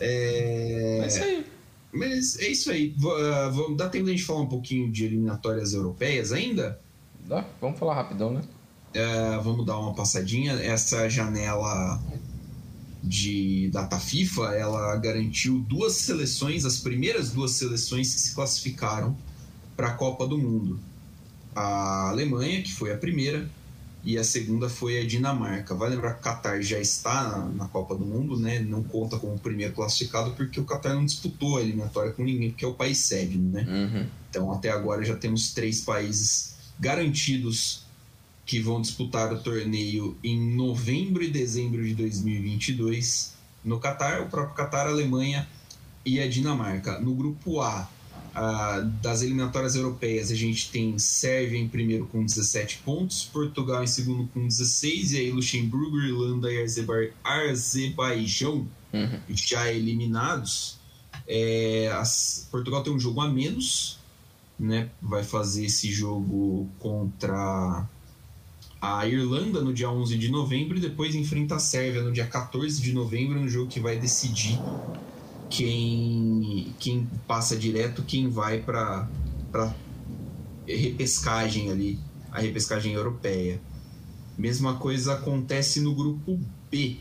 É... 0.00 0.98
Mas 1.00 1.16
é 1.16 1.22
aí. 1.22 1.46
Mas 1.92 2.38
é 2.40 2.48
isso 2.48 2.70
aí. 2.70 2.94
Uh, 2.98 3.52
vamos, 3.52 3.76
dá 3.76 3.88
tempo 3.88 4.06
de 4.06 4.10
a 4.10 4.14
gente 4.14 4.26
falar 4.26 4.40
um 4.40 4.48
pouquinho 4.48 4.90
de 4.90 5.04
eliminatórias 5.04 5.72
europeias 5.72 6.32
ainda? 6.32 6.80
Dá, 7.24 7.46
vamos 7.60 7.78
falar 7.78 7.94
rapidão, 7.94 8.32
né? 8.32 8.42
Uh, 8.94 9.40
vamos 9.42 9.64
dar 9.64 9.78
uma 9.78 9.94
passadinha. 9.94 10.52
Essa 10.54 11.08
janela 11.08 12.02
de 13.02 13.68
data 13.70 13.98
FIFA, 13.98 14.54
ela 14.54 14.96
garantiu 14.96 15.60
duas 15.60 15.92
seleções, 15.92 16.64
as 16.64 16.78
primeiras 16.80 17.30
duas 17.30 17.52
seleções 17.52 18.12
que 18.12 18.20
se 18.20 18.34
classificaram 18.34 19.16
para 19.76 19.88
a 19.88 19.92
Copa 19.92 20.26
do 20.26 20.36
Mundo. 20.36 20.80
A 21.54 22.08
Alemanha, 22.10 22.62
que 22.62 22.72
foi 22.72 22.92
a 22.92 22.96
primeira, 22.96 23.48
e 24.04 24.18
a 24.18 24.24
segunda 24.24 24.68
foi 24.68 25.00
a 25.00 25.06
Dinamarca. 25.06 25.74
Vai 25.74 25.88
lembrar 25.88 26.14
que 26.14 26.20
o 26.20 26.22
Qatar 26.22 26.60
já 26.60 26.78
está 26.78 27.24
na, 27.28 27.46
na, 27.46 27.68
Copa 27.68 27.94
do 27.94 28.04
Mundo, 28.04 28.38
né? 28.38 28.60
Não 28.60 28.82
conta 28.82 29.18
como 29.18 29.38
primeiro 29.38 29.72
classificado 29.72 30.32
porque 30.32 30.60
o 30.60 30.64
Qatar 30.64 30.94
não 30.94 31.06
disputou 31.06 31.56
a 31.56 31.62
eliminatória 31.62 32.12
com 32.12 32.22
ninguém, 32.22 32.50
porque 32.50 32.66
é 32.66 32.68
o 32.68 32.74
país 32.74 32.98
sede, 32.98 33.38
né? 33.38 33.66
Uhum. 33.66 34.06
Então 34.28 34.52
até 34.52 34.70
agora 34.70 35.02
já 35.02 35.16
temos 35.16 35.54
três 35.54 35.80
países 35.80 36.54
garantidos 36.78 37.84
que 38.44 38.60
vão 38.60 38.80
disputar 38.80 39.32
o 39.32 39.38
torneio 39.38 40.18
em 40.22 40.54
novembro 40.54 41.22
e 41.22 41.30
dezembro 41.30 41.82
de 41.82 41.94
2022 41.94 43.32
no 43.64 43.80
Qatar, 43.80 44.22
o 44.22 44.26
próprio 44.28 44.54
Qatar, 44.54 44.86
a 44.86 44.90
Alemanha 44.90 45.48
e 46.04 46.20
a 46.20 46.28
Dinamarca. 46.28 47.00
No 47.00 47.14
grupo 47.14 47.62
A, 47.62 47.88
Uh, 48.34 48.84
das 49.00 49.22
eliminatórias 49.22 49.76
europeias, 49.76 50.32
a 50.32 50.34
gente 50.34 50.68
tem 50.70 50.98
Sérvia 50.98 51.56
em 51.56 51.68
primeiro 51.68 52.06
com 52.06 52.24
17 52.24 52.78
pontos, 52.78 53.24
Portugal 53.24 53.84
em 53.84 53.86
segundo 53.86 54.28
com 54.34 54.48
16, 54.48 55.12
e 55.12 55.18
aí 55.18 55.30
Luxemburgo, 55.30 56.00
Irlanda 56.00 56.52
e 56.52 56.60
Azerbaijão 56.60 58.66
uhum. 58.92 59.20
já 59.28 59.72
eliminados. 59.72 60.80
É, 61.28 61.88
as, 61.94 62.48
Portugal 62.50 62.82
tem 62.82 62.92
um 62.92 62.98
jogo 62.98 63.20
a 63.20 63.28
menos, 63.28 64.00
né? 64.58 64.90
vai 65.00 65.22
fazer 65.22 65.66
esse 65.66 65.92
jogo 65.92 66.68
contra 66.80 67.86
a 68.82 69.06
Irlanda 69.06 69.60
no 69.60 69.72
dia 69.72 69.88
11 69.88 70.18
de 70.18 70.28
novembro 70.28 70.76
e 70.76 70.80
depois 70.80 71.14
enfrenta 71.14 71.54
a 71.54 71.60
Sérvia 71.60 72.02
no 72.02 72.10
dia 72.10 72.26
14 72.26 72.82
de 72.82 72.92
novembro, 72.92 73.40
no 73.40 73.48
jogo 73.48 73.70
que 73.70 73.78
vai 73.78 73.96
decidir 73.96 74.58
quem, 75.56 76.74
quem 76.80 77.08
passa 77.28 77.56
direto, 77.56 78.02
quem 78.02 78.28
vai 78.28 78.60
para 78.60 79.08
repescagem 80.66 81.70
ali, 81.70 81.98
a 82.32 82.40
repescagem 82.40 82.92
europeia. 82.92 83.60
Mesma 84.36 84.74
coisa 84.74 85.14
acontece 85.14 85.80
no 85.80 85.94
grupo 85.94 86.40
B, 86.68 86.96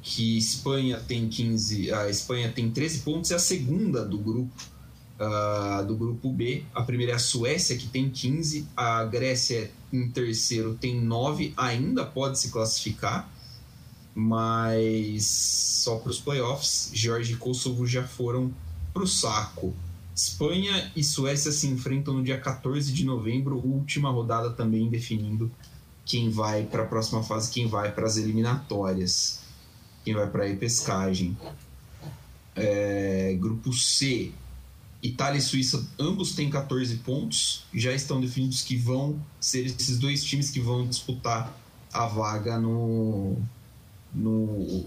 que 0.00 0.38
Espanha 0.38 0.98
tem 0.98 1.28
15, 1.28 1.92
a 1.92 2.08
Espanha 2.08 2.50
tem 2.50 2.70
13 2.70 3.00
pontos, 3.00 3.30
é 3.32 3.34
a 3.34 3.38
segunda 3.38 4.02
do 4.02 4.16
grupo 4.16 4.64
uh, 5.20 5.84
do 5.84 5.94
grupo 5.94 6.32
B. 6.32 6.64
A 6.74 6.80
primeira 6.80 7.12
é 7.12 7.16
a 7.16 7.18
Suécia 7.18 7.76
que 7.76 7.86
tem 7.86 8.08
15, 8.08 8.66
a 8.74 9.04
Grécia 9.04 9.70
em 9.92 10.08
terceiro 10.08 10.74
tem 10.74 10.98
9, 10.98 11.52
ainda 11.54 12.06
pode 12.06 12.38
se 12.38 12.50
classificar 12.50 13.30
mas 14.14 15.24
só 15.24 15.96
para 15.96 16.10
os 16.10 16.20
playoffs. 16.20 16.90
Georgia 16.92 17.34
e 17.34 17.38
Kosovo 17.38 17.86
já 17.86 18.06
foram 18.06 18.52
para 18.92 19.02
o 19.02 19.06
saco. 19.06 19.74
Espanha 20.14 20.90
e 20.94 21.02
Suécia 21.02 21.52
se 21.52 21.66
enfrentam 21.66 22.14
no 22.14 22.22
dia 22.22 22.38
14 22.38 22.92
de 22.92 23.04
novembro, 23.04 23.56
última 23.56 24.10
rodada 24.10 24.50
também 24.50 24.88
definindo 24.88 25.50
quem 26.04 26.28
vai 26.28 26.64
para 26.64 26.82
a 26.82 26.86
próxima 26.86 27.22
fase, 27.22 27.50
quem 27.50 27.66
vai 27.66 27.92
para 27.92 28.06
as 28.06 28.16
eliminatórias, 28.16 29.40
quem 30.04 30.14
vai 30.14 30.28
para 30.28 30.44
a 30.44 30.48
repescagem. 30.48 31.36
É, 32.54 33.34
grupo 33.40 33.72
C, 33.72 34.32
Itália 35.02 35.38
e 35.38 35.42
Suíça, 35.42 35.86
ambos 35.98 36.32
têm 36.32 36.50
14 36.50 36.96
pontos, 36.96 37.64
já 37.72 37.92
estão 37.92 38.20
definidos 38.20 38.62
que 38.62 38.76
vão 38.76 39.18
ser 39.40 39.64
esses 39.64 39.98
dois 39.98 40.22
times 40.22 40.50
que 40.50 40.60
vão 40.60 40.86
disputar 40.86 41.56
a 41.92 42.06
vaga 42.06 42.58
no, 42.58 43.36
no 44.14 44.84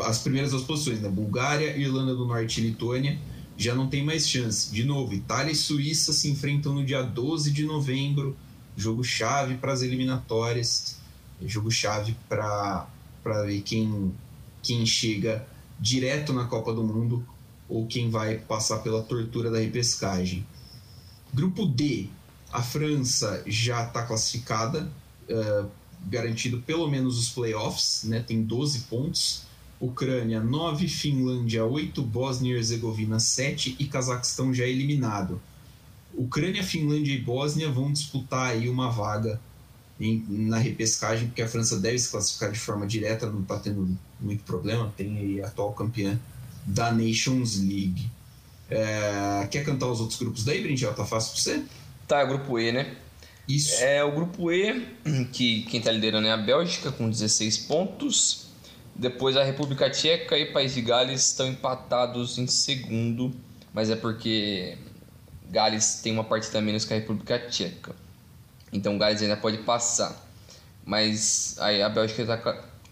as 0.00 0.18
primeiras 0.18 0.52
duas 0.52 0.62
posições, 0.62 1.00
né? 1.00 1.08
Bulgária, 1.08 1.76
Irlanda 1.76 2.14
do 2.14 2.24
Norte 2.24 2.60
e 2.60 2.68
Lituânia 2.68 3.18
já 3.56 3.74
não 3.74 3.88
tem 3.88 4.04
mais 4.04 4.28
chance. 4.28 4.72
De 4.72 4.84
novo, 4.84 5.12
Itália 5.12 5.52
e 5.52 5.56
Suíça 5.56 6.12
se 6.12 6.30
enfrentam 6.30 6.72
no 6.74 6.84
dia 6.84 7.02
12 7.02 7.50
de 7.50 7.64
novembro, 7.64 8.36
jogo 8.76 9.02
chave 9.02 9.56
para 9.56 9.72
as 9.72 9.82
eliminatórias, 9.82 10.98
jogo 11.42 11.70
chave 11.70 12.16
para 12.28 12.86
ver 13.44 13.62
quem, 13.62 14.12
quem 14.62 14.86
chega 14.86 15.46
direto 15.78 16.32
na 16.32 16.44
Copa 16.44 16.72
do 16.72 16.82
Mundo 16.82 17.26
ou 17.68 17.86
quem 17.86 18.10
vai 18.10 18.38
passar 18.38 18.78
pela 18.78 19.02
tortura 19.02 19.50
da 19.50 19.58
repescagem. 19.58 20.46
Grupo 21.32 21.66
D, 21.66 22.08
a 22.52 22.62
França 22.62 23.42
já 23.46 23.84
está 23.84 24.02
classificada. 24.02 24.90
Uh, 25.28 25.81
garantido 26.06 26.60
pelo 26.60 26.88
menos 26.88 27.18
os 27.18 27.28
playoffs, 27.28 28.04
né? 28.04 28.20
tem 28.20 28.42
12 28.42 28.80
pontos. 28.82 29.42
Ucrânia 29.80 30.40
9, 30.40 30.86
Finlândia 30.86 31.64
8, 31.64 32.00
Bósnia 32.02 32.52
e 32.52 32.56
Herzegovina 32.56 33.18
7 33.18 33.76
e 33.80 33.84
Cazaquistão 33.86 34.54
já 34.54 34.64
eliminado. 34.64 35.40
Ucrânia, 36.14 36.62
Finlândia 36.62 37.12
e 37.12 37.20
Bósnia 37.20 37.68
vão 37.68 37.92
disputar 37.92 38.50
aí 38.50 38.68
uma 38.68 38.90
vaga 38.90 39.40
em, 39.98 40.24
na 40.28 40.58
repescagem, 40.58 41.26
porque 41.26 41.42
a 41.42 41.48
França 41.48 41.78
deve 41.78 41.98
se 41.98 42.10
classificar 42.10 42.52
de 42.52 42.58
forma 42.58 42.86
direta, 42.86 43.28
não 43.28 43.42
está 43.42 43.58
tendo 43.58 43.96
muito 44.20 44.44
problema, 44.44 44.92
tem 44.96 45.18
aí 45.18 45.42
a 45.42 45.46
atual 45.46 45.72
campeã 45.72 46.18
da 46.64 46.92
Nations 46.92 47.58
League. 47.58 48.08
É, 48.70 49.46
quer 49.50 49.64
cantar 49.64 49.86
os 49.86 50.00
outros 50.00 50.18
grupos 50.18 50.44
daí, 50.44 50.62
Brinjel? 50.62 50.94
Tá 50.94 51.04
fácil 51.04 51.32
para 51.32 51.42
você? 51.42 51.64
Tá, 52.06 52.24
grupo 52.24 52.58
E, 52.58 52.72
né? 52.72 52.96
Isso. 53.48 53.82
É 53.82 54.02
o 54.04 54.12
grupo 54.12 54.50
E, 54.50 54.86
que 55.32 55.62
quem 55.62 55.78
está 55.78 55.90
liderando 55.90 56.26
é 56.26 56.32
a 56.32 56.36
Bélgica 56.36 56.92
com 56.92 57.08
16 57.08 57.58
pontos. 57.58 58.46
Depois 58.94 59.36
a 59.36 59.42
República 59.42 59.90
Tcheca 59.90 60.36
e 60.36 60.52
País 60.52 60.74
de 60.74 60.82
Gales 60.82 61.28
estão 61.28 61.48
empatados 61.48 62.38
em 62.38 62.46
segundo, 62.46 63.34
mas 63.72 63.90
é 63.90 63.96
porque 63.96 64.76
Gales 65.50 66.00
tem 66.02 66.12
uma 66.12 66.24
partida 66.24 66.60
menos 66.60 66.84
que 66.84 66.92
a 66.92 66.96
República 66.96 67.38
Tcheca. 67.38 67.94
Então 68.72 68.98
Gales 68.98 69.22
ainda 69.22 69.36
pode 69.36 69.58
passar. 69.58 70.30
Mas 70.84 71.56
aí 71.58 71.82
a 71.82 71.88
Bélgica 71.88 72.24
tá, 72.26 72.36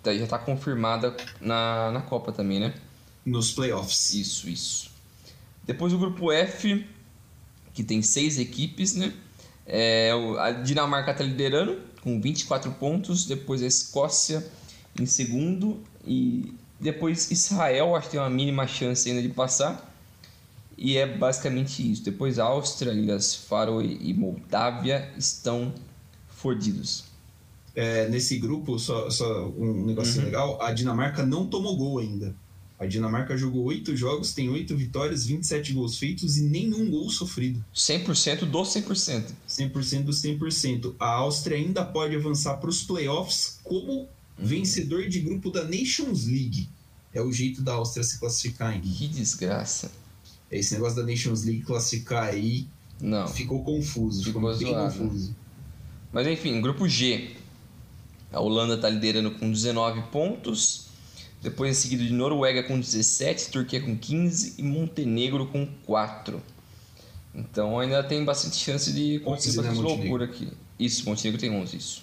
tá, 0.03 0.14
já 0.14 0.24
está 0.24 0.38
confirmada 0.38 1.14
na, 1.40 1.90
na 1.90 2.01
Copa 2.03 2.32
também, 2.32 2.61
né? 2.61 2.74
Nos 3.24 3.53
playoffs. 3.53 4.14
Isso, 4.14 4.48
isso. 4.48 4.90
Depois 5.64 5.92
o 5.92 5.98
grupo 5.98 6.32
F, 6.32 6.86
que 7.74 7.84
tem 7.84 8.01
seis 8.03 8.38
equipes, 8.38 8.94
né? 8.94 9.12
É, 9.72 10.10
a 10.40 10.50
Dinamarca 10.50 11.12
está 11.12 11.22
liderando 11.22 11.78
com 12.02 12.20
24 12.20 12.72
pontos, 12.72 13.24
depois 13.24 13.62
a 13.62 13.66
Escócia 13.66 14.44
em 14.98 15.06
segundo 15.06 15.80
e 16.04 16.52
depois 16.80 17.30
Israel, 17.30 17.94
acho 17.94 18.06
que 18.06 18.12
tem 18.12 18.20
uma 18.20 18.28
mínima 18.28 18.66
chance 18.66 19.08
ainda 19.08 19.22
de 19.22 19.28
passar. 19.28 19.88
E 20.76 20.96
é 20.96 21.06
basicamente 21.06 21.88
isso. 21.88 22.02
Depois 22.02 22.38
Áustria, 22.38 22.92
Ilhas 22.92 23.34
Faroe 23.34 23.98
e 24.00 24.12
Moldávia 24.12 25.12
estão 25.16 25.72
fodidos. 26.26 27.04
É, 27.76 28.08
nesse 28.08 28.38
grupo, 28.38 28.78
só, 28.78 29.08
só 29.08 29.46
um 29.56 29.84
negócio 29.86 30.18
uhum. 30.18 30.24
legal, 30.24 30.62
a 30.62 30.72
Dinamarca 30.72 31.24
não 31.24 31.46
tomou 31.46 31.76
gol 31.76 31.98
ainda. 32.00 32.34
A 32.81 32.87
Dinamarca 32.87 33.37
jogou 33.37 33.64
oito 33.64 33.95
jogos, 33.95 34.33
tem 34.33 34.49
oito 34.49 34.74
vitórias, 34.74 35.26
27 35.26 35.74
gols 35.74 35.99
feitos 35.99 36.39
e 36.39 36.45
nenhum 36.45 36.91
gol 36.91 37.11
sofrido. 37.11 37.62
100% 37.74 38.47
do 38.47 38.59
100%. 38.62 39.35
100% 39.47 40.03
do 40.05 40.12
100%. 40.12 40.95
A 40.99 41.07
Áustria 41.16 41.59
ainda 41.59 41.85
pode 41.85 42.16
avançar 42.16 42.57
para 42.57 42.70
os 42.70 42.83
playoffs 42.83 43.61
como 43.62 44.09
vencedor 44.39 45.07
de 45.11 45.20
grupo 45.20 45.51
da 45.51 45.62
Nations 45.64 46.24
League. 46.24 46.70
É 47.12 47.20
o 47.20 47.31
jeito 47.31 47.61
da 47.61 47.74
Áustria 47.74 48.03
se 48.03 48.18
classificar 48.18 48.70
ainda. 48.70 48.87
Que 48.89 49.09
desgraça. 49.09 49.93
Esse 50.51 50.72
negócio 50.72 50.97
da 50.97 51.03
Nations 51.07 51.45
League 51.45 51.61
classificar 51.61 52.28
aí 52.28 52.66
Não. 52.99 53.28
ficou 53.28 53.62
confuso. 53.62 54.24
Ficou, 54.24 54.57
ficou 54.57 54.74
bem 54.74 54.74
confuso. 54.74 55.37
Mas 56.11 56.26
enfim, 56.26 56.59
grupo 56.62 56.89
G. 56.89 57.37
A 58.33 58.41
Holanda 58.41 58.76
está 58.76 58.89
liderando 58.89 59.33
com 59.33 59.51
19 59.51 60.01
pontos. 60.11 60.89
Depois 61.43 61.70
em 61.70 61.80
seguida 61.80 62.05
de 62.05 62.12
Noruega 62.12 62.62
com 62.62 62.78
17, 62.78 63.51
Turquia 63.51 63.80
com 63.80 63.97
15 63.97 64.57
e 64.59 64.62
Montenegro 64.62 65.47
com 65.47 65.66
4. 65.86 66.43
Então 67.34 67.78
ainda 67.78 68.03
tem 68.03 68.24
bastante 68.24 68.57
chance 68.57 68.93
de 68.93 69.16
acontecer 69.16 69.57
bastante 69.57 69.78
né, 69.78 69.82
loucura 69.82 70.24
aqui. 70.26 70.49
Isso, 70.78 71.09
Montenegro 71.09 71.41
tem 71.41 71.51
11, 71.51 71.76
isso. 71.76 72.03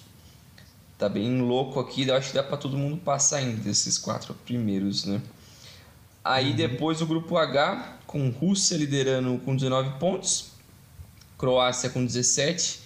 Tá 0.98 1.08
bem 1.08 1.40
louco 1.40 1.78
aqui, 1.78 2.10
acho 2.10 2.30
que 2.30 2.34
dá 2.34 2.42
para 2.42 2.56
todo 2.56 2.76
mundo 2.76 2.96
passar 2.96 3.36
ainda 3.36 3.62
desses 3.62 3.96
quatro 3.96 4.34
primeiros, 4.34 5.04
né? 5.04 5.22
Aí 6.24 6.50
uhum. 6.50 6.56
depois 6.56 7.00
o 7.00 7.06
grupo 7.06 7.36
H, 7.36 7.98
com 8.06 8.28
Rússia 8.30 8.76
liderando 8.76 9.38
com 9.44 9.54
19 9.54 9.98
pontos, 10.00 10.50
Croácia 11.38 11.88
com 11.90 12.04
17 12.04 12.80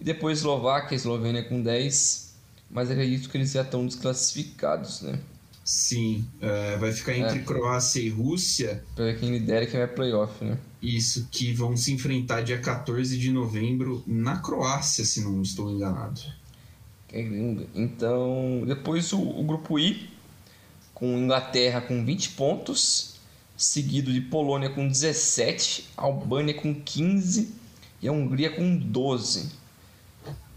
e 0.00 0.02
depois 0.02 0.38
Eslováquia, 0.38 0.96
Eslovênia 0.96 1.44
com 1.44 1.62
10, 1.62 2.34
mas 2.68 2.90
acredito 2.90 3.30
que 3.30 3.36
eles 3.36 3.52
já 3.52 3.62
estão 3.62 3.86
desclassificados, 3.86 5.02
né? 5.02 5.20
Sim, 5.64 6.24
é, 6.40 6.76
vai 6.76 6.92
ficar 6.92 7.16
entre 7.16 7.38
É. 7.38 7.42
Croácia 7.42 8.00
e 8.00 8.08
Rússia. 8.08 8.82
Pra 8.96 9.14
quem 9.14 9.30
lidera 9.30 9.66
quem 9.66 9.78
vai 9.78 9.88
playoff, 9.88 10.44
né? 10.44 10.58
Isso, 10.80 11.28
que 11.30 11.52
vão 11.52 11.76
se 11.76 11.92
enfrentar 11.92 12.42
dia 12.42 12.58
14 12.58 13.16
de 13.16 13.30
novembro 13.30 14.02
na 14.06 14.38
Croácia, 14.38 15.04
se 15.04 15.22
não 15.22 15.40
estou 15.40 15.70
enganado. 15.70 16.20
Que 17.06 17.22
lindo. 17.22 17.68
Então, 17.74 18.64
depois 18.66 19.12
o, 19.12 19.20
o 19.20 19.44
grupo 19.44 19.78
I, 19.78 20.10
com 20.92 21.18
Inglaterra 21.18 21.80
com 21.80 22.04
20 22.04 22.30
pontos, 22.30 23.20
seguido 23.56 24.12
de 24.12 24.20
Polônia 24.20 24.70
com 24.70 24.88
17, 24.88 25.90
Albânia 25.96 26.54
com 26.54 26.74
15 26.74 27.54
e 28.00 28.08
a 28.08 28.12
Hungria 28.12 28.50
com 28.50 28.76
12. 28.76 29.61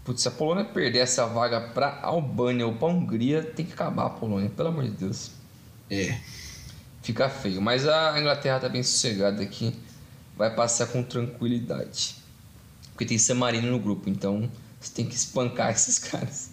Putz, 0.06 0.22
se 0.22 0.28
a 0.28 0.30
Polônia 0.30 0.64
perder 0.64 1.00
essa 1.00 1.26
vaga 1.26 1.60
pra 1.60 1.98
Albânia 2.00 2.64
ou 2.64 2.74
pra 2.74 2.86
Hungria, 2.86 3.42
tem 3.42 3.66
que 3.66 3.72
acabar 3.72 4.06
a 4.06 4.10
Polônia, 4.10 4.48
pelo 4.48 4.68
amor 4.68 4.84
de 4.84 4.92
Deus. 4.92 5.32
É, 5.90 6.16
Fica 7.06 7.28
feio. 7.28 7.62
Mas 7.62 7.86
a 7.86 8.18
Inglaterra 8.18 8.58
tá 8.58 8.68
bem 8.68 8.82
sossegada 8.82 9.40
aqui. 9.40 9.72
Vai 10.36 10.52
passar 10.52 10.88
com 10.88 11.04
tranquilidade. 11.04 12.16
Porque 12.92 13.04
tem 13.04 13.16
San 13.16 13.34
Marino 13.36 13.70
no 13.70 13.78
grupo, 13.78 14.10
então 14.10 14.50
você 14.80 14.92
tem 14.92 15.06
que 15.06 15.14
espancar 15.14 15.70
esses 15.74 16.00
caras. 16.00 16.50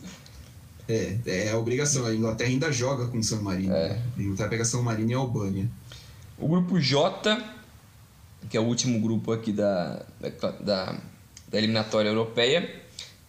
é, 0.88 1.18
é 1.26 1.51
a 1.51 1.58
obrigação. 1.58 2.06
A 2.06 2.14
Inglaterra 2.14 2.51
ainda 2.51 2.72
joga 2.72 3.08
com 3.08 3.22
San 3.24 3.41
Marino. 3.41 3.74
É. 3.74 3.99
A 4.16 4.22
Inglaterra 4.22 4.49
pega 4.49 4.64
San 4.64 4.84
Marino 4.84 5.10
e 5.10 5.14
Albânia. 5.16 5.68
O 6.38 6.47
grupo 6.47 6.80
J, 6.80 7.43
que 8.47 8.56
é 8.56 8.60
o 8.60 8.66
último 8.66 8.99
grupo 8.99 9.32
aqui 9.32 9.51
da, 9.51 10.06
da, 10.20 10.51
da, 10.51 10.99
da 11.47 11.58
eliminatória 11.58 12.10
europeia, 12.10 12.83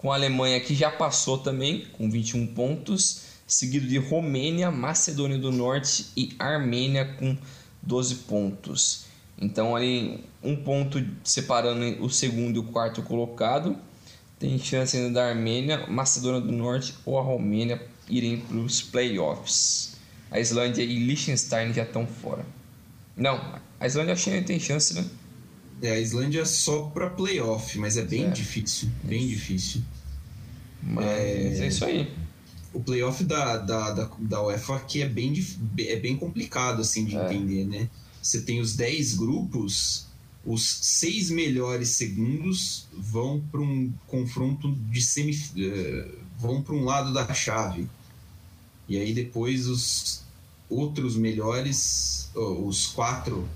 com 0.05 0.13
a 0.13 0.17
Alemanha 0.17 0.61
que 0.61 0.75
já 0.75 0.91
passou 0.91 1.39
também, 1.39 1.87
com 1.95 2.11
21 2.11 2.49
pontos, 2.49 3.23
seguido 3.47 3.87
de 3.87 3.97
Romênia, 3.97 4.71
Macedônia 4.71 5.39
do 5.39 5.51
Norte 5.51 6.09
e 6.15 6.37
Armênia 6.39 7.07
com 7.19 7.35
12 7.81 8.17
pontos. 8.17 9.07
Então 9.41 9.75
ali 9.75 10.23
um 10.43 10.57
ponto 10.57 11.03
separando 11.25 12.05
o 12.05 12.11
segundo 12.11 12.57
e 12.57 12.59
o 12.59 12.65
quarto 12.65 13.01
colocado. 13.01 13.79
Tem 14.39 14.59
chance 14.59 14.95
ainda 14.95 15.11
da 15.11 15.27
Armênia, 15.27 15.87
Macedônia 15.87 16.43
do 16.43 16.53
Norte 16.53 16.95
ou 17.07 17.19
a 17.19 17.23
Romênia 17.23 17.81
irem 18.07 18.41
para 18.41 18.59
os 18.59 18.83
playoffs. 18.83 19.97
A 20.31 20.39
Islândia 20.39 20.83
e 20.83 20.99
Liechtenstein 20.99 21.73
já 21.73 21.85
estão 21.85 22.07
fora. 22.07 22.45
Não, 23.17 23.41
a 23.81 23.87
Islândia 23.87 24.13
acho 24.13 24.25
que 24.25 24.31
ainda 24.33 24.47
tem 24.47 24.61
chance, 24.61 24.93
né? 24.93 25.03
É, 25.83 25.91
a 25.93 26.01
Islândia 26.01 26.41
é 26.43 26.45
só 26.45 26.83
pra 26.85 27.11
playoff, 27.11 27.79
mas 27.79 27.97
é 27.97 28.03
bem 28.05 28.27
É. 28.27 28.31
difícil. 28.31 28.89
Bem 29.03 29.27
difícil. 29.27 29.83
Mas 30.83 31.07
é, 31.07 31.67
isso 31.69 31.85
aí. 31.85 32.11
O 32.73 32.81
playoff 32.81 33.23
da, 33.25 33.57
da, 33.59 33.91
da, 33.93 34.11
da 34.19 34.43
UEFA 34.43 34.77
aqui 34.77 35.03
é 35.03 35.09
bem, 35.09 35.33
é 35.79 35.97
bem 35.97 36.17
complicado 36.17 36.81
assim 36.81 37.05
de 37.05 37.17
É. 37.17 37.25
entender, 37.25 37.65
né? 37.67 37.89
Você 38.23 38.41
tem 38.41 38.61
os 38.61 38.75
10 38.75 39.15
grupos, 39.15 40.07
os 40.45 40.67
seis 40.83 41.31
melhores 41.31 41.91
segundos 41.91 42.87
vão 42.93 43.41
para 43.51 43.61
um 43.61 43.93
confronto 44.07 44.73
de 44.91 45.01
semi 45.03 45.39
eh, 45.59 46.09
vão 46.39 46.63
para 46.63 46.75
um 46.75 46.85
lado 46.85 47.13
da 47.13 47.33
chave. 47.35 47.87
E 48.89 48.99
aí 48.99 49.15
depois 49.15 49.67
os 49.67 50.23
outros 50.69 51.17
melhores, 51.17 52.29
os 52.35 52.87
quatro 52.89 53.47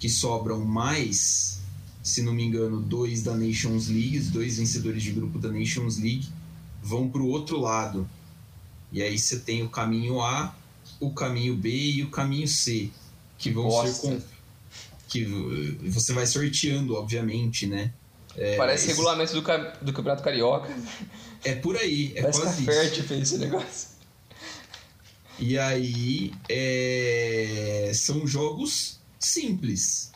que 0.00 0.08
sobram 0.08 0.58
mais, 0.64 1.60
se 2.02 2.22
não 2.22 2.32
me 2.32 2.42
engano, 2.42 2.80
dois 2.80 3.22
da 3.22 3.34
Nations 3.36 3.86
League, 3.88 4.18
dois 4.30 4.56
vencedores 4.56 5.02
de 5.02 5.12
grupo 5.12 5.38
da 5.38 5.50
Nations 5.52 5.98
League, 5.98 6.26
vão 6.82 7.08
para 7.08 7.20
o 7.20 7.28
outro 7.28 7.60
lado. 7.60 8.08
E 8.90 9.02
aí 9.02 9.16
você 9.18 9.38
tem 9.38 9.62
o 9.62 9.68
caminho 9.68 10.20
A, 10.20 10.56
o 10.98 11.12
caminho 11.12 11.54
B 11.54 11.68
e 11.70 12.02
o 12.02 12.10
caminho 12.10 12.48
C, 12.48 12.88
que 13.38 13.50
vão 13.50 13.70
ser 13.86 14.00
com... 14.00 14.20
que 15.06 15.24
você 15.88 16.14
vai 16.14 16.26
sorteando, 16.26 16.94
obviamente, 16.94 17.66
né? 17.66 17.92
É, 18.36 18.56
Parece 18.56 18.84
esse- 18.86 18.92
regulamento 18.94 19.32
do, 19.34 19.40
do 19.84 19.92
Campeonato 19.92 20.22
Carioca. 20.22 20.74
É 21.44 21.54
por 21.54 21.76
aí, 21.76 22.12
é 22.16 22.22
Parece 22.22 22.40
quase 22.40 22.62
isso. 22.62 22.72
Fert 22.72 23.02
fez 23.02 23.22
esse 23.22 23.38
negócio. 23.38 23.88
E 25.38 25.58
aí 25.58 26.32
é, 26.48 27.90
são 27.94 28.26
jogos 28.26 28.99
simples, 29.20 30.10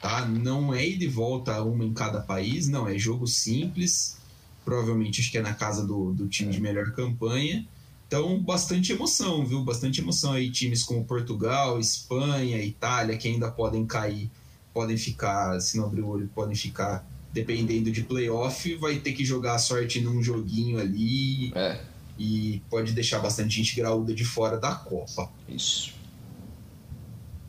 tá? 0.00 0.24
Não 0.24 0.72
é 0.72 0.86
ir 0.86 0.96
de 0.96 1.08
volta 1.08 1.60
uma 1.62 1.84
em 1.84 1.92
cada 1.92 2.20
país, 2.20 2.68
não, 2.68 2.88
é 2.88 2.96
jogo 2.96 3.26
simples. 3.26 4.16
Provavelmente 4.64 5.20
acho 5.20 5.30
que 5.30 5.36
é 5.36 5.42
na 5.42 5.52
casa 5.52 5.86
do, 5.86 6.12
do 6.12 6.26
time 6.26 6.50
de 6.50 6.60
melhor 6.60 6.92
campanha. 6.92 7.66
Então, 8.06 8.40
bastante 8.40 8.92
emoção, 8.92 9.44
viu? 9.44 9.62
Bastante 9.62 10.00
emoção 10.00 10.32
aí. 10.32 10.50
Times 10.50 10.84
como 10.84 11.04
Portugal, 11.04 11.78
Espanha, 11.80 12.62
Itália, 12.62 13.16
que 13.16 13.28
ainda 13.28 13.50
podem 13.50 13.84
cair, 13.84 14.30
podem 14.72 14.96
ficar, 14.96 15.60
se 15.60 15.76
não 15.76 15.86
abrir 15.86 16.02
o 16.02 16.08
olho, 16.08 16.30
podem 16.34 16.54
ficar, 16.54 17.04
dependendo 17.32 17.90
de 17.90 18.02
playoff, 18.04 18.74
vai 18.76 18.98
ter 19.00 19.12
que 19.12 19.24
jogar 19.24 19.56
a 19.56 19.58
sorte 19.58 20.00
num 20.00 20.22
joguinho 20.22 20.78
ali 20.78 21.52
É, 21.56 21.80
e 22.18 22.62
pode 22.70 22.92
deixar 22.92 23.18
bastante 23.18 23.56
gente 23.56 23.74
graúda 23.74 24.14
de 24.14 24.24
fora 24.24 24.56
da 24.58 24.74
Copa. 24.74 25.28
isso. 25.48 25.92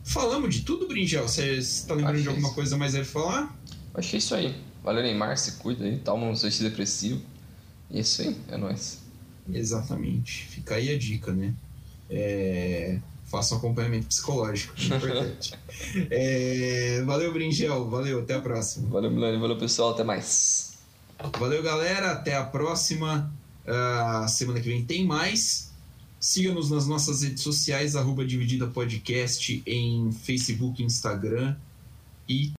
Falamos 0.06 0.54
de 0.54 0.62
tudo, 0.62 0.88
Brinjel? 0.88 1.28
Você 1.28 1.56
está 1.56 1.96
lembrando 1.96 2.14
Acho 2.16 2.24
de 2.24 2.30
alguma 2.30 2.48
isso. 2.48 2.56
coisa 2.56 2.78
mais 2.78 2.96
a 2.96 3.04
falar? 3.04 3.54
Achei 3.94 4.20
isso 4.20 4.36
aí. 4.36 4.56
Valeu, 4.84 5.02
Neymar, 5.02 5.36
se 5.38 5.54
cuida 5.54 5.84
aí, 5.84 5.98
toma 5.98 6.28
um 6.28 6.32
antidepressivo. 6.32 7.20
E 7.90 7.98
é 7.98 8.02
isso 8.02 8.22
aí, 8.22 8.36
é 8.50 8.56
nóis. 8.56 9.00
Exatamente. 9.52 10.46
Fica 10.48 10.76
aí 10.76 10.94
a 10.94 10.98
dica, 10.98 11.34
né? 11.34 11.54
É... 12.10 13.00
Faça 13.26 13.56
um 13.56 13.58
acompanhamento 13.58 14.06
psicológico, 14.08 14.74
é 14.80 14.96
importante. 14.96 15.54
É, 16.12 17.04
Valeu, 17.04 17.34
Bringel. 17.34 17.90
Valeu, 17.90 18.20
até 18.20 18.36
a 18.36 18.42
próxima. 18.42 18.88
Valeu, 18.90 19.10
Milani, 19.10 19.40
valeu, 19.40 19.58
pessoal, 19.58 19.92
até 19.92 20.04
mais. 20.04 20.78
Valeu, 21.40 21.64
galera. 21.64 22.12
Até 22.12 22.36
a 22.36 22.44
próxima. 22.44 23.34
Ah, 23.68 24.28
semana 24.30 24.62
que 24.62 24.70
vem 24.70 24.86
tem 24.86 25.04
mais. 25.06 25.72
Siga-nos 26.26 26.72
nas 26.72 26.88
nossas 26.88 27.22
redes 27.22 27.44
sociais, 27.44 27.96
arroba 27.96 28.26
Dividida 28.26 28.66
Podcast 28.66 29.62
em 29.64 30.12
Facebook 30.12 30.82
Instagram. 30.82 31.56
E 32.28 32.54